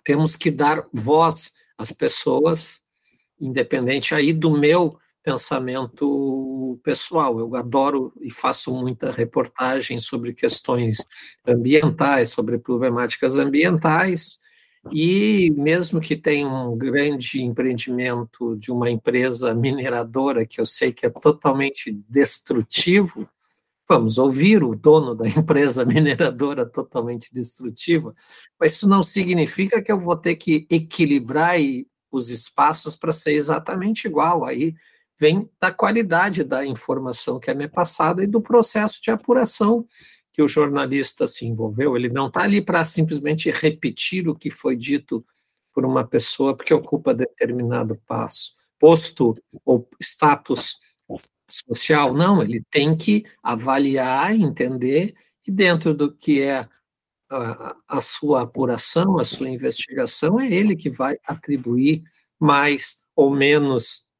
Temos 0.05 0.37
que 0.37 0.51
dar 0.51 0.87
voz 0.93 1.53
às 1.77 1.93
pessoas, 1.93 2.83
independente 3.41 4.15
aí 4.15 4.33
do 4.33 4.51
meu 4.51 4.99
pensamento 5.23 6.79
pessoal. 6.83 7.39
Eu 7.39 7.55
adoro 7.57 8.13
e 8.21 8.31
faço 8.31 8.75
muita 8.75 9.11
reportagem 9.11 9.99
sobre 9.99 10.33
questões 10.33 11.07
ambientais, 11.47 12.31
sobre 12.31 12.59
problemáticas 12.59 13.37
ambientais, 13.37 14.41
e 14.91 15.51
mesmo 15.57 16.01
que 16.01 16.17
tenha 16.17 16.49
um 16.49 16.77
grande 16.77 17.41
empreendimento 17.41 18.57
de 18.57 18.73
uma 18.73 18.91
empresa 18.91 19.55
mineradora, 19.55 20.45
que 20.45 20.61
eu 20.61 20.67
sei 20.67 20.93
que 20.93 21.07
é 21.07 21.11
totalmente 21.11 21.93
destrutivo, 22.09 23.29
vamos 23.89 24.19
ouvir 24.19 24.65
o 24.65 24.75
dono 24.75 25.15
da 25.15 25.29
empresa 25.29 25.85
mineradora 25.87 26.67
totalmente 26.67 27.33
destrutiva, 27.33 28.15
mas 28.59 28.73
isso 28.73 28.89
não 28.89 29.03
significa 29.03 29.81
que 29.81 29.93
eu 29.93 30.01
vou 30.01 30.17
ter 30.17 30.35
que 30.35 30.67
equilibrar 30.69 31.57
os 32.11 32.31
espaços 32.31 32.97
para 32.97 33.13
ser 33.13 33.33
exatamente 33.35 34.07
igual. 34.07 34.45
Aí 34.45 34.75
vem 35.23 35.49
da 35.61 35.71
qualidade 35.71 36.43
da 36.43 36.67
informação 36.67 37.39
que 37.39 37.49
é 37.49 37.55
me 37.55 37.69
passada 37.69 38.25
e 38.25 38.27
do 38.27 38.43
processo 38.43 39.01
de 39.01 39.09
apuração 39.09 39.87
que 40.33 40.43
o 40.43 40.49
jornalista 40.49 41.29
se 41.29 41.47
envolveu. 41.47 41.97
Ele 41.97 42.09
não 42.09 42.27
está 42.27 42.43
ali 42.43 42.61
para 42.61 42.85
simplesmente 42.85 43.49
repetir 43.49 44.29
o 44.29 44.35
que 44.35 44.51
foi 44.51 44.75
dito 44.75 45.25
por 45.73 45.85
uma 45.85 46.05
pessoa 46.05 46.57
porque 46.57 46.75
ocupa 46.75 47.15
determinado 47.15 47.97
passo, 48.05 48.55
posto 48.81 49.37
ou 49.65 49.89
status 50.01 50.81
social. 51.49 52.15
Não, 52.15 52.43
ele 52.43 52.65
tem 52.69 52.97
que 52.97 53.25
avaliar, 53.41 54.35
entender 54.35 55.15
e 55.47 55.53
dentro 55.53 55.95
do 55.95 56.11
que 56.11 56.43
é 56.43 56.69
a, 57.31 57.77
a 57.87 58.01
sua 58.01 58.43
apuração, 58.43 59.21
a 59.21 59.25
sua 59.25 59.49
investigação, 59.49 60.41
é 60.41 60.53
ele 60.53 60.75
que 60.75 60.91
vai 60.91 61.17
atribuir 61.25 62.03
mais 62.41 63.03
ou 63.15 63.31
menos 63.31 64.11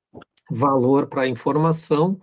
valor 0.51 1.07
para 1.07 1.23
a 1.23 1.29
informação, 1.29 2.21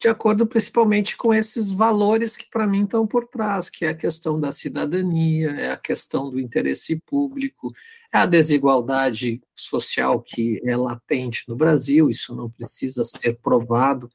de 0.00 0.08
acordo 0.08 0.46
principalmente 0.46 1.14
com 1.14 1.34
esses 1.34 1.72
valores 1.72 2.34
que 2.34 2.48
para 2.48 2.66
mim 2.66 2.84
estão 2.84 3.06
por 3.06 3.26
trás, 3.26 3.68
que 3.68 3.84
é 3.84 3.90
a 3.90 3.94
questão 3.94 4.40
da 4.40 4.50
cidadania, 4.50 5.50
é 5.50 5.70
a 5.72 5.76
questão 5.76 6.30
do 6.30 6.40
interesse 6.40 6.98
público, 7.04 7.70
é 8.12 8.18
a 8.18 8.26
desigualdade 8.26 9.42
social 9.54 10.22
que 10.22 10.58
é 10.64 10.74
latente 10.74 11.44
no 11.46 11.54
Brasil, 11.54 12.08
isso 12.08 12.34
não 12.34 12.48
precisa 12.48 13.04
ser 13.04 13.38
provado. 13.42 14.10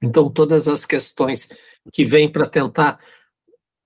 Então, 0.00 0.30
todas 0.30 0.68
as 0.68 0.86
questões 0.86 1.48
que 1.92 2.04
vêm 2.04 2.30
para 2.30 2.48
tentar 2.48 3.00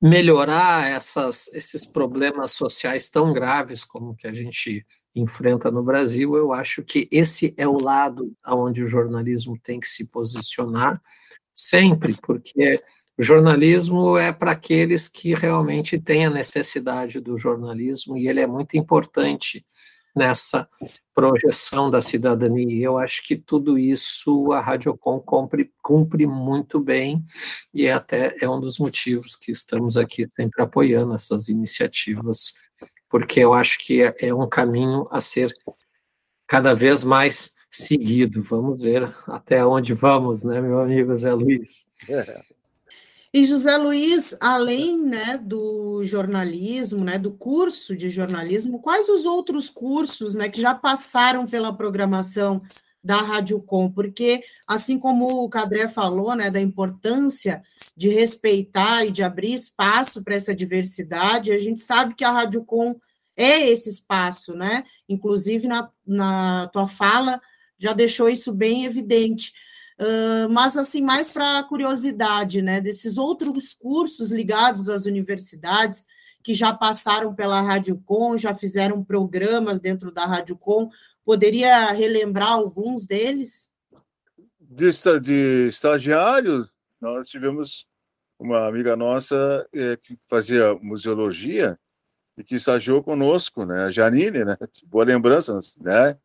melhorar 0.02 0.90
essas, 0.90 1.48
esses 1.54 1.86
problemas 1.86 2.52
sociais 2.52 3.08
tão 3.08 3.32
graves 3.32 3.84
como 3.84 4.14
que 4.14 4.26
a 4.26 4.32
gente 4.34 4.84
enfrenta 5.14 5.70
no 5.70 5.82
Brasil, 5.82 6.36
eu 6.36 6.52
acho 6.52 6.82
que 6.82 7.08
esse 7.10 7.54
é 7.56 7.66
o 7.68 7.80
lado 7.80 8.32
aonde 8.42 8.82
o 8.82 8.86
jornalismo 8.86 9.58
tem 9.62 9.78
que 9.78 9.88
se 9.88 10.08
posicionar 10.08 11.00
sempre, 11.54 12.14
porque 12.22 12.82
o 13.18 13.22
jornalismo 13.22 14.16
é 14.16 14.32
para 14.32 14.52
aqueles 14.52 15.06
que 15.06 15.34
realmente 15.34 15.98
têm 15.98 16.26
a 16.26 16.30
necessidade 16.30 17.20
do 17.20 17.36
jornalismo 17.36 18.16
e 18.16 18.26
ele 18.26 18.40
é 18.40 18.46
muito 18.46 18.76
importante 18.76 19.64
nessa 20.14 20.68
projeção 21.14 21.90
da 21.90 22.00
cidadania. 22.00 22.84
Eu 22.84 22.98
acho 22.98 23.22
que 23.22 23.36
tudo 23.36 23.78
isso 23.78 24.52
a 24.52 24.60
Radiocom 24.60 25.20
cumpre, 25.20 25.70
cumpre 25.82 26.26
muito 26.26 26.78
bem 26.80 27.24
e 27.72 27.86
é 27.86 27.92
até 27.92 28.36
é 28.40 28.48
um 28.48 28.60
dos 28.60 28.78
motivos 28.78 29.36
que 29.36 29.50
estamos 29.50 29.96
aqui 29.96 30.26
sempre 30.26 30.62
apoiando 30.62 31.14
essas 31.14 31.48
iniciativas 31.48 32.54
porque 33.12 33.40
eu 33.40 33.52
acho 33.52 33.78
que 33.80 34.02
é, 34.02 34.16
é 34.18 34.34
um 34.34 34.48
caminho 34.48 35.06
a 35.10 35.20
ser 35.20 35.52
cada 36.46 36.74
vez 36.74 37.04
mais 37.04 37.54
seguido. 37.70 38.42
Vamos 38.42 38.80
ver 38.80 39.14
até 39.26 39.64
onde 39.66 39.92
vamos, 39.92 40.42
né, 40.42 40.62
meu 40.62 40.80
amigo 40.80 41.14
Zé 41.14 41.32
Luiz? 41.34 41.86
E 43.34 43.46
José 43.46 43.78
Luiz, 43.78 44.36
além 44.38 44.94
né, 44.94 45.40
do 45.42 46.04
jornalismo, 46.04 47.02
né, 47.02 47.18
do 47.18 47.32
curso 47.32 47.96
de 47.96 48.10
jornalismo, 48.10 48.78
quais 48.78 49.08
os 49.08 49.24
outros 49.24 49.70
cursos 49.70 50.34
né, 50.34 50.50
que 50.50 50.60
já 50.60 50.74
passaram 50.74 51.46
pela 51.46 51.74
programação 51.74 52.60
da 53.02 53.20
Rádio 53.20 53.60
Com? 53.60 53.90
Porque, 53.90 54.42
assim 54.66 54.98
como 54.98 55.42
o 55.42 55.48
Cadré 55.48 55.88
falou, 55.88 56.34
né, 56.34 56.50
da 56.50 56.60
importância 56.60 57.62
de 57.96 58.08
respeitar 58.08 59.04
e 59.04 59.10
de 59.10 59.22
abrir 59.22 59.52
espaço 59.52 60.22
para 60.22 60.34
essa 60.34 60.54
diversidade. 60.54 61.52
A 61.52 61.58
gente 61.58 61.80
sabe 61.80 62.14
que 62.14 62.24
a 62.24 62.30
Rádio 62.30 62.64
Com 62.64 63.00
é 63.36 63.68
esse 63.68 63.88
espaço, 63.88 64.54
né? 64.54 64.84
Inclusive, 65.08 65.66
na, 65.66 65.90
na 66.06 66.68
tua 66.68 66.86
fala, 66.86 67.40
já 67.78 67.92
deixou 67.92 68.28
isso 68.28 68.52
bem 68.52 68.84
evidente. 68.84 69.52
Uh, 69.98 70.48
mas, 70.50 70.76
assim, 70.76 71.02
mais 71.02 71.32
para 71.32 71.62
curiosidade, 71.64 72.62
né? 72.62 72.80
Desses 72.80 73.18
outros 73.18 73.74
cursos 73.74 74.32
ligados 74.32 74.88
às 74.88 75.06
universidades 75.06 76.06
que 76.42 76.54
já 76.54 76.72
passaram 76.72 77.34
pela 77.34 77.60
Rádio 77.60 78.02
Com, 78.04 78.36
já 78.36 78.54
fizeram 78.54 79.04
programas 79.04 79.80
dentro 79.80 80.10
da 80.10 80.26
Rádio 80.26 80.56
Com, 80.56 80.90
poderia 81.24 81.92
relembrar 81.92 82.52
alguns 82.52 83.06
deles? 83.06 83.72
De, 84.60 84.90
de 85.20 85.68
estagiários, 85.68 86.68
nós 87.00 87.28
tivemos 87.28 87.86
uma 88.38 88.66
amiga 88.66 88.96
nossa 88.96 89.66
é, 89.72 89.96
que 89.96 90.18
fazia 90.28 90.74
museologia 90.74 91.78
e 92.36 92.42
que 92.42 92.56
estagiou 92.56 93.02
conosco, 93.02 93.64
né? 93.64 93.84
A 93.84 93.90
Janine, 93.90 94.44
né? 94.44 94.56
Boa 94.86 95.04
lembrança, 95.04 95.60
né? 95.80 96.18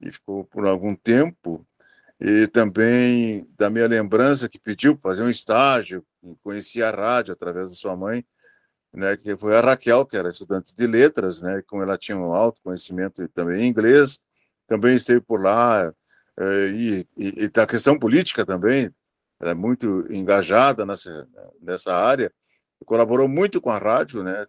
E 0.00 0.10
ficou 0.10 0.44
por 0.44 0.66
algum 0.66 0.94
tempo. 0.94 1.66
E 2.20 2.46
também 2.46 3.46
da 3.58 3.68
minha 3.68 3.86
lembrança 3.86 4.48
que 4.48 4.58
pediu 4.58 4.96
para 4.96 5.10
fazer 5.10 5.24
um 5.24 5.30
estágio, 5.30 6.04
conhecia 6.42 6.88
a 6.88 6.90
rádio 6.90 7.32
através 7.32 7.68
da 7.70 7.74
sua 7.74 7.96
mãe, 7.96 8.24
né? 8.92 9.16
Que 9.16 9.36
foi 9.36 9.56
a 9.56 9.60
Raquel, 9.60 10.04
que 10.06 10.16
era 10.16 10.30
estudante 10.30 10.74
de 10.74 10.86
letras, 10.86 11.40
né? 11.40 11.62
Como 11.66 11.82
ela 11.82 11.98
tinha 11.98 12.16
um 12.16 12.34
alto 12.34 12.60
conhecimento 12.62 13.26
também 13.28 13.64
em 13.64 13.68
inglês, 13.68 14.18
também 14.66 14.96
esteve 14.96 15.20
por 15.20 15.42
lá. 15.42 15.92
É, 16.36 16.68
e, 16.68 17.06
e, 17.16 17.44
e 17.44 17.48
da 17.48 17.66
questão 17.66 17.98
política 17.98 18.44
também, 18.46 18.90
ela 19.38 19.50
é 19.50 19.54
muito 19.54 20.06
engajada 20.10 20.86
nessa, 20.86 21.28
nessa 21.60 21.94
área, 21.94 22.32
colaborou 22.86 23.28
muito 23.28 23.60
com 23.60 23.70
a 23.70 23.78
rádio, 23.78 24.22
né, 24.22 24.46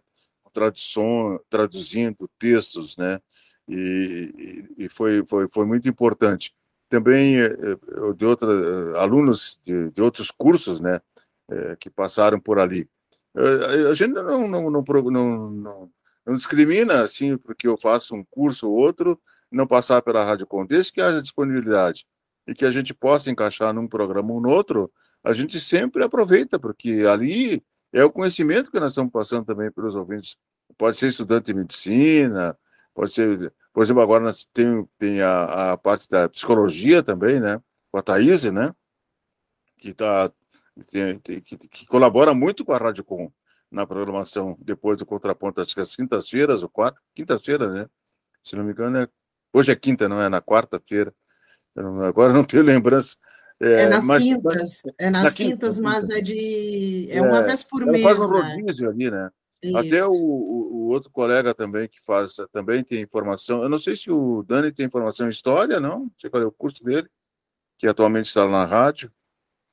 tradução, 0.52 1.40
traduzindo 1.50 2.30
textos, 2.38 2.96
né, 2.96 3.20
e, 3.68 4.64
e 4.78 4.88
foi, 4.88 5.24
foi, 5.26 5.48
foi 5.50 5.66
muito 5.66 5.88
importante. 5.88 6.54
Também 6.88 7.40
eh, 7.40 7.46
eh, 7.46 8.12
de 8.16 8.24
outra, 8.24 8.48
eh, 8.52 8.98
alunos 8.98 9.58
de, 9.64 9.90
de 9.90 10.02
outros 10.02 10.30
cursos, 10.30 10.80
né, 10.80 11.00
que 11.78 11.90
passaram 11.90 12.40
por 12.40 12.58
ali. 12.58 12.88
A 13.34 13.94
gente 13.94 14.12
não, 14.12 14.48
não, 14.48 14.70
não, 14.70 14.82
não, 15.10 15.90
não, 16.26 16.36
discrimina, 16.36 17.02
assim, 17.02 17.36
porque 17.36 17.66
eu 17.66 17.76
faço 17.76 18.14
um 18.14 18.24
curso 18.24 18.70
ou 18.70 18.76
outro, 18.76 19.20
não 19.50 19.66
passar 19.66 20.00
pela 20.02 20.24
Rádio 20.24 20.46
Condesse, 20.46 20.92
que 20.92 21.00
haja 21.00 21.20
disponibilidade. 21.20 22.06
e 22.46 22.54
que 22.54 22.64
a 22.64 22.70
gente 22.70 22.92
possa 22.94 23.30
encaixar 23.30 23.72
num 23.72 23.88
programa 23.88 24.32
ou 24.32 24.40
no 24.40 24.50
outro, 24.50 24.92
a 25.22 25.32
gente 25.32 25.58
sempre 25.58 26.04
aproveita, 26.04 26.58
porque 26.58 27.04
ali 27.08 27.62
é 27.92 28.04
o 28.04 28.12
conhecimento 28.12 28.70
que 28.70 28.78
nós 28.78 28.92
estamos 28.92 29.10
passando 29.12 29.46
também 29.46 29.70
para 29.70 29.86
os 29.86 29.94
ouvintes. 29.94 30.36
Pode 30.76 30.96
ser 30.98 31.06
estudante 31.08 31.46
de 31.46 31.54
medicina, 31.54 32.56
pode 32.94 33.12
ser, 33.12 33.52
por 33.72 33.82
exemplo, 33.82 34.02
agora 34.02 34.24
nós 34.24 34.44
tem, 34.52 34.86
tem 34.98 35.22
a, 35.22 35.72
a 35.72 35.76
parte 35.78 36.08
da 36.08 36.28
psicologia 36.28 37.02
também, 37.02 37.40
né? 37.40 37.60
Com 37.90 37.98
a 37.98 38.02
Thaís, 38.02 38.44
né? 38.44 38.74
Que, 39.78 39.94
tá, 39.94 40.30
tem, 40.90 41.18
que, 41.20 41.56
que 41.56 41.86
colabora 41.86 42.34
muito 42.34 42.64
com 42.64 42.72
a 42.72 42.78
Rádio 42.78 43.04
Com 43.04 43.32
na 43.70 43.86
programação 43.86 44.56
depois 44.60 44.98
do 44.98 45.06
contraponto, 45.06 45.60
acho 45.60 45.74
que 45.74 45.80
as 45.80 45.96
quintas-feiras 45.96 46.62
ou 46.62 46.68
quatro, 46.68 47.00
quinta-feira, 47.12 47.70
né? 47.72 47.88
Se 48.42 48.54
não 48.54 48.62
me 48.62 48.70
engano, 48.70 48.98
é, 48.98 49.08
hoje 49.52 49.72
é 49.72 49.76
quinta, 49.76 50.08
não 50.08 50.22
é? 50.22 50.28
Na 50.28 50.40
quarta-feira. 50.40 51.12
Agora 52.06 52.32
não 52.32 52.44
tenho 52.44 52.62
lembrança. 52.64 53.16
É, 53.60 53.82
é 53.82 53.88
nas 53.88 54.04
mas, 54.04 54.22
quintas, 54.22 54.82
é 54.98 55.10
nas 55.10 55.22
na 55.24 55.30
quintas, 55.32 55.76
quinta, 55.76 55.88
mas 55.88 56.06
quinta. 56.06 56.18
é 56.18 56.20
de. 56.20 57.08
É 57.10 57.22
uma 57.22 57.38
é, 57.38 57.42
vez 57.42 57.62
por 57.62 57.84
mês. 57.84 58.04
Faz 58.04 58.20
um 58.20 58.32
né? 58.32 58.40
rodízio 58.42 58.88
ali, 58.88 59.10
né? 59.10 59.30
Isso. 59.62 59.76
Até 59.76 60.04
o, 60.04 60.12
o, 60.12 60.74
o, 60.74 60.88
outro 60.88 61.10
colega 61.10 61.54
também 61.54 61.88
que 61.88 61.98
faz, 62.04 62.36
também 62.52 62.84
tem 62.84 63.00
informação. 63.00 63.62
Eu 63.62 63.68
não 63.68 63.78
sei 63.78 63.96
se 63.96 64.10
o 64.10 64.42
Dani 64.42 64.70
tem 64.70 64.86
informação 64.86 65.26
em 65.26 65.30
história, 65.30 65.80
não? 65.80 66.00
Não 66.00 66.12
sei 66.20 66.28
qual 66.28 66.42
é 66.42 66.46
o 66.46 66.52
curso 66.52 66.84
dele, 66.84 67.08
que 67.78 67.86
atualmente 67.86 68.26
está 68.26 68.46
na 68.46 68.66
rádio 68.66 69.10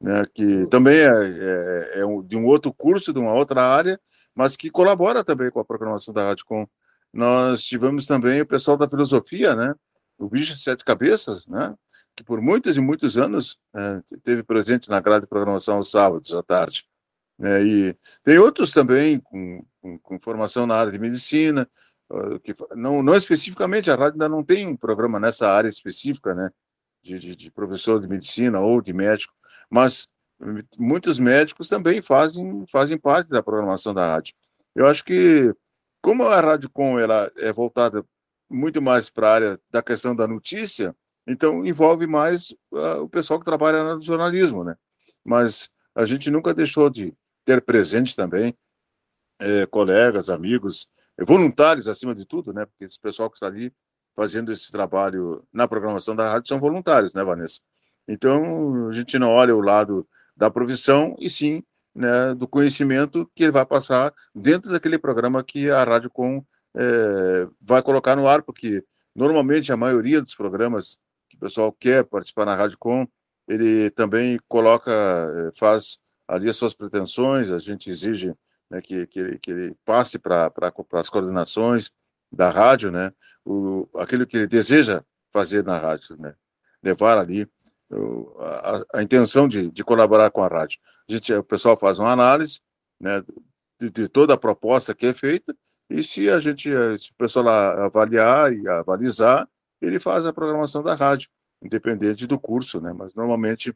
né, 0.01 0.25
que 0.33 0.65
também 0.67 0.97
é, 0.97 1.09
é, 1.09 1.99
é 1.99 2.05
um, 2.05 2.23
de 2.23 2.35
um 2.35 2.47
outro 2.47 2.73
curso, 2.73 3.13
de 3.13 3.19
uma 3.19 3.33
outra 3.33 3.61
área, 3.61 3.99
mas 4.33 4.57
que 4.57 4.71
colabora 4.71 5.23
também 5.23 5.51
com 5.51 5.59
a 5.59 5.65
programação 5.65 6.13
da 6.13 6.25
Rádio 6.25 6.45
Com. 6.45 6.67
Nós 7.13 7.63
tivemos 7.63 8.07
também 8.07 8.41
o 8.41 8.45
pessoal 8.45 8.77
da 8.77 8.89
filosofia, 8.89 9.55
né, 9.55 9.75
o 10.17 10.27
Bicho 10.27 10.55
de 10.55 10.61
Sete 10.61 10.83
Cabeças, 10.83 11.45
né, 11.45 11.75
que 12.15 12.23
por 12.23 12.41
muitos 12.41 12.77
e 12.77 12.81
muitos 12.81 13.17
anos 13.17 13.57
é, 13.75 14.01
teve 14.23 14.43
presente 14.43 14.89
na 14.89 14.99
grade 14.99 15.21
de 15.21 15.27
programação 15.27 15.75
aos 15.75 15.91
sábados 15.91 16.33
à 16.33 16.41
tarde. 16.41 16.85
Né, 17.37 17.63
e 17.63 17.97
tem 18.23 18.39
outros 18.39 18.71
também 18.71 19.19
com, 19.19 19.63
com, 19.81 19.99
com 19.99 20.19
formação 20.19 20.65
na 20.65 20.75
área 20.75 20.91
de 20.91 20.99
medicina, 20.99 21.69
uh, 22.09 22.39
que 22.39 22.55
não, 22.75 23.03
não 23.03 23.15
especificamente, 23.15 23.89
a 23.89 23.95
rádio 23.95 24.13
ainda 24.13 24.29
não 24.29 24.43
tem 24.43 24.67
um 24.67 24.77
programa 24.77 25.19
nessa 25.19 25.49
área 25.49 25.69
específica, 25.69 26.33
né, 26.33 26.49
de, 27.01 27.19
de, 27.19 27.35
de 27.35 27.51
professor 27.51 27.99
de 27.99 28.07
medicina 28.07 28.59
ou 28.59 28.81
de 28.81 28.93
médico, 28.93 29.33
mas 29.69 30.07
muitos 30.77 31.19
médicos 31.19 31.69
também 31.69 32.01
fazem, 32.01 32.65
fazem 32.71 32.97
parte 32.97 33.29
da 33.29 33.43
programação 33.43 33.93
da 33.93 34.13
rádio. 34.13 34.33
Eu 34.75 34.87
acho 34.87 35.03
que, 35.03 35.53
como 36.01 36.23
a 36.23 36.39
Rádio 36.39 36.69
Com 36.69 36.99
ela 36.99 37.31
é 37.37 37.51
voltada 37.51 38.03
muito 38.49 38.81
mais 38.81 39.09
para 39.09 39.27
a 39.27 39.33
área 39.33 39.59
da 39.69 39.81
questão 39.81 40.15
da 40.15 40.27
notícia, 40.27 40.95
então 41.27 41.65
envolve 41.65 42.07
mais 42.07 42.51
uh, 42.71 43.01
o 43.01 43.09
pessoal 43.09 43.39
que 43.39 43.45
trabalha 43.45 43.95
no 43.95 44.01
jornalismo, 44.01 44.63
né? 44.63 44.75
Mas 45.23 45.69
a 45.95 46.05
gente 46.05 46.31
nunca 46.31 46.53
deixou 46.53 46.89
de 46.89 47.13
ter 47.45 47.61
presente 47.61 48.15
também 48.15 48.55
é, 49.39 49.65
colegas, 49.65 50.29
amigos, 50.29 50.87
voluntários 51.19 51.87
acima 51.87 52.15
de 52.15 52.25
tudo, 52.25 52.53
né? 52.53 52.65
Porque 52.65 52.85
esse 52.85 52.99
pessoal 52.99 53.29
que 53.29 53.37
está 53.37 53.47
ali 53.47 53.73
fazendo 54.15 54.51
esse 54.51 54.71
trabalho 54.71 55.43
na 55.51 55.67
programação 55.67 56.15
da 56.15 56.29
rádio 56.29 56.49
são 56.49 56.59
voluntários, 56.59 57.13
né, 57.13 57.23
Vanessa? 57.23 57.59
Então, 58.07 58.87
a 58.87 58.91
gente 58.91 59.17
não 59.17 59.29
olha 59.29 59.55
o 59.55 59.61
lado 59.61 60.07
da 60.35 60.49
profissão, 60.49 61.15
e 61.19 61.29
sim 61.29 61.63
né, 61.93 62.33
do 62.33 62.47
conhecimento 62.47 63.29
que 63.35 63.43
ele 63.43 63.51
vai 63.51 63.65
passar 63.65 64.13
dentro 64.33 64.71
daquele 64.71 64.97
programa 64.97 65.43
que 65.43 65.69
a 65.69 65.83
Rádio 65.83 66.09
Com 66.09 66.43
é, 66.75 67.47
vai 67.61 67.81
colocar 67.81 68.15
no 68.15 68.27
ar, 68.27 68.41
porque 68.41 68.83
normalmente 69.15 69.71
a 69.71 69.77
maioria 69.77 70.21
dos 70.21 70.35
programas 70.35 70.97
que 71.29 71.35
o 71.35 71.39
pessoal 71.39 71.71
quer 71.71 72.03
participar 72.05 72.45
na 72.45 72.55
Rádio 72.55 72.77
Com, 72.79 73.07
ele 73.47 73.89
também 73.91 74.39
coloca, 74.47 74.91
é, 74.91 75.51
faz 75.57 75.97
ali 76.27 76.49
as 76.49 76.55
suas 76.55 76.73
pretensões, 76.73 77.51
a 77.51 77.59
gente 77.59 77.89
exige 77.89 78.33
né, 78.69 78.81
que, 78.81 79.05
que, 79.07 79.19
ele, 79.19 79.39
que 79.39 79.51
ele 79.51 79.75
passe 79.85 80.17
para 80.17 80.51
as 80.93 81.09
coordenações 81.09 81.91
da 82.31 82.49
rádio, 82.49 82.91
né, 82.91 83.13
o, 83.45 83.87
aquilo 83.95 84.25
que 84.25 84.37
ele 84.37 84.47
deseja 84.47 85.03
fazer 85.31 85.63
na 85.63 85.77
rádio, 85.77 86.15
né, 86.17 86.33
levar 86.81 87.17
ali 87.17 87.47
a, 88.39 88.99
a, 88.99 89.03
intenção 89.03 89.47
de, 89.47 89.69
de, 89.69 89.83
colaborar 89.83 90.29
com 90.31 90.43
a 90.43 90.47
rádio. 90.47 90.79
A 91.09 91.11
gente, 91.11 91.33
o 91.33 91.43
pessoal 91.43 91.77
faz 91.77 91.99
uma 91.99 92.11
análise 92.11 92.59
né, 92.99 93.23
de, 93.79 93.89
de, 93.89 94.07
toda 94.07 94.33
a 94.33 94.37
proposta 94.37 94.95
que 94.95 95.07
é 95.07 95.13
feita, 95.13 95.55
e 95.89 96.01
se 96.01 96.29
a 96.29 96.39
gente, 96.39 96.69
se 96.99 97.11
o 97.11 97.15
pessoal 97.17 97.47
avaliar 97.49 98.53
e 98.53 98.65
avalizar, 98.67 99.47
ele 99.81 99.99
faz 99.99 100.25
a 100.25 100.31
programação 100.31 100.81
da 100.81 100.95
rádio, 100.95 101.29
independente 101.61 102.25
do 102.25 102.39
curso, 102.39 102.79
né? 102.79 102.93
Mas 102.93 103.13
normalmente, 103.13 103.75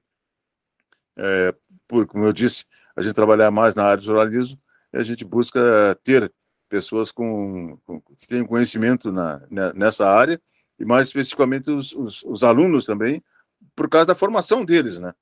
é, 1.17 1.53
por, 1.87 2.05
como 2.07 2.23
eu 2.23 2.31
disse, 2.31 2.63
a 2.95 3.01
gente 3.01 3.13
trabalhar 3.13 3.51
mais 3.51 3.75
na 3.75 3.83
área 3.83 3.97
de 3.99 4.05
jornalismo, 4.05 4.57
a 4.93 5.03
gente 5.03 5.25
busca 5.25 5.59
ter 6.03 6.31
pessoas 6.69 7.11
com, 7.11 7.77
com 7.85 8.01
que 8.19 8.27
tenham 8.27 8.45
conhecimento 8.45 9.11
na, 9.11 9.41
nessa 9.73 10.09
área, 10.09 10.41
e 10.79 10.85
mais 10.85 11.07
especificamente 11.07 11.71
os, 11.71 11.93
os, 11.93 12.23
os 12.23 12.43
alunos 12.43 12.85
também, 12.85 13.23
por 13.75 13.89
causa 13.89 14.07
da 14.07 14.15
formação 14.15 14.65
deles, 14.65 14.99
né? 14.99 15.13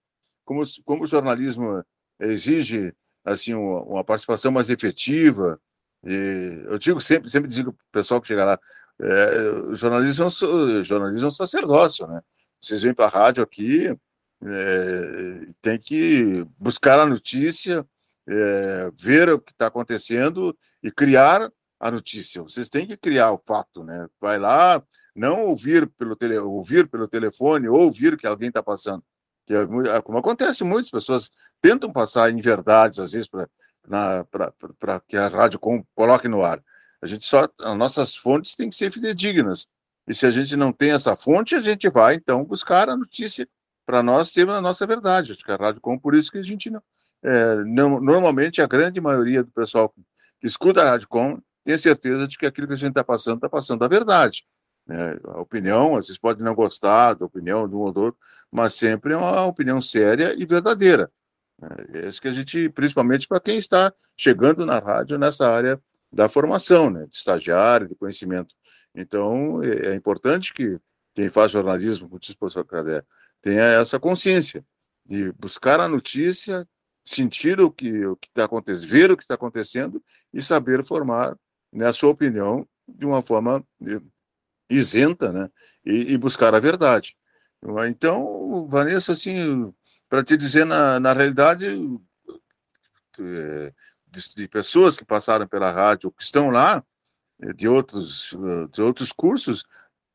Como, 0.45 0.63
como 0.83 1.03
o 1.03 1.07
jornalismo 1.07 1.83
exige 2.19 2.93
assim 3.23 3.53
uma, 3.53 3.81
uma 3.83 4.03
participação 4.03 4.51
mais 4.51 4.69
efetiva, 4.69 5.59
e 6.03 6.63
eu 6.65 6.77
digo 6.77 6.99
sempre, 6.99 7.29
sempre 7.29 7.49
digo 7.49 7.71
para 7.71 7.83
o 7.83 7.91
pessoal 7.91 8.21
que 8.21 8.27
chega 8.27 8.45
lá, 8.45 8.59
é, 8.99 9.49
o 9.69 9.75
jornalismo, 9.75 10.27
é 10.27 10.83
jornalismo 10.83 11.25
é 11.25 11.27
um 11.27 11.31
sacerdócio, 11.31 12.07
né? 12.07 12.21
Vocês 12.61 12.81
vêm 12.81 12.93
para 12.93 13.05
a 13.05 13.09
rádio 13.09 13.43
aqui, 13.43 13.87
é, 14.45 15.47
tem 15.61 15.79
que 15.79 16.45
buscar 16.57 16.99
a 16.99 17.05
notícia, 17.05 17.85
é, 18.27 18.91
ver 18.95 19.29
o 19.29 19.39
que 19.39 19.51
está 19.51 19.67
acontecendo 19.67 20.57
e 20.81 20.91
criar 20.91 21.51
a 21.79 21.91
notícia. 21.91 22.41
Vocês 22.41 22.69
têm 22.69 22.87
que 22.87 22.95
criar 22.95 23.31
o 23.31 23.41
fato, 23.45 23.83
né? 23.83 24.07
Vai 24.19 24.39
lá, 24.39 24.81
não 25.15 25.41
ouvir 25.43 25.87
pelo, 25.97 26.15
tele, 26.15 26.37
ouvir 26.37 26.87
pelo 26.87 27.07
telefone, 27.07 27.67
ou 27.67 27.81
ouvir 27.81 28.17
que 28.17 28.25
alguém 28.25 28.47
está 28.47 28.63
passando. 28.63 29.03
Que 29.45 29.53
é, 29.53 29.61
é, 29.95 30.01
como 30.01 30.17
acontece, 30.17 30.63
muitas 30.63 30.89
pessoas 30.89 31.29
tentam 31.61 31.91
passar 31.91 32.31
em 32.31 32.39
verdades, 32.41 32.99
às 32.99 33.11
vezes, 33.11 33.27
para 33.27 34.99
que 35.07 35.17
a 35.17 35.27
rádio 35.27 35.59
com, 35.59 35.83
coloque 35.93 36.27
no 36.27 36.43
ar. 36.43 36.63
A 37.01 37.07
gente 37.07 37.25
só, 37.25 37.49
as 37.59 37.77
nossas 37.77 38.15
fontes 38.15 38.55
têm 38.55 38.69
que 38.69 38.75
ser 38.75 38.91
fidedignas. 38.91 39.67
E 40.07 40.13
se 40.13 40.25
a 40.25 40.29
gente 40.29 40.55
não 40.55 40.71
tem 40.71 40.91
essa 40.91 41.15
fonte, 41.15 41.55
a 41.55 41.59
gente 41.59 41.89
vai, 41.89 42.15
então, 42.15 42.43
buscar 42.45 42.89
a 42.89 42.95
notícia 42.95 43.47
para 43.85 44.01
nós 44.01 44.31
termos 44.31 44.55
a 44.55 44.61
nossa 44.61 44.87
verdade. 44.87 45.33
Acho 45.33 45.43
que 45.43 45.51
a 45.51 45.57
Rádio 45.57 45.81
Com, 45.81 45.99
por 45.99 46.15
isso 46.15 46.31
que 46.31 46.37
a 46.37 46.43
gente 46.43 46.69
não, 46.69 46.81
é, 47.23 47.55
não, 47.63 48.01
Normalmente, 48.01 48.61
a 48.61 48.67
grande 48.67 48.99
maioria 48.99 49.43
do 49.43 49.51
pessoal 49.51 49.89
que 49.89 50.47
escuta 50.47 50.81
a 50.81 50.91
Rádio 50.91 51.07
Com 51.07 51.41
tem 51.63 51.77
certeza 51.77 52.27
de 52.27 52.37
que 52.37 52.45
aquilo 52.45 52.67
que 52.67 52.73
a 52.73 52.77
gente 52.77 52.89
está 52.89 53.03
passando 53.03 53.37
está 53.37 53.49
passando 53.49 53.83
a 53.83 53.87
verdade. 53.87 54.45
Né? 54.85 55.17
A 55.23 55.39
opinião, 55.39 55.95
às 55.95 56.07
vezes 56.07 56.19
pode 56.19 56.43
não 56.43 56.53
gostar 56.53 57.13
da 57.13 57.25
opinião 57.25 57.67
de 57.67 57.75
um 57.75 57.79
ou 57.79 57.91
do 57.91 58.01
outro, 58.01 58.19
mas 58.51 58.73
sempre 58.73 59.13
é 59.13 59.17
uma 59.17 59.45
opinião 59.45 59.81
séria 59.81 60.35
e 60.37 60.45
verdadeira. 60.45 61.09
Né? 61.59 61.69
É 61.93 62.07
isso 62.07 62.21
que 62.21 62.27
a 62.27 62.31
gente, 62.31 62.69
principalmente 62.69 63.27
para 63.27 63.39
quem 63.39 63.57
está 63.57 63.93
chegando 64.17 64.65
na 64.65 64.79
rádio 64.79 65.17
nessa 65.17 65.49
área 65.49 65.81
da 66.11 66.27
formação, 66.27 66.89
né? 66.89 67.05
de 67.09 67.15
estagiário, 67.15 67.87
de 67.87 67.95
conhecimento. 67.95 68.53
Então, 68.93 69.63
é, 69.63 69.91
é 69.91 69.95
importante 69.95 70.53
que 70.53 70.77
quem 71.15 71.29
faz 71.29 71.51
jornalismo, 71.51 72.07
como 72.07 72.19
disse 72.19 72.33
o 72.33 72.37
professor 72.37 72.65
Cadê, 72.65 73.01
tenha 73.41 73.63
essa 73.63 73.99
consciência 73.99 74.65
de 75.05 75.31
buscar 75.33 75.79
a 75.79 75.87
notícia, 75.87 76.67
sentir 77.03 77.59
o 77.59 77.71
que 77.71 78.05
o 78.05 78.17
está 78.21 78.45
acontecendo, 78.45 78.89
ver 78.89 79.11
o 79.11 79.17
que 79.17 79.23
está 79.23 79.35
acontecendo 79.35 80.03
e 80.33 80.41
saber 80.41 80.83
formar 80.83 81.37
né, 81.71 81.87
a 81.87 81.93
sua 81.93 82.09
opinião 82.09 82.67
de 82.87 83.05
uma 83.05 83.21
forma 83.21 83.65
isenta, 84.69 85.31
né? 85.31 85.49
E, 85.85 86.13
e, 86.13 86.17
buscar 86.17 86.55
a 86.55 86.59
verdade. 86.59 87.15
Então, 87.87 88.67
Vanessa, 88.67 89.11
assim, 89.13 89.73
para 90.09 90.23
te 90.23 90.37
dizer, 90.37 90.65
na, 90.65 90.99
na 90.99 91.13
realidade, 91.13 91.67
é, 93.19 93.73
de, 94.07 94.35
de, 94.35 94.47
pessoas 94.47 94.97
que 94.97 95.05
passaram 95.05 95.47
pela 95.47 95.71
rádio, 95.71 96.11
que 96.11 96.23
estão 96.23 96.49
lá, 96.49 96.83
é, 97.41 97.53
de 97.53 97.67
outros, 97.67 98.35
de 98.71 98.81
outros 98.81 99.11
cursos, 99.11 99.65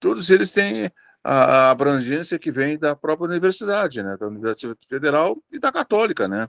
todos 0.01 0.30
eles 0.30 0.51
têm 0.51 0.91
a, 1.22 1.45
a 1.45 1.70
abrangência 1.70 2.39
que 2.39 2.51
vem 2.51 2.78
da 2.78 2.95
própria 2.97 3.28
universidade, 3.28 4.03
né? 4.03 4.16
Da 4.18 4.26
Universidade 4.26 4.78
Federal 4.89 5.43
e 5.51 5.59
da 5.59 5.72
Católica, 5.72 6.28
né? 6.28 6.49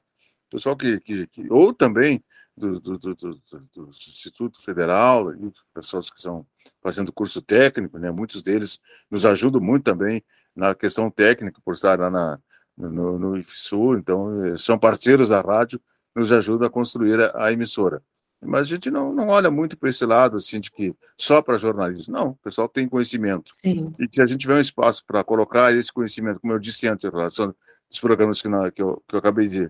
Pessoal 0.49 0.75
que, 0.75 0.99
que, 0.99 1.27
que 1.27 1.51
ou 1.51 1.73
também 1.73 2.23
do, 2.59 2.79
do, 2.79 2.97
do, 2.97 3.15
do, 3.15 3.89
Instituto 3.89 4.61
Federal, 4.61 5.33
e 5.33 5.51
pessoas 5.73 6.09
que 6.09 6.17
estão 6.17 6.45
fazendo 6.81 7.13
curso 7.13 7.41
técnico, 7.41 7.97
né? 7.97 8.11
muitos 8.11 8.43
deles 8.43 8.79
nos 9.09 9.25
ajudam 9.25 9.61
muito 9.61 9.83
também 9.83 10.23
na 10.55 10.75
questão 10.75 11.09
técnica, 11.09 11.61
por 11.63 11.73
estar 11.73 11.97
lá 11.97 12.09
na, 12.09 12.39
no, 12.77 13.17
no 13.17 13.37
IFSU, 13.37 13.95
então 13.97 14.45
eh, 14.45 14.57
são 14.57 14.77
parceiros 14.77 15.29
da 15.29 15.39
rádio, 15.39 15.79
nos 16.13 16.31
ajudam 16.31 16.67
a 16.67 16.71
construir 16.71 17.21
a, 17.21 17.45
a 17.45 17.51
emissora. 17.51 18.01
Mas 18.41 18.61
a 18.61 18.63
gente 18.63 18.89
não, 18.89 19.13
não 19.13 19.27
olha 19.27 19.51
muito 19.51 19.77
para 19.77 19.89
esse 19.89 20.05
lado, 20.05 20.37
assim, 20.37 20.59
de 20.59 20.71
que 20.71 20.93
só 21.17 21.41
para 21.41 21.57
jornalismo. 21.57 22.13
Não, 22.13 22.29
o 22.29 22.35
pessoal 22.37 22.69
tem 22.69 22.87
conhecimento. 22.87 23.51
Sim. 23.61 23.91
E 23.99 24.07
se 24.09 24.21
a 24.21 24.25
gente 24.25 24.39
tiver 24.39 24.55
um 24.55 24.61
espaço 24.61 25.03
para 25.05 25.23
colocar 25.25 25.73
esse 25.73 25.91
conhecimento, 25.91 26.39
como 26.39 26.53
eu 26.53 26.59
disse 26.59 26.87
antes, 26.87 27.03
em 27.03 27.11
relação 27.11 27.53
aos 27.89 27.99
programas 27.99 28.41
que, 28.41 28.47
não, 28.47 28.71
que, 28.71 28.81
eu, 28.81 29.03
que 29.07 29.15
eu 29.15 29.19
acabei 29.19 29.49
de, 29.49 29.69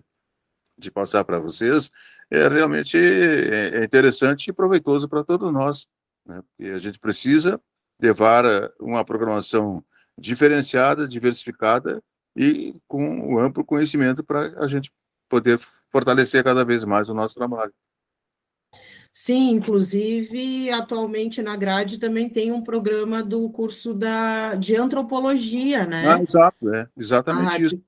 de 0.80 0.90
passar 0.90 1.24
para 1.24 1.40
vocês, 1.40 1.92
é 2.32 2.48
realmente 2.48 2.98
é, 2.98 3.80
é 3.80 3.84
interessante 3.84 4.50
e 4.50 4.54
proveitoso 4.54 5.10
para 5.10 5.24
todos 5.24 5.52
nós. 5.52 5.88
Né? 6.26 6.42
E 6.58 6.70
a 6.70 6.78
gente 6.78 6.98
precisa 7.00 7.60
levar 8.00 8.46
eh, 8.46 8.72
uma 8.80 9.04
programação 9.04 9.84
diferenciada, 10.18 11.08
diversificada 11.08 12.02
e 12.36 12.76
com 12.88 13.04
um 13.04 13.40
amplo 13.40 13.66
conhecimento 13.66 14.24
para 14.24 14.54
a 14.64 14.68
gente 14.68 14.92
poder 15.28 15.60
fortalecer 15.92 16.44
cada 16.44 16.64
vez 16.64 16.84
mais 16.84 17.10
o 17.10 17.14
nosso 17.14 17.36
trabalho. 17.36 17.74
Sim, 19.12 19.50
inclusive, 19.50 20.70
atualmente 20.70 21.42
na 21.42 21.56
grade 21.56 21.98
também 21.98 22.30
tem 22.30 22.52
um 22.52 22.62
programa 22.62 23.24
do 23.24 23.50
curso 23.50 23.94
da, 23.94 24.56
de 24.56 24.76
antropologia, 24.76 25.86
né? 25.86 26.08
Ah, 26.08 26.22
exato, 26.22 26.74
é, 26.74 26.88
exatamente 26.96 27.64
isso. 27.64 27.82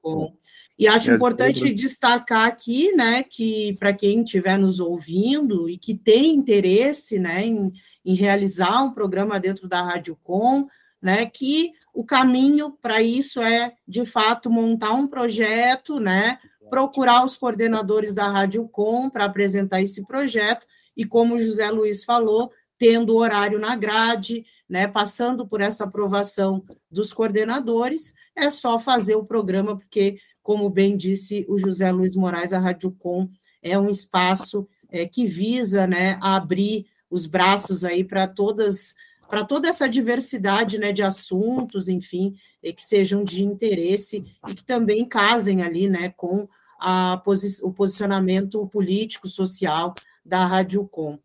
E 0.78 0.88
acho 0.88 1.12
é, 1.12 1.16
importante 1.16 1.68
é... 1.68 1.74
destacar 1.74 2.48
aqui, 2.48 2.92
né, 2.94 3.24
que 3.24 3.76
para 3.80 3.94
quem 3.94 4.24
estiver 4.24 4.58
nos 4.58 4.80
ouvindo 4.80 5.70
e 5.70 5.78
que 5.78 5.94
tem 5.94 6.34
interesse, 6.34 7.20
né, 7.20 7.46
em, 7.46 7.72
em 8.04 8.16
realizar 8.16 8.82
um 8.84 8.92
programa 8.92 9.40
dentro 9.40 9.68
da 9.68 9.82
Rádio 9.82 10.18
Com, 10.24 10.68
né, 11.02 11.26
que 11.26 11.72
o 11.94 12.04
caminho 12.04 12.72
para 12.72 13.02
isso 13.02 13.42
é, 13.42 13.74
de 13.88 14.06
fato, 14.06 14.50
montar 14.50 14.94
um 14.94 15.08
projeto, 15.08 16.00
né, 16.00 16.40
procurar 16.70 17.24
os 17.24 17.36
coordenadores 17.36 18.16
da 18.16 18.28
Rádio 18.30 18.68
Com 18.68 19.10
para 19.10 19.26
apresentar 19.26 19.82
esse 19.82 20.06
projeto 20.06 20.66
e, 20.96 21.06
como 21.06 21.36
o 21.36 21.40
José 21.40 21.70
Luiz 21.70 22.04
falou, 22.04 22.52
tendo 22.78 23.16
horário 23.16 23.60
na 23.60 23.76
grade, 23.76 24.46
né, 24.68 24.88
passando 24.88 25.46
por 25.46 25.62
essa 25.62 25.84
aprovação 25.84 26.64
dos 26.90 27.14
coordenadores, 27.14 28.14
é 28.36 28.50
só 28.50 28.80
fazer 28.80 29.16
o 29.16 29.26
programa, 29.26 29.78
porque, 29.78 30.18
como 30.42 30.70
bem 30.70 30.98
disse 30.98 31.46
o 31.48 31.58
José 31.58 31.92
Luiz 31.92 32.16
Moraes, 32.16 32.54
a 32.54 32.60
Rádio 32.60 32.92
Com 32.92 33.30
é 33.62 33.78
um 33.78 33.90
espaço 33.90 34.68
é, 34.90 35.06
que 35.06 35.26
visa 35.26 35.86
né, 35.86 36.18
abrir 36.22 36.88
os 37.10 37.26
braços 37.26 37.84
aí 37.84 38.04
para 38.04 38.28
todas 38.28 38.96
para 39.30 39.46
toda 39.46 39.70
essa 39.70 39.88
diversidade 39.88 40.78
né, 40.78 40.92
de 40.92 41.02
assuntos, 41.02 41.88
enfim, 41.88 42.36
que 42.62 42.84
sejam 42.84 43.24
de 43.24 43.42
interesse 43.42 44.26
e 44.46 44.54
que 44.54 44.62
também 44.62 45.06
casem 45.06 45.62
ali 45.64 45.88
né, 45.88 46.14
com 46.18 46.50
posi 47.24 47.64
o 47.64 47.72
posicionamento 47.72 48.68
político, 48.68 49.30
social 49.30 49.96
da 50.26 50.46
Rádio 50.46 50.86
Com. 50.86 51.18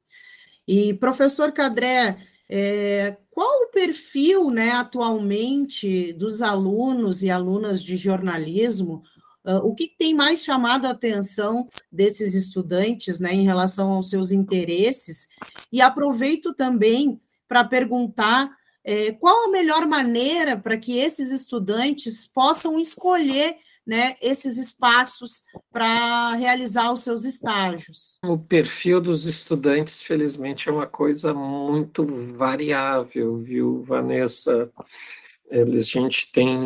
E, 0.68 0.94
professor 0.94 1.50
Cadré, 1.50 2.16
é, 2.48 3.16
qual 3.30 3.64
o 3.64 3.70
perfil 3.70 4.48
né, 4.48 4.70
atualmente 4.70 6.12
dos 6.12 6.42
alunos 6.42 7.22
e 7.22 7.30
alunas 7.30 7.82
de 7.82 7.96
jornalismo? 7.96 9.02
Uh, 9.44 9.58
o 9.64 9.74
que 9.74 9.86
tem 9.86 10.12
mais 10.14 10.44
chamado 10.44 10.86
a 10.86 10.90
atenção 10.90 11.68
desses 11.90 12.34
estudantes 12.34 13.20
né, 13.20 13.32
em 13.32 13.44
relação 13.44 13.92
aos 13.92 14.10
seus 14.10 14.32
interesses? 14.32 15.28
E 15.70 15.80
aproveito 15.80 16.52
também 16.54 17.20
para 17.48 17.64
perguntar 17.64 18.50
é, 18.84 19.12
qual 19.12 19.46
a 19.46 19.50
melhor 19.50 19.86
maneira 19.86 20.56
para 20.56 20.76
que 20.76 20.98
esses 20.98 21.30
estudantes 21.32 22.26
possam 22.26 22.78
escolher 22.78 23.56
né, 23.86 24.16
esses 24.20 24.58
espaços 24.58 25.44
para 25.72 26.34
realizar 26.34 26.92
os 26.92 27.00
seus 27.00 27.24
estágios. 27.24 28.18
O 28.24 28.36
perfil 28.36 29.00
dos 29.00 29.26
estudantes, 29.26 30.02
felizmente, 30.02 30.68
é 30.68 30.72
uma 30.72 30.86
coisa 30.86 31.32
muito 31.32 32.04
variável, 32.36 33.38
viu, 33.38 33.82
Vanessa? 33.82 34.70
Eles, 35.48 35.86
a 35.86 36.00
gente 36.00 36.32
tem 36.32 36.58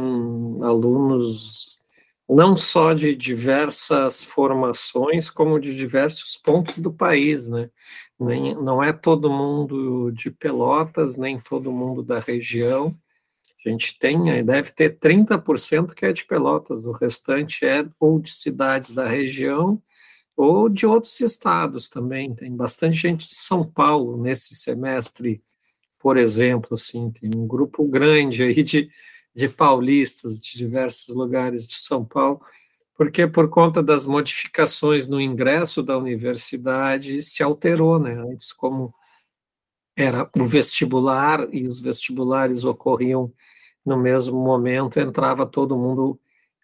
alunos 0.62 1.80
não 2.26 2.56
só 2.56 2.94
de 2.94 3.14
diversas 3.14 4.24
formações, 4.24 5.28
como 5.28 5.58
de 5.58 5.76
diversos 5.76 6.36
pontos 6.36 6.78
do 6.78 6.92
país, 6.92 7.48
né? 7.48 7.68
Nem, 8.18 8.54
não 8.54 8.82
é 8.82 8.92
todo 8.92 9.28
mundo 9.28 10.12
de 10.12 10.30
Pelotas, 10.30 11.16
nem 11.16 11.40
todo 11.40 11.72
mundo 11.72 12.02
da 12.02 12.20
região. 12.20 12.96
A 13.64 13.68
gente 13.68 13.98
tem, 13.98 14.44
deve 14.44 14.70
ter 14.72 14.98
30% 14.98 15.92
que 15.94 16.06
é 16.06 16.12
de 16.12 16.24
Pelotas, 16.24 16.86
o 16.86 16.92
restante 16.92 17.66
é 17.66 17.86
ou 17.98 18.18
de 18.18 18.30
cidades 18.30 18.92
da 18.92 19.06
região 19.06 19.80
ou 20.34 20.70
de 20.70 20.86
outros 20.86 21.20
estados 21.20 21.88
também. 21.88 22.34
Tem 22.34 22.54
bastante 22.54 22.96
gente 22.96 23.28
de 23.28 23.34
São 23.34 23.62
Paulo 23.62 24.16
nesse 24.22 24.54
semestre, 24.54 25.42
por 25.98 26.16
exemplo, 26.16 26.70
assim, 26.72 27.10
tem 27.10 27.30
um 27.36 27.46
grupo 27.46 27.86
grande 27.86 28.42
aí 28.42 28.62
de, 28.62 28.90
de 29.34 29.48
paulistas 29.48 30.40
de 30.40 30.56
diversos 30.56 31.14
lugares 31.14 31.66
de 31.66 31.74
São 31.74 32.02
Paulo, 32.02 32.40
porque 32.96 33.26
por 33.26 33.50
conta 33.50 33.82
das 33.82 34.06
modificações 34.06 35.06
no 35.06 35.20
ingresso 35.20 35.82
da 35.82 35.98
universidade 35.98 37.20
se 37.22 37.42
alterou, 37.42 37.98
né? 37.98 38.14
Antes, 38.14 38.52
como 38.52 38.94
era 39.94 40.30
o 40.38 40.46
vestibular 40.46 41.46
e 41.52 41.66
os 41.66 41.80
vestibulares 41.80 42.64
ocorriam 42.64 43.30
no 43.90 43.96
mesmo 43.96 44.40
momento, 44.40 45.00
entrava 45.00 45.44
todo 45.44 45.76
mundo, 45.76 46.18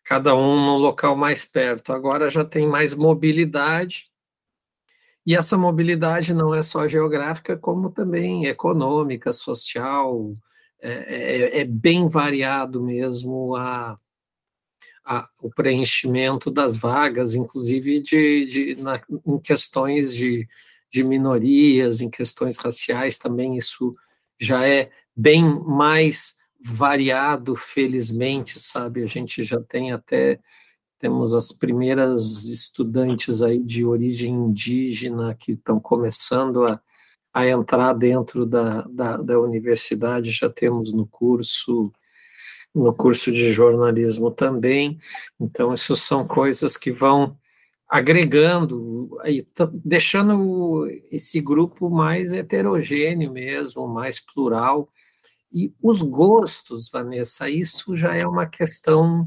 cada 0.04 0.34
um 0.34 0.64
no 0.64 0.78
local 0.78 1.16
mais 1.16 1.44
perto. 1.44 1.92
Agora 1.92 2.30
já 2.30 2.44
tem 2.44 2.66
mais 2.66 2.94
mobilidade, 2.94 4.10
e 5.26 5.34
essa 5.34 5.58
mobilidade 5.58 6.32
não 6.32 6.54
é 6.54 6.62
só 6.62 6.86
geográfica, 6.86 7.56
como 7.56 7.90
também 7.90 8.46
econômica, 8.46 9.32
social, 9.32 10.36
é, 10.80 10.92
é, 10.92 11.60
é 11.62 11.64
bem 11.64 12.08
variado 12.08 12.80
mesmo 12.80 13.56
a, 13.56 13.98
a, 15.04 15.28
o 15.42 15.50
preenchimento 15.50 16.48
das 16.48 16.76
vagas, 16.76 17.34
inclusive 17.34 18.00
de, 18.00 18.46
de 18.46 18.76
na, 18.76 19.02
em 19.26 19.38
questões 19.40 20.14
de, 20.14 20.46
de 20.92 21.02
minorias, 21.02 22.00
em 22.00 22.08
questões 22.08 22.56
raciais 22.56 23.18
também 23.18 23.56
isso 23.56 23.96
já 24.38 24.64
é 24.68 24.90
bem 25.16 25.42
mais 25.42 26.36
variado, 26.60 27.54
felizmente, 27.56 28.58
sabe? 28.58 29.02
A 29.02 29.06
gente 29.06 29.42
já 29.42 29.60
tem 29.60 29.92
até 29.92 30.40
temos 30.98 31.34
as 31.34 31.52
primeiras 31.52 32.44
estudantes 32.48 33.42
aí 33.42 33.62
de 33.62 33.84
origem 33.84 34.32
indígena 34.32 35.34
que 35.34 35.52
estão 35.52 35.78
começando 35.78 36.66
a 36.66 36.80
a 37.36 37.46
entrar 37.46 37.92
dentro 37.92 38.46
da, 38.46 38.80
da, 38.88 39.18
da 39.18 39.38
universidade, 39.38 40.30
já 40.30 40.48
temos 40.48 40.90
no 40.94 41.06
curso 41.06 41.92
no 42.74 42.94
curso 42.94 43.30
de 43.30 43.52
jornalismo 43.52 44.30
também. 44.30 44.98
Então, 45.38 45.74
isso 45.74 45.94
são 45.96 46.26
coisas 46.26 46.78
que 46.78 46.90
vão 46.90 47.36
agregando 47.88 49.18
e 49.24 49.44
deixando 49.84 50.86
esse 51.10 51.40
grupo 51.40 51.90
mais 51.90 52.32
heterogêneo 52.32 53.32
mesmo, 53.32 53.86
mais 53.86 54.18
plural. 54.18 54.88
E 55.56 55.72
os 55.82 56.02
gostos, 56.02 56.90
Vanessa, 56.90 57.48
isso 57.48 57.94
já 57.94 58.14
é 58.14 58.26
uma 58.26 58.44
questão 58.44 59.26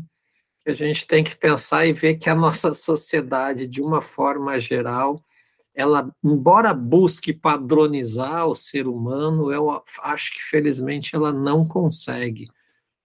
que 0.63 0.69
a 0.69 0.73
gente 0.75 1.07
tem 1.07 1.23
que 1.23 1.35
pensar 1.35 1.87
e 1.87 1.91
ver 1.91 2.19
que 2.19 2.29
a 2.29 2.35
nossa 2.35 2.71
sociedade, 2.71 3.65
de 3.65 3.81
uma 3.81 3.99
forma 3.99 4.59
geral, 4.59 5.25
ela, 5.73 6.13
embora 6.23 6.71
busque 6.71 7.33
padronizar 7.33 8.45
o 8.45 8.53
ser 8.53 8.87
humano, 8.87 9.51
eu 9.51 9.81
acho 10.03 10.35
que 10.35 10.43
felizmente 10.43 11.15
ela 11.15 11.33
não 11.33 11.67
consegue, 11.67 12.45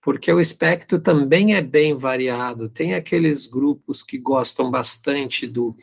porque 0.03 0.31
o 0.31 0.39
espectro 0.39 1.01
também 1.01 1.55
é 1.55 1.63
bem 1.63 1.97
variado. 1.97 2.69
Tem 2.69 2.93
aqueles 2.93 3.47
grupos 3.47 4.03
que 4.03 4.19
gostam 4.19 4.71
bastante 4.71 5.47
do 5.47 5.75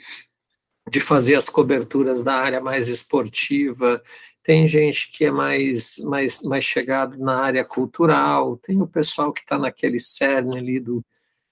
de 0.92 1.00
fazer 1.00 1.36
as 1.36 1.50
coberturas 1.50 2.22
da 2.22 2.36
área 2.36 2.62
mais 2.62 2.88
esportiva, 2.88 4.04
tem 4.44 4.68
gente 4.68 5.12
que 5.12 5.26
é 5.26 5.32
mais, 5.32 5.98
mais, 6.04 6.42
mais 6.42 6.64
chegado 6.64 7.18
na 7.18 7.38
área 7.38 7.64
cultural, 7.64 8.58
tem 8.58 8.82
o 8.82 8.88
pessoal 8.88 9.32
que 9.32 9.42
está 9.42 9.58
naquele 9.58 10.00
cerne 10.00 10.58
ali 10.58 10.80
do 10.80 11.04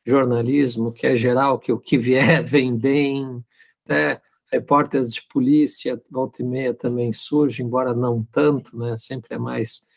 jornalismo, 0.06 0.92
que 0.94 1.06
é 1.06 1.16
geral, 1.16 1.60
que 1.60 1.72
o 1.72 1.80
que 1.80 1.98
vier 1.98 2.44
vem 2.48 2.76
bem, 2.76 3.44
né? 3.88 4.20
repórteres 4.52 5.14
de 5.14 5.22
polícia, 5.32 6.02
volta 6.10 6.42
e 6.42 6.46
meia 6.46 6.74
também 6.74 7.14
surge, 7.14 7.62
embora 7.62 7.94
não 7.94 8.24
tanto, 8.32 8.78
né? 8.78 8.96
Sempre 8.96 9.36
é 9.36 9.38
mais 9.38 9.88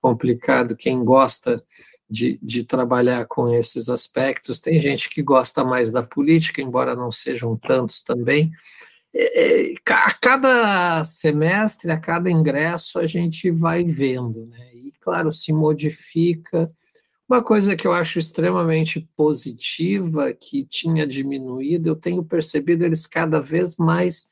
complicado 0.00 0.76
quem 0.76 1.02
gosta 1.02 1.64
de, 2.08 2.38
de 2.42 2.64
trabalhar 2.64 3.24
com 3.26 3.48
esses 3.54 3.88
aspectos. 3.88 4.60
Tem 4.60 4.78
gente 4.78 5.08
que 5.08 5.22
gosta 5.22 5.64
mais 5.64 5.90
da 5.90 6.02
política, 6.02 6.60
embora 6.60 6.94
não 6.94 7.10
sejam 7.10 7.56
tantos 7.56 8.02
também. 8.02 8.52
É, 9.14 9.70
é, 9.70 9.74
a 9.90 10.12
cada 10.14 11.04
semestre, 11.04 11.90
a 11.90 11.98
cada 11.98 12.30
ingresso, 12.30 12.98
a 12.98 13.06
gente 13.06 13.50
vai 13.50 13.84
vendo, 13.84 14.46
né? 14.46 14.70
E, 14.74 14.92
claro, 15.00 15.30
se 15.30 15.52
modifica 15.52 16.70
uma 17.28 17.42
coisa 17.42 17.74
que 17.74 17.86
eu 17.86 17.92
acho 17.92 18.18
extremamente 18.18 19.08
positiva, 19.16 20.32
que 20.34 20.64
tinha 20.66 21.06
diminuído, 21.06 21.88
eu 21.88 21.96
tenho 21.96 22.22
percebido 22.22 22.84
eles 22.84 23.06
cada 23.06 23.40
vez 23.40 23.76
mais 23.76 24.31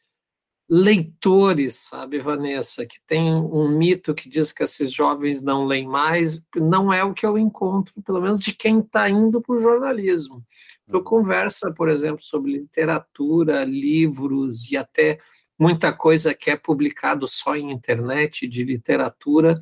leitores, 0.73 1.75
sabe, 1.75 2.21
Vanessa, 2.21 2.87
que 2.87 3.01
tem 3.05 3.35
um 3.35 3.69
mito 3.69 4.15
que 4.15 4.29
diz 4.29 4.53
que 4.53 4.63
esses 4.63 4.93
jovens 4.93 5.43
não 5.43 5.67
leem 5.67 5.89
mais, 5.89 6.47
não 6.55 6.93
é 6.93 7.03
o 7.03 7.13
que 7.13 7.27
eu 7.27 7.37
encontro, 7.37 8.01
pelo 8.03 8.21
menos 8.21 8.39
de 8.39 8.55
quem 8.55 8.79
está 8.79 9.11
indo 9.11 9.43
para 9.43 9.57
o 9.57 9.61
jornalismo. 9.61 10.47
Tu 10.89 10.99
uhum. 10.99 11.03
conversa, 11.03 11.75
por 11.75 11.89
exemplo, 11.89 12.23
sobre 12.23 12.53
literatura, 12.53 13.65
livros 13.65 14.71
e 14.71 14.77
até 14.77 15.19
muita 15.59 15.93
coisa 15.93 16.33
que 16.35 16.51
é 16.51 16.57
publicado 16.57 17.27
só 17.27 17.57
em 17.57 17.73
internet 17.73 18.47
de 18.47 18.63
literatura, 18.63 19.61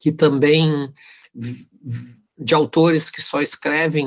que 0.00 0.10
também 0.10 0.92
de 2.36 2.54
autores 2.54 3.08
que 3.08 3.22
só 3.22 3.40
escrevem 3.40 4.04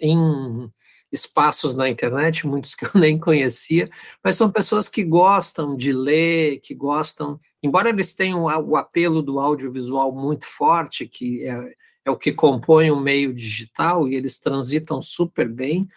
em 0.00 0.68
espaços 1.16 1.74
na 1.74 1.88
internet, 1.88 2.46
muitos 2.46 2.74
que 2.74 2.84
eu 2.84 2.90
nem 2.94 3.18
conhecia, 3.18 3.90
mas 4.22 4.36
são 4.36 4.50
pessoas 4.50 4.88
que 4.88 5.02
gostam 5.02 5.76
de 5.76 5.92
ler, 5.92 6.60
que 6.60 6.74
gostam, 6.74 7.40
embora 7.62 7.88
eles 7.88 8.14
tenham 8.14 8.44
o 8.44 8.76
apelo 8.76 9.22
do 9.22 9.40
audiovisual 9.40 10.12
muito 10.12 10.46
forte, 10.46 11.08
que 11.08 11.42
é, 11.42 11.74
é 12.04 12.10
o 12.10 12.16
que 12.16 12.32
compõe 12.32 12.90
o 12.90 13.00
meio 13.00 13.32
digital, 13.32 14.06
e 14.06 14.14
eles 14.14 14.38
transitam 14.38 15.02
super 15.02 15.48
bem, 15.48 15.88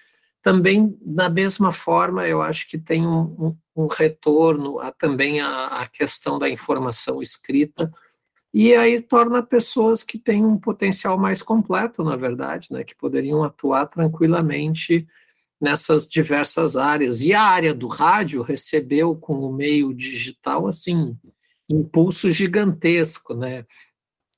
também, 0.41 0.97
da 1.01 1.29
mesma 1.29 1.73
forma, 1.73 2.25
eu 2.25 2.41
acho 2.41 2.69
que 2.69 2.77
tem 2.77 3.05
um, 3.05 3.35
um, 3.75 3.83
um 3.83 3.87
retorno 3.87 4.79
a, 4.79 4.89
também 4.89 5.41
a 5.41 5.85
questão 5.91 6.39
da 6.39 6.49
informação 6.49 7.21
escrita, 7.21 7.91
e 8.53 8.73
aí 8.73 8.99
torna 9.01 9.43
pessoas 9.43 10.03
que 10.03 10.17
têm 10.17 10.43
um 10.43 10.57
potencial 10.57 11.17
mais 11.17 11.41
completo, 11.41 12.03
na 12.03 12.15
verdade, 12.15 12.69
né, 12.71 12.83
que 12.83 12.95
poderiam 12.95 13.43
atuar 13.43 13.85
tranquilamente 13.85 15.07
nessas 15.61 16.07
diversas 16.07 16.75
áreas. 16.75 17.21
E 17.21 17.33
a 17.33 17.41
área 17.41 17.73
do 17.73 17.87
rádio 17.87 18.41
recebeu 18.41 19.15
com 19.15 19.39
o 19.39 19.53
meio 19.53 19.93
digital 19.93 20.67
assim 20.67 21.17
impulso 21.69 22.31
gigantesco, 22.31 23.35
né? 23.35 23.65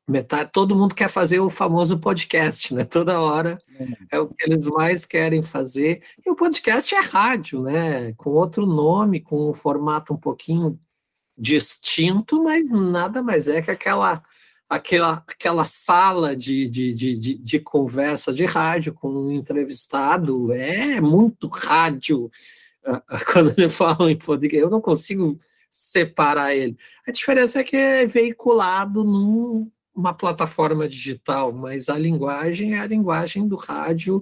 Metade, 0.08 0.52
todo 0.52 0.76
mundo 0.76 0.94
quer 0.94 1.10
fazer 1.10 1.40
o 1.40 1.50
famoso 1.50 1.98
podcast, 1.98 2.74
né? 2.74 2.84
Toda 2.84 3.22
hora 3.22 3.58
é 4.12 4.20
o 4.20 4.28
que 4.28 4.44
eles 4.44 4.66
mais 4.66 5.06
querem 5.06 5.42
fazer. 5.42 6.04
E 6.26 6.30
o 6.30 6.36
podcast 6.36 6.94
é 6.94 7.00
rádio, 7.00 7.62
né? 7.62 8.12
Com 8.18 8.32
outro 8.32 8.66
nome, 8.66 9.22
com 9.22 9.50
um 9.50 9.54
formato 9.54 10.14
um 10.14 10.18
pouquinho 10.18 10.78
distinto, 11.38 12.44
mas 12.44 12.70
nada 12.70 13.22
mais 13.24 13.48
é 13.48 13.62
que 13.62 13.72
aquela 13.72 14.24
aquela, 14.72 15.22
aquela 15.28 15.66
sala 15.66 16.34
de, 16.34 16.70
de, 16.70 16.94
de, 16.94 17.38
de, 17.38 17.60
conversa 17.60 18.32
de 18.32 18.46
rádio 18.46 18.94
com 18.94 19.10
um 19.10 19.32
entrevistado, 19.34 20.54
é 20.54 21.02
muito 21.02 21.50
rádio. 21.50 22.32
Ah, 22.86 23.04
ah, 23.10 23.20
quando 23.34 23.54
ele 23.58 23.70
fala 23.70 24.10
em 24.10 24.18
podcast, 24.18 24.64
eu 24.64 24.70
não 24.70 24.80
consigo 24.80 25.38
separar 25.70 26.56
ele. 26.56 26.78
A 27.06 27.12
diferença 27.12 27.60
é 27.60 27.64
que 27.66 27.76
é 27.76 28.06
veiculado 28.06 29.04
numa 29.04 30.14
plataforma 30.14 30.88
digital, 30.88 31.52
mas 31.52 31.90
a 31.90 31.98
linguagem 31.98 32.76
é 32.76 32.80
a 32.80 32.88
linguagem 32.88 33.46
do 33.50 33.58
rádio 33.58 34.22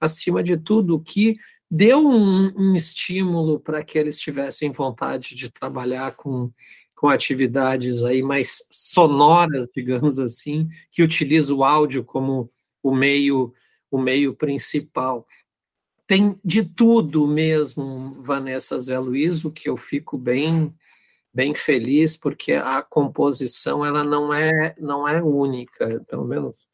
acima 0.00 0.42
de 0.42 0.56
tudo, 0.56 1.00
que 1.00 1.36
deu 1.74 2.08
um, 2.08 2.52
um 2.56 2.76
estímulo 2.76 3.58
para 3.58 3.82
que 3.82 3.98
eles 3.98 4.20
tivessem 4.20 4.70
vontade 4.70 5.34
de 5.34 5.50
trabalhar 5.50 6.14
com, 6.14 6.52
com 6.94 7.08
atividades 7.08 8.04
aí 8.04 8.22
mais 8.22 8.64
sonoras, 8.70 9.66
digamos 9.74 10.20
assim, 10.20 10.68
que 10.92 11.02
utilizam 11.02 11.56
o 11.58 11.64
áudio 11.64 12.04
como 12.04 12.48
o 12.80 12.94
meio 12.94 13.52
o 13.90 13.98
meio 13.98 14.34
principal. 14.34 15.26
Tem 16.06 16.38
de 16.44 16.62
tudo 16.64 17.26
mesmo, 17.26 18.22
Vanessa 18.22 18.78
Zé 18.78 18.98
Luiz, 18.98 19.44
o 19.44 19.50
que 19.50 19.68
eu 19.68 19.76
fico 19.76 20.16
bem 20.16 20.72
bem 21.32 21.56
feliz 21.56 22.16
porque 22.16 22.52
a 22.52 22.82
composição 22.82 23.84
ela 23.84 24.04
não 24.04 24.32
é 24.32 24.76
não 24.78 25.08
é 25.08 25.20
única, 25.20 26.04
pelo 26.08 26.24
menos 26.24 26.68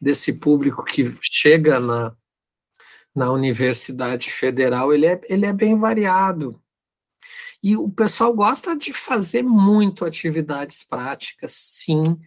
desse 0.00 0.32
público 0.32 0.82
que 0.82 1.14
chega 1.20 1.78
na 1.78 2.16
na 3.14 3.30
Universidade 3.30 4.30
Federal, 4.30 4.92
ele 4.92 5.06
é, 5.06 5.20
ele 5.28 5.46
é 5.46 5.52
bem 5.52 5.78
variado. 5.78 6.60
E 7.62 7.76
o 7.76 7.88
pessoal 7.88 8.34
gosta 8.34 8.76
de 8.76 8.92
fazer 8.92 9.42
muito 9.42 10.04
atividades 10.04 10.82
práticas, 10.82 11.52
sim, 11.52 12.18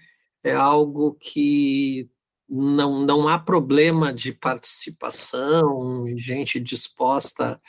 é 0.44 0.54
algo 0.54 1.16
que 1.20 2.10
não, 2.50 3.06
não 3.06 3.28
há 3.28 3.38
problema 3.38 4.14
de 4.14 4.32
participação, 4.32 6.06
gente 6.16 6.60
disposta 6.60 7.62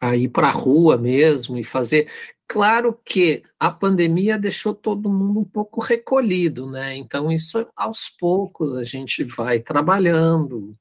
a 0.00 0.16
ir 0.16 0.28
para 0.28 0.48
a 0.48 0.52
rua 0.52 0.98
mesmo 0.98 1.56
e 1.56 1.64
fazer. 1.64 2.10
Claro 2.48 2.92
que 3.04 3.42
a 3.58 3.70
pandemia 3.70 4.38
deixou 4.38 4.74
todo 4.74 5.08
mundo 5.08 5.40
um 5.40 5.44
pouco 5.44 5.80
recolhido, 5.80 6.68
né? 6.70 6.94
Então, 6.96 7.32
isso 7.32 7.66
aos 7.76 8.10
poucos 8.10 8.74
a 8.74 8.82
gente 8.84 9.24
vai 9.24 9.60
trabalhando 9.60 10.74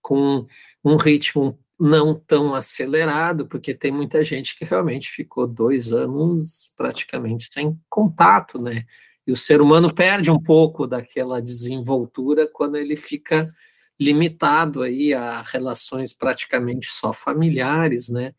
com 0.00 0.46
um 0.84 0.96
ritmo 0.96 1.58
não 1.78 2.14
tão 2.14 2.54
acelerado, 2.54 3.46
porque 3.46 3.74
tem 3.74 3.90
muita 3.90 4.22
gente 4.22 4.56
que 4.56 4.64
realmente 4.64 5.10
ficou 5.10 5.46
dois 5.46 5.92
anos 5.92 6.72
praticamente 6.76 7.48
sem 7.52 7.78
contato, 7.88 8.60
né? 8.60 8.84
E 9.26 9.32
o 9.32 9.36
ser 9.36 9.60
humano 9.60 9.92
perde 9.92 10.30
um 10.30 10.40
pouco 10.40 10.86
daquela 10.86 11.40
desenvoltura 11.40 12.46
quando 12.46 12.76
ele 12.76 12.94
fica 12.94 13.52
limitado 13.98 14.82
aí 14.82 15.14
a 15.14 15.40
relações 15.42 16.12
praticamente 16.12 16.86
só 16.88 17.12
familiares, 17.12 18.08
né? 18.08 18.34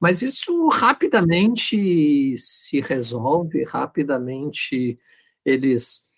Mas 0.00 0.22
isso 0.22 0.68
rapidamente 0.68 2.36
se 2.38 2.80
resolve, 2.80 3.64
rapidamente 3.64 4.98
eles 5.44 6.12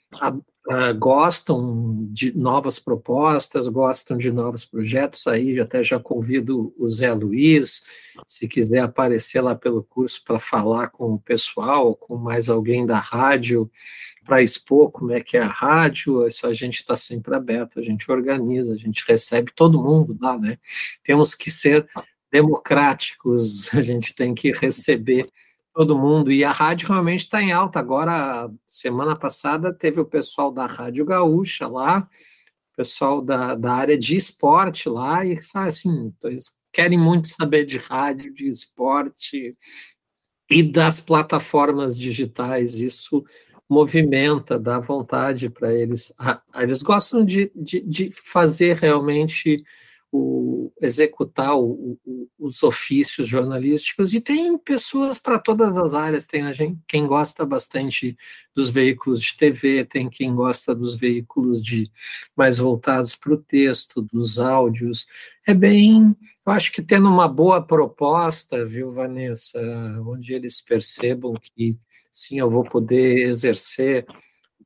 uh, 0.68 0.94
gostam 0.98 2.08
de 2.11 2.36
novas 2.36 2.78
propostas, 2.78 3.68
gostam 3.68 4.16
de 4.16 4.30
novos 4.30 4.64
projetos, 4.64 5.26
aí 5.26 5.58
até 5.58 5.82
já 5.82 5.98
convido 5.98 6.74
o 6.78 6.88
Zé 6.88 7.12
Luiz, 7.12 7.82
se 8.26 8.48
quiser 8.48 8.80
aparecer 8.80 9.40
lá 9.40 9.54
pelo 9.54 9.82
curso 9.82 10.22
para 10.24 10.38
falar 10.38 10.88
com 10.88 11.14
o 11.14 11.20
pessoal, 11.20 11.94
com 11.94 12.16
mais 12.16 12.48
alguém 12.48 12.84
da 12.84 12.98
rádio, 12.98 13.70
para 14.24 14.42
expor 14.42 14.90
como 14.90 15.12
é 15.12 15.20
que 15.20 15.36
é 15.36 15.42
a 15.42 15.48
rádio, 15.48 16.26
isso 16.26 16.46
a 16.46 16.52
gente 16.52 16.76
está 16.76 16.94
sempre 16.94 17.34
aberto, 17.34 17.78
a 17.78 17.82
gente 17.82 18.11
organiza, 18.11 18.74
a 18.74 18.76
gente 18.76 19.04
recebe 19.06 19.50
todo 19.54 19.82
mundo 19.82 20.16
lá, 20.20 20.38
né? 20.38 20.58
Temos 21.02 21.34
que 21.34 21.50
ser 21.50 21.88
democráticos, 22.30 23.72
a 23.74 23.80
gente 23.80 24.14
tem 24.14 24.34
que 24.34 24.52
receber 24.52 25.28
todo 25.75 25.99
mundo. 25.99 26.33
E 26.33 26.45
a 26.45 26.53
rádio 26.53 26.89
realmente 26.89 27.21
está 27.21 27.43
em 27.43 27.53
alta. 27.53 27.79
Agora, 27.79 28.51
semana 28.66 29.16
passada, 29.16 29.73
teve 29.73 30.01
o 30.01 30.05
pessoal 30.05 30.53
da 30.53 30.66
Rádio 30.66 31.05
Gaúcha 31.05 31.66
lá, 31.66 32.09
o 32.73 32.77
pessoal 32.77 33.23
da, 33.23 33.55
da 33.55 33.73
área 33.73 33.99
de 33.99 34.16
esporte 34.16 34.89
lá, 34.89 35.25
e 35.25 35.39
assim, 35.55 36.12
eles 36.25 36.51
querem 36.73 36.99
muito 36.99 37.29
saber 37.29 37.64
de 37.66 37.79
rádio, 37.79 38.33
de 38.33 38.49
esporte 38.49 39.57
e 40.51 40.62
das 40.62 41.01
plataformas 41.01 41.99
digitais. 41.99 42.79
Isso 42.79 43.25
movimenta, 43.68 44.59
dá 44.59 44.81
vontade 44.81 45.49
para 45.49 45.73
eles. 45.73 46.12
Eles 46.55 46.83
gostam 46.83 47.25
de, 47.25 47.53
de, 47.55 47.81
de 47.81 48.11
fazer 48.11 48.77
realmente 48.77 49.62
o, 50.12 50.72
executar 50.80 51.56
o, 51.56 51.98
o, 52.04 52.28
os 52.38 52.62
ofícios 52.62 53.28
jornalísticos 53.28 54.12
e 54.14 54.20
tem 54.20 54.56
pessoas 54.58 55.18
para 55.18 55.38
todas 55.38 55.76
as 55.76 55.94
áreas, 55.94 56.26
tem 56.26 56.42
a 56.42 56.52
gente, 56.52 56.78
quem 56.88 57.06
gosta 57.06 57.44
bastante 57.44 58.16
dos 58.54 58.70
veículos 58.70 59.22
de 59.22 59.36
TV, 59.36 59.84
tem 59.84 60.08
quem 60.08 60.34
gosta 60.34 60.74
dos 60.74 60.94
veículos 60.94 61.62
de 61.62 61.90
mais 62.36 62.58
voltados 62.58 63.14
para 63.14 63.34
o 63.34 63.36
texto, 63.36 64.02
dos 64.02 64.38
áudios, 64.38 65.06
é 65.46 65.54
bem, 65.54 66.16
eu 66.46 66.52
acho 66.52 66.72
que 66.72 66.82
tendo 66.82 67.08
uma 67.08 67.28
boa 67.28 67.62
proposta, 67.62 68.64
viu, 68.64 68.90
Vanessa, 68.90 69.61
onde 70.06 70.32
eles 70.32 70.61
percebam 70.61 71.34
que 71.40 71.76
sim, 72.11 72.38
eu 72.38 72.50
vou 72.50 72.64
poder 72.64 73.28
exercer 73.28 74.06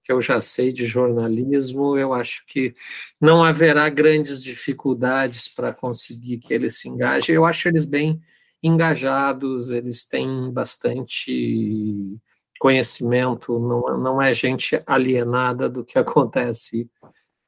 que 0.05 0.13
eu 0.13 0.21
já 0.21 0.39
sei 0.39 0.71
de 0.71 0.85
jornalismo, 0.85 1.97
eu 1.97 2.13
acho 2.13 2.45
que 2.47 2.75
não 3.19 3.43
haverá 3.43 3.89
grandes 3.89 4.43
dificuldades 4.43 5.49
para 5.49 5.73
conseguir 5.73 6.39
que 6.39 6.53
eles 6.53 6.79
se 6.79 6.91
engajem. 6.91 7.35
Eu 7.35 7.47
acho 7.47 7.69
eles 7.69 7.87
bem 7.87 8.21
engajados, 8.63 9.73
eles 9.73 10.07
têm 10.07 10.53
bastante 10.53 12.19
conhecimento, 12.61 13.59
não, 13.59 13.99
não 13.99 14.23
é 14.23 14.33
gente 14.33 14.81
alienada 14.87 15.69
do 15.69 15.85
que 15.85 15.99
acontece 15.99 16.89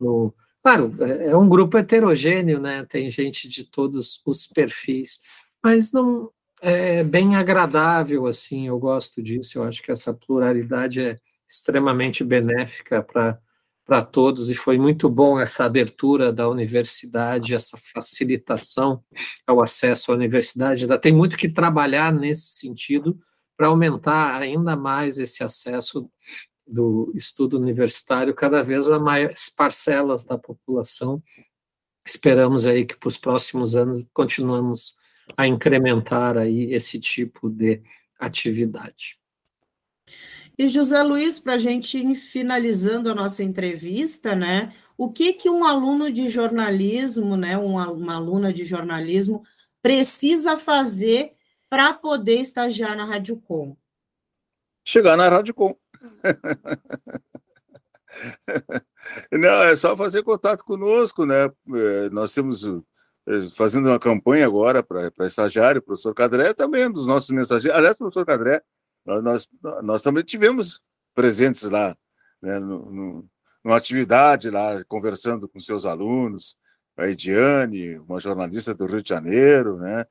no. 0.00 0.34
Claro, 0.62 0.92
é, 1.00 1.36
um 1.36 1.48
grupo 1.48 1.78
heterogêneo, 1.78 2.58
né? 2.58 2.84
Tem 2.88 3.08
gente 3.10 3.48
de 3.48 3.64
todos 3.64 4.20
os 4.26 4.46
perfis, 4.48 5.20
mas 5.62 5.92
não 5.92 6.30
é 6.60 7.04
bem 7.04 7.36
agradável 7.36 8.26
assim. 8.26 8.66
Eu 8.66 8.78
gosto 8.78 9.22
disso. 9.22 9.58
Eu 9.58 9.64
acho 9.64 9.82
que 9.82 9.92
essa 9.92 10.12
pluralidade 10.12 11.00
é, 11.00 11.16
extremamente 11.48 12.24
benéfica 12.24 13.02
para 13.02 14.02
todos 14.02 14.50
e 14.50 14.54
foi 14.54 14.78
muito 14.78 15.08
bom 15.08 15.38
essa 15.38 15.64
abertura 15.64 16.32
da 16.32 16.48
universidade, 16.48 17.54
essa 17.54 17.76
facilitação 17.76 19.02
ao 19.46 19.62
acesso 19.62 20.12
à 20.12 20.14
universidade. 20.14 20.82
Ainda 20.82 20.98
tem 20.98 21.12
muito 21.12 21.36
que 21.36 21.48
trabalhar 21.48 22.12
nesse 22.12 22.58
sentido, 22.58 23.18
para 23.56 23.68
aumentar 23.68 24.42
ainda 24.42 24.76
mais 24.76 25.18
esse 25.18 25.42
acesso 25.42 26.10
do 26.66 27.12
estudo 27.14 27.58
universitário 27.58 28.34
cada 28.34 28.62
vez 28.62 28.90
a 28.90 28.98
mais 28.98 29.48
parcelas 29.48 30.24
da 30.24 30.36
população. 30.36 31.22
Esperamos 32.04 32.66
aí 32.66 32.84
que 32.84 32.96
para 32.96 33.08
os 33.08 33.16
próximos 33.16 33.74
anos 33.74 34.04
continuamos 34.12 34.96
a 35.36 35.46
incrementar 35.46 36.36
aí 36.36 36.72
esse 36.72 37.00
tipo 37.00 37.48
de 37.48 37.82
atividade. 38.18 39.18
E 40.58 40.70
José 40.70 41.02
Luiz, 41.02 41.38
para 41.38 41.54
a 41.54 41.58
gente 41.58 41.98
ir 41.98 42.14
finalizando 42.14 43.10
a 43.10 43.14
nossa 43.14 43.44
entrevista, 43.44 44.34
né? 44.34 44.72
O 44.96 45.12
que 45.12 45.34
que 45.34 45.50
um 45.50 45.64
aluno 45.64 46.10
de 46.10 46.30
jornalismo, 46.30 47.36
né, 47.36 47.58
uma, 47.58 47.90
uma 47.90 48.14
aluna 48.14 48.52
de 48.52 48.64
jornalismo 48.64 49.44
precisa 49.82 50.56
fazer 50.56 51.32
para 51.68 51.92
poder 51.92 52.40
estagiar 52.40 52.96
na 52.96 53.04
Rádio 53.04 53.36
Com? 53.36 53.76
Chegar 54.82 55.16
na 55.16 55.28
Rádio 55.28 55.52
Com. 55.52 55.76
Não, 59.30 59.62
é 59.64 59.76
só 59.76 59.96
fazer 59.96 60.22
contato 60.22 60.64
conosco, 60.64 61.26
né? 61.26 61.50
É, 61.74 62.08
nós 62.10 62.32
temos 62.32 62.64
é, 62.64 63.40
fazendo 63.54 63.88
uma 63.88 63.98
campanha 63.98 64.46
agora 64.46 64.82
para 64.82 65.26
estagiário, 65.26 65.80
o 65.80 65.84
professor 65.84 66.14
Cadré 66.14 66.54
também 66.54 66.84
é 66.84 66.88
dos 66.88 67.06
nossos 67.06 67.30
mensageiros. 67.30 67.76
Aliás, 67.76 67.96
professor 67.96 68.24
Cadré, 68.24 68.62
nós, 69.06 69.48
nós 69.82 70.02
também 70.02 70.24
tivemos 70.24 70.80
presentes 71.14 71.62
lá, 71.70 71.96
né, 72.42 72.58
no, 72.58 72.90
no, 72.90 73.30
numa 73.64 73.76
atividade 73.76 74.50
lá, 74.50 74.84
conversando 74.84 75.48
com 75.48 75.60
seus 75.60 75.86
alunos, 75.86 76.56
a 76.96 77.08
Ediane, 77.08 77.98
uma 77.98 78.20
jornalista 78.20 78.74
do 78.74 78.86
Rio 78.86 79.02
de 79.02 79.08
Janeiro, 79.08 79.76
né? 79.76 80.06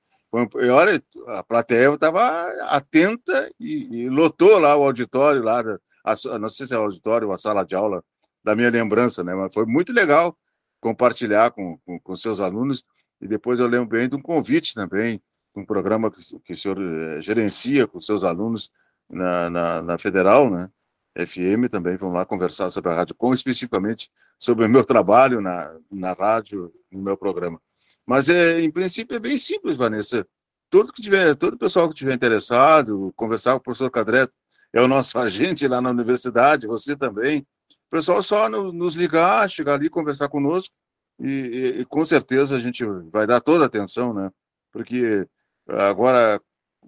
E 0.62 0.68
olha, 0.68 1.02
a 1.28 1.44
plateia 1.44 1.94
estava 1.94 2.48
atenta 2.64 3.50
e, 3.60 4.04
e, 4.04 4.10
lotou 4.10 4.60
lá 4.60 4.76
o 4.76 4.84
auditório, 4.84 5.42
lá, 5.42 5.62
a, 6.04 6.38
não 6.38 6.50
sei 6.50 6.66
se 6.68 6.76
é 6.76 6.78
o 6.78 6.84
auditório 6.84 7.30
ou 7.30 7.34
a 7.34 7.38
sala 7.38 7.64
de 7.64 7.74
aula 7.74 8.04
da 8.44 8.56
minha 8.56 8.70
lembrança, 8.70 9.24
né? 9.24 9.34
Mas 9.34 9.54
foi 9.54 9.66
muito 9.66 9.94
legal 9.94 10.38
compartilhar 10.82 11.52
com, 11.52 11.78
com, 11.86 12.00
com 12.00 12.16
seus 12.16 12.42
alunos. 12.42 12.84
E 13.22 13.28
depois 13.28 13.60
eu 13.60 13.68
lembro 13.68 13.88
bem 13.88 14.10
de 14.10 14.16
um 14.16 14.22
convite 14.22 14.74
também, 14.74 15.22
um 15.56 15.66
programa 15.66 16.12
que, 16.12 16.40
que 16.42 16.54
o 16.54 16.58
senhor 16.58 16.78
eh, 16.80 17.22
gerencia 17.22 17.88
com 17.88 18.02
seus 18.02 18.26
alunos 18.26 18.70
na, 19.10 19.50
na, 19.50 19.82
na, 19.82 19.98
Federal, 19.98 20.50
né? 20.50 20.70
FM 21.18 21.70
também, 21.70 21.96
vamos 21.96 22.16
lá 22.16 22.26
conversar 22.26 22.70
sobre 22.70 22.92
a 22.92 22.96
rádio, 22.96 23.16
com 23.16 23.34
especificamente 23.34 24.10
sobre 24.38 24.66
o 24.66 24.70
meu 24.70 24.84
trabalho 24.84 25.40
na, 25.40 25.74
na 25.90 26.14
rádio, 26.14 26.74
no 26.92 27.02
meu 27.02 27.16
programa. 27.16 27.62
Mas, 28.06 28.30
é, 28.30 28.62
em 28.62 28.70
princípio, 28.70 29.16
é 29.16 29.20
bem 29.20 29.40
simples, 29.40 29.78
Vanessa. 29.78 30.28
Todo, 30.70 30.92
que 30.92 31.02
tiver, 31.02 31.36
todo 31.36 31.58
pessoal 31.58 31.88
que 31.88 31.96
tiver 31.96 32.14
interessado, 32.14 33.14
conversar 33.16 33.54
com 33.54 33.58
o 33.58 33.64
professor 33.64 33.90
Cadreto, 33.90 34.34
é 34.74 34.82
o 34.82 34.88
nosso 34.88 35.18
agente 35.20 35.68
lá 35.68 35.82
na 35.82 35.90
universidade, 35.90 36.68
você 36.68 36.96
também. 36.96 37.48
O 37.88 37.90
pessoal 37.90 38.22
só 38.22 38.50
no, 38.50 38.72
nos 38.74 38.96
ligar, 38.96 39.50
chegar 39.50 39.76
ali, 39.76 39.90
conversar 39.90 40.28
conosco, 40.28 40.76
e, 41.20 41.30
e, 41.30 41.82
e, 41.82 41.86
com 41.86 42.04
certeza 42.04 42.58
a 42.58 42.60
gente 42.60 42.84
vai 43.10 43.26
dar 43.26 43.40
toda 43.40 43.64
a 43.64 43.68
atenção, 43.68 44.14
né? 44.14 44.30
Porque 44.72 45.26
agora, 45.68 46.42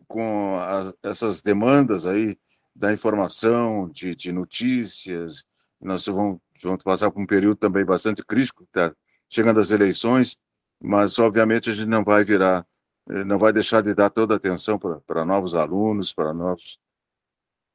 com 0.07 0.57
as, 0.59 0.93
essas 1.03 1.41
demandas 1.41 2.05
aí 2.05 2.37
da 2.75 2.93
informação, 2.93 3.89
de, 3.89 4.15
de 4.15 4.31
notícias, 4.31 5.43
nós 5.81 6.05
vamos, 6.05 6.39
vamos 6.61 6.83
passar 6.83 7.09
por 7.09 7.21
um 7.21 7.25
período 7.25 7.57
também 7.57 7.83
bastante 7.83 8.23
crítico, 8.23 8.67
tá? 8.71 8.93
chegando 9.29 9.59
as 9.59 9.71
eleições, 9.71 10.37
mas 10.81 11.17
obviamente 11.19 11.69
a 11.69 11.73
gente 11.73 11.87
não 11.87 12.03
vai 12.03 12.23
virar, 12.23 12.65
eh, 13.09 13.23
não 13.23 13.37
vai 13.37 13.51
deixar 13.51 13.81
de 13.81 13.93
dar 13.93 14.09
toda 14.09 14.35
a 14.35 14.37
atenção 14.37 14.79
para 14.79 15.25
novos 15.25 15.55
alunos, 15.55 16.13
para 16.13 16.33
novos 16.33 16.79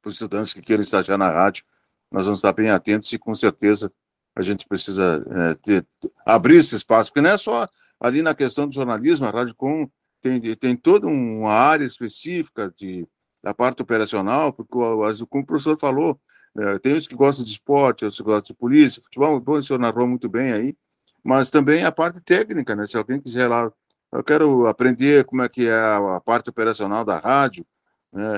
estudantes 0.05 0.53
que 0.53 0.61
queiram 0.61 0.83
estagiar 0.83 1.17
na 1.17 1.29
rádio. 1.29 1.65
Nós 2.11 2.25
vamos 2.25 2.39
estar 2.39 2.53
bem 2.53 2.69
atentos 2.69 3.11
e 3.11 3.19
com 3.19 3.33
certeza 3.33 3.91
a 4.35 4.41
gente 4.41 4.67
precisa 4.67 5.23
é, 5.29 5.53
ter, 5.55 5.87
abrir 6.25 6.57
esse 6.57 6.75
espaço, 6.75 7.11
porque 7.11 7.21
não 7.21 7.29
é 7.29 7.37
só 7.37 7.67
ali 7.99 8.21
na 8.21 8.33
questão 8.33 8.67
do 8.67 8.73
jornalismo, 8.73 9.25
a 9.25 9.31
Rádio 9.31 9.55
Com 9.55 9.89
tem, 10.23 10.55
tem 10.55 10.75
toda 10.75 11.05
uma 11.05 11.51
área 11.51 11.83
específica 11.83 12.73
de, 12.77 13.05
da 13.43 13.53
parte 13.53 13.81
operacional, 13.81 14.53
porque 14.53 14.71
como 14.71 15.43
o 15.43 15.45
professor 15.45 15.77
falou, 15.77 16.17
é, 16.57 16.79
tem 16.79 16.95
uns 16.95 17.07
que 17.07 17.15
gostam 17.15 17.43
de 17.43 17.51
esporte, 17.51 18.05
outros 18.05 18.21
que 18.21 18.23
gostam 18.23 18.53
de 18.53 18.53
polícia, 18.53 19.03
futebol, 19.03 19.37
bom, 19.41 19.57
o 19.57 19.63
senhor 19.63 19.79
narrou 19.79 20.07
muito 20.07 20.29
bem 20.29 20.53
aí, 20.53 20.77
mas 21.21 21.49
também 21.49 21.83
a 21.83 21.91
parte 21.91 22.21
técnica, 22.21 22.73
né? 22.73 22.87
Se 22.87 22.95
alguém 22.95 23.19
quiser 23.19 23.49
lá, 23.49 23.69
eu 24.13 24.23
quero 24.23 24.65
aprender 24.65 25.25
como 25.25 25.41
é 25.41 25.49
que 25.49 25.67
é 25.67 25.75
a 25.75 26.21
parte 26.23 26.49
operacional 26.49 27.03
da 27.03 27.19
rádio, 27.19 27.65
né? 28.11 28.29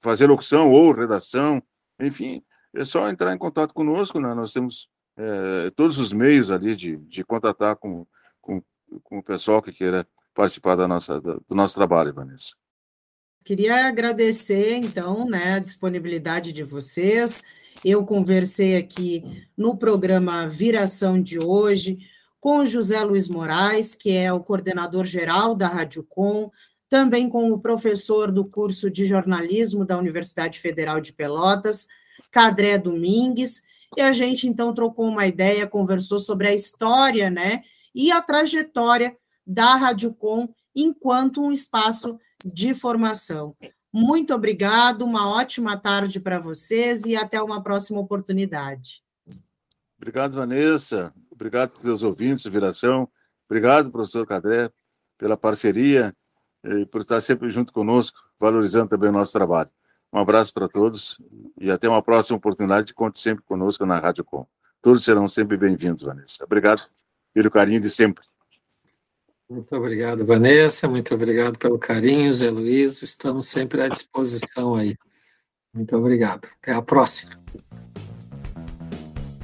fazer 0.00 0.26
locução 0.26 0.70
ou 0.70 0.92
redação, 0.92 1.62
enfim, 2.00 2.42
é 2.74 2.84
só 2.84 3.08
entrar 3.10 3.34
em 3.34 3.38
contato 3.38 3.74
conosco, 3.74 4.18
né? 4.18 4.32
Nós 4.34 4.52
temos 4.52 4.88
é, 5.16 5.70
todos 5.76 5.98
os 5.98 6.12
meios 6.12 6.50
ali 6.50 6.74
de, 6.74 6.96
de 6.96 7.22
contatar 7.22 7.76
com, 7.76 8.06
com, 8.40 8.62
com 9.02 9.18
o 9.18 9.22
pessoal 9.22 9.60
que 9.60 9.72
queira 9.72 10.06
participar 10.34 10.76
da 10.76 10.88
nossa, 10.88 11.20
do 11.20 11.44
nosso 11.50 11.74
trabalho, 11.74 12.14
Vanessa. 12.14 12.52
Queria 13.44 13.86
agradecer, 13.86 14.76
então, 14.76 15.28
né, 15.28 15.54
a 15.54 15.58
disponibilidade 15.58 16.52
de 16.52 16.62
vocês. 16.62 17.42
Eu 17.84 18.04
conversei 18.04 18.76
aqui 18.76 19.24
no 19.56 19.76
programa 19.76 20.46
Viração 20.46 21.20
de 21.20 21.38
hoje 21.38 21.98
com 22.38 22.64
José 22.64 23.02
Luiz 23.02 23.28
Moraes, 23.28 23.94
que 23.94 24.10
é 24.10 24.32
o 24.32 24.40
coordenador 24.40 25.04
geral 25.04 25.54
da 25.54 25.68
Rádio 25.68 26.04
Com, 26.08 26.50
também 26.88 27.28
com 27.28 27.50
o 27.50 27.58
professor 27.58 28.30
do 28.30 28.44
curso 28.44 28.90
de 28.90 29.06
jornalismo 29.06 29.84
da 29.84 29.96
Universidade 29.96 30.60
Federal 30.60 31.00
de 31.00 31.12
Pelotas, 31.12 31.88
Cadré 32.30 32.78
Domingues, 32.78 33.62
e 33.96 34.00
a 34.00 34.12
gente 34.12 34.46
então 34.46 34.74
trocou 34.74 35.06
uma 35.06 35.26
ideia, 35.26 35.66
conversou 35.66 36.18
sobre 36.18 36.48
a 36.48 36.54
história, 36.54 37.30
né, 37.30 37.62
e 37.94 38.10
a 38.12 38.22
trajetória 38.22 39.16
da 39.52 39.76
Rádio 39.76 40.14
Com 40.14 40.48
enquanto 40.74 41.42
um 41.42 41.52
espaço 41.52 42.18
de 42.44 42.72
formação. 42.72 43.54
Muito 43.92 44.34
obrigado, 44.34 45.02
uma 45.02 45.28
ótima 45.28 45.76
tarde 45.76 46.18
para 46.18 46.38
vocês 46.38 47.04
e 47.04 47.14
até 47.14 47.40
uma 47.42 47.62
próxima 47.62 48.00
oportunidade. 48.00 49.02
Obrigado, 49.98 50.32
Vanessa. 50.32 51.12
Obrigado 51.30 51.78
pelos 51.78 52.02
ouvintes, 52.02 52.46
Viração. 52.46 53.08
Obrigado, 53.46 53.90
professor 53.90 54.26
Cadré, 54.26 54.70
pela 55.18 55.36
parceria 55.36 56.16
e 56.64 56.86
por 56.86 57.02
estar 57.02 57.20
sempre 57.20 57.50
junto 57.50 57.72
conosco, 57.72 58.18
valorizando 58.40 58.88
também 58.88 59.10
o 59.10 59.12
nosso 59.12 59.32
trabalho. 59.32 59.70
Um 60.10 60.18
abraço 60.18 60.54
para 60.54 60.68
todos 60.68 61.20
e 61.60 61.70
até 61.70 61.88
uma 61.88 62.02
próxima 62.02 62.38
oportunidade. 62.38 62.94
Conte 62.94 63.20
sempre 63.20 63.44
conosco 63.44 63.84
na 63.84 63.98
Rádio 63.98 64.24
Com. 64.24 64.46
Todos 64.80 65.04
serão 65.04 65.28
sempre 65.28 65.56
bem-vindos, 65.56 66.02
Vanessa. 66.02 66.44
Obrigado 66.44 66.82
pelo 67.34 67.50
carinho 67.50 67.80
de 67.80 67.90
sempre. 67.90 68.31
Muito 69.52 69.76
obrigado, 69.76 70.24
Vanessa. 70.24 70.88
Muito 70.88 71.14
obrigado 71.14 71.58
pelo 71.58 71.78
carinho, 71.78 72.32
Zé 72.32 72.50
Luiz. 72.50 73.02
Estamos 73.02 73.48
sempre 73.48 73.82
à 73.82 73.88
disposição 73.88 74.76
aí. 74.76 74.96
Muito 75.74 75.94
obrigado. 75.94 76.48
Até 76.62 76.72
a 76.72 76.80
próxima. 76.80 77.32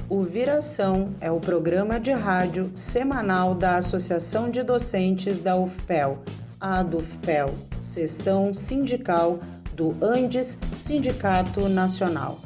O 0.09 0.23
Viração 0.23 1.13
é 1.21 1.29
o 1.29 1.39
programa 1.39 1.99
de 1.99 2.11
rádio 2.11 2.71
semanal 2.75 3.53
da 3.53 3.77
Associação 3.77 4.49
de 4.49 4.63
Docentes 4.63 5.41
da 5.41 5.55
UFPEL, 5.55 6.23
a 6.59 6.79
ADUFPEL, 6.79 7.53
seção 7.83 8.51
sindical 8.55 9.39
do 9.75 9.95
Andes 10.03 10.57
Sindicato 10.75 11.69
Nacional. 11.69 12.41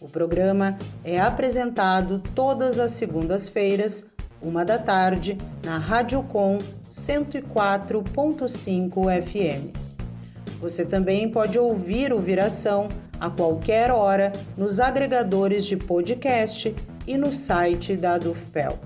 O 0.00 0.08
programa 0.08 0.78
é 1.04 1.20
apresentado 1.20 2.22
todas 2.34 2.80
as 2.80 2.92
segundas-feiras, 2.92 4.08
uma 4.40 4.64
da 4.64 4.78
tarde, 4.78 5.36
na 5.62 5.76
Rádio 5.76 6.22
Com 6.22 6.56
104.5 6.92 9.22
FM. 9.22 9.88
Você 10.60 10.84
também 10.84 11.30
pode 11.30 11.58
ouvir 11.58 12.12
o 12.12 12.18
Viração 12.18 12.88
a 13.20 13.30
qualquer 13.30 13.90
hora 13.90 14.32
nos 14.56 14.80
agregadores 14.80 15.64
de 15.64 15.76
podcast 15.76 16.74
e 17.06 17.16
no 17.16 17.32
site 17.32 17.96
da 17.96 18.18
Dufpel. 18.18 18.78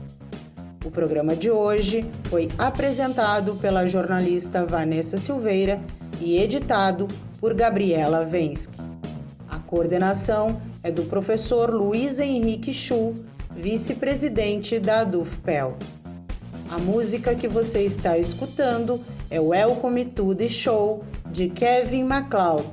O 0.85 0.91
programa 0.91 1.37
de 1.37 1.51
hoje 1.51 2.05
foi 2.25 2.49
apresentado 2.59 3.55
pela 3.57 3.87
jornalista 3.87 4.67
Vanessa 4.67 5.17
Silveira 5.17 5.81
e 6.21 6.39
editado 6.39 7.07
por 7.41 7.55
Gabriela 7.55 8.25
Vensky. 8.25 8.77
A 9.49 9.59
coordenação 9.59 10.61
é 10.83 10.91
do 10.91 11.05
professor 11.05 11.71
Luiz 11.71 12.19
Henrique 12.19 12.75
Chu, 12.75 13.15
vice-presidente 13.55 14.81
da 14.81 15.05
Dufpel. 15.05 15.77
A 16.73 16.79
música 16.79 17.35
que 17.35 17.47
você 17.47 17.85
está 17.85 18.17
escutando 18.17 19.05
é 19.31 19.39
Welcome 19.39 20.07
to 20.07 20.35
the 20.35 20.49
Show 20.49 21.05
de 21.31 21.51
Kevin 21.51 22.05
MacLeod, 22.05 22.65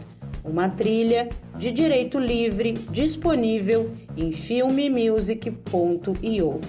uma 0.45 0.69
trilha 0.69 1.27
de 1.57 1.69
direito 1.69 2.17
livre 2.17 2.71
disponível 2.91 3.91
em 4.15 4.31
filmemusic.io. 4.31 6.61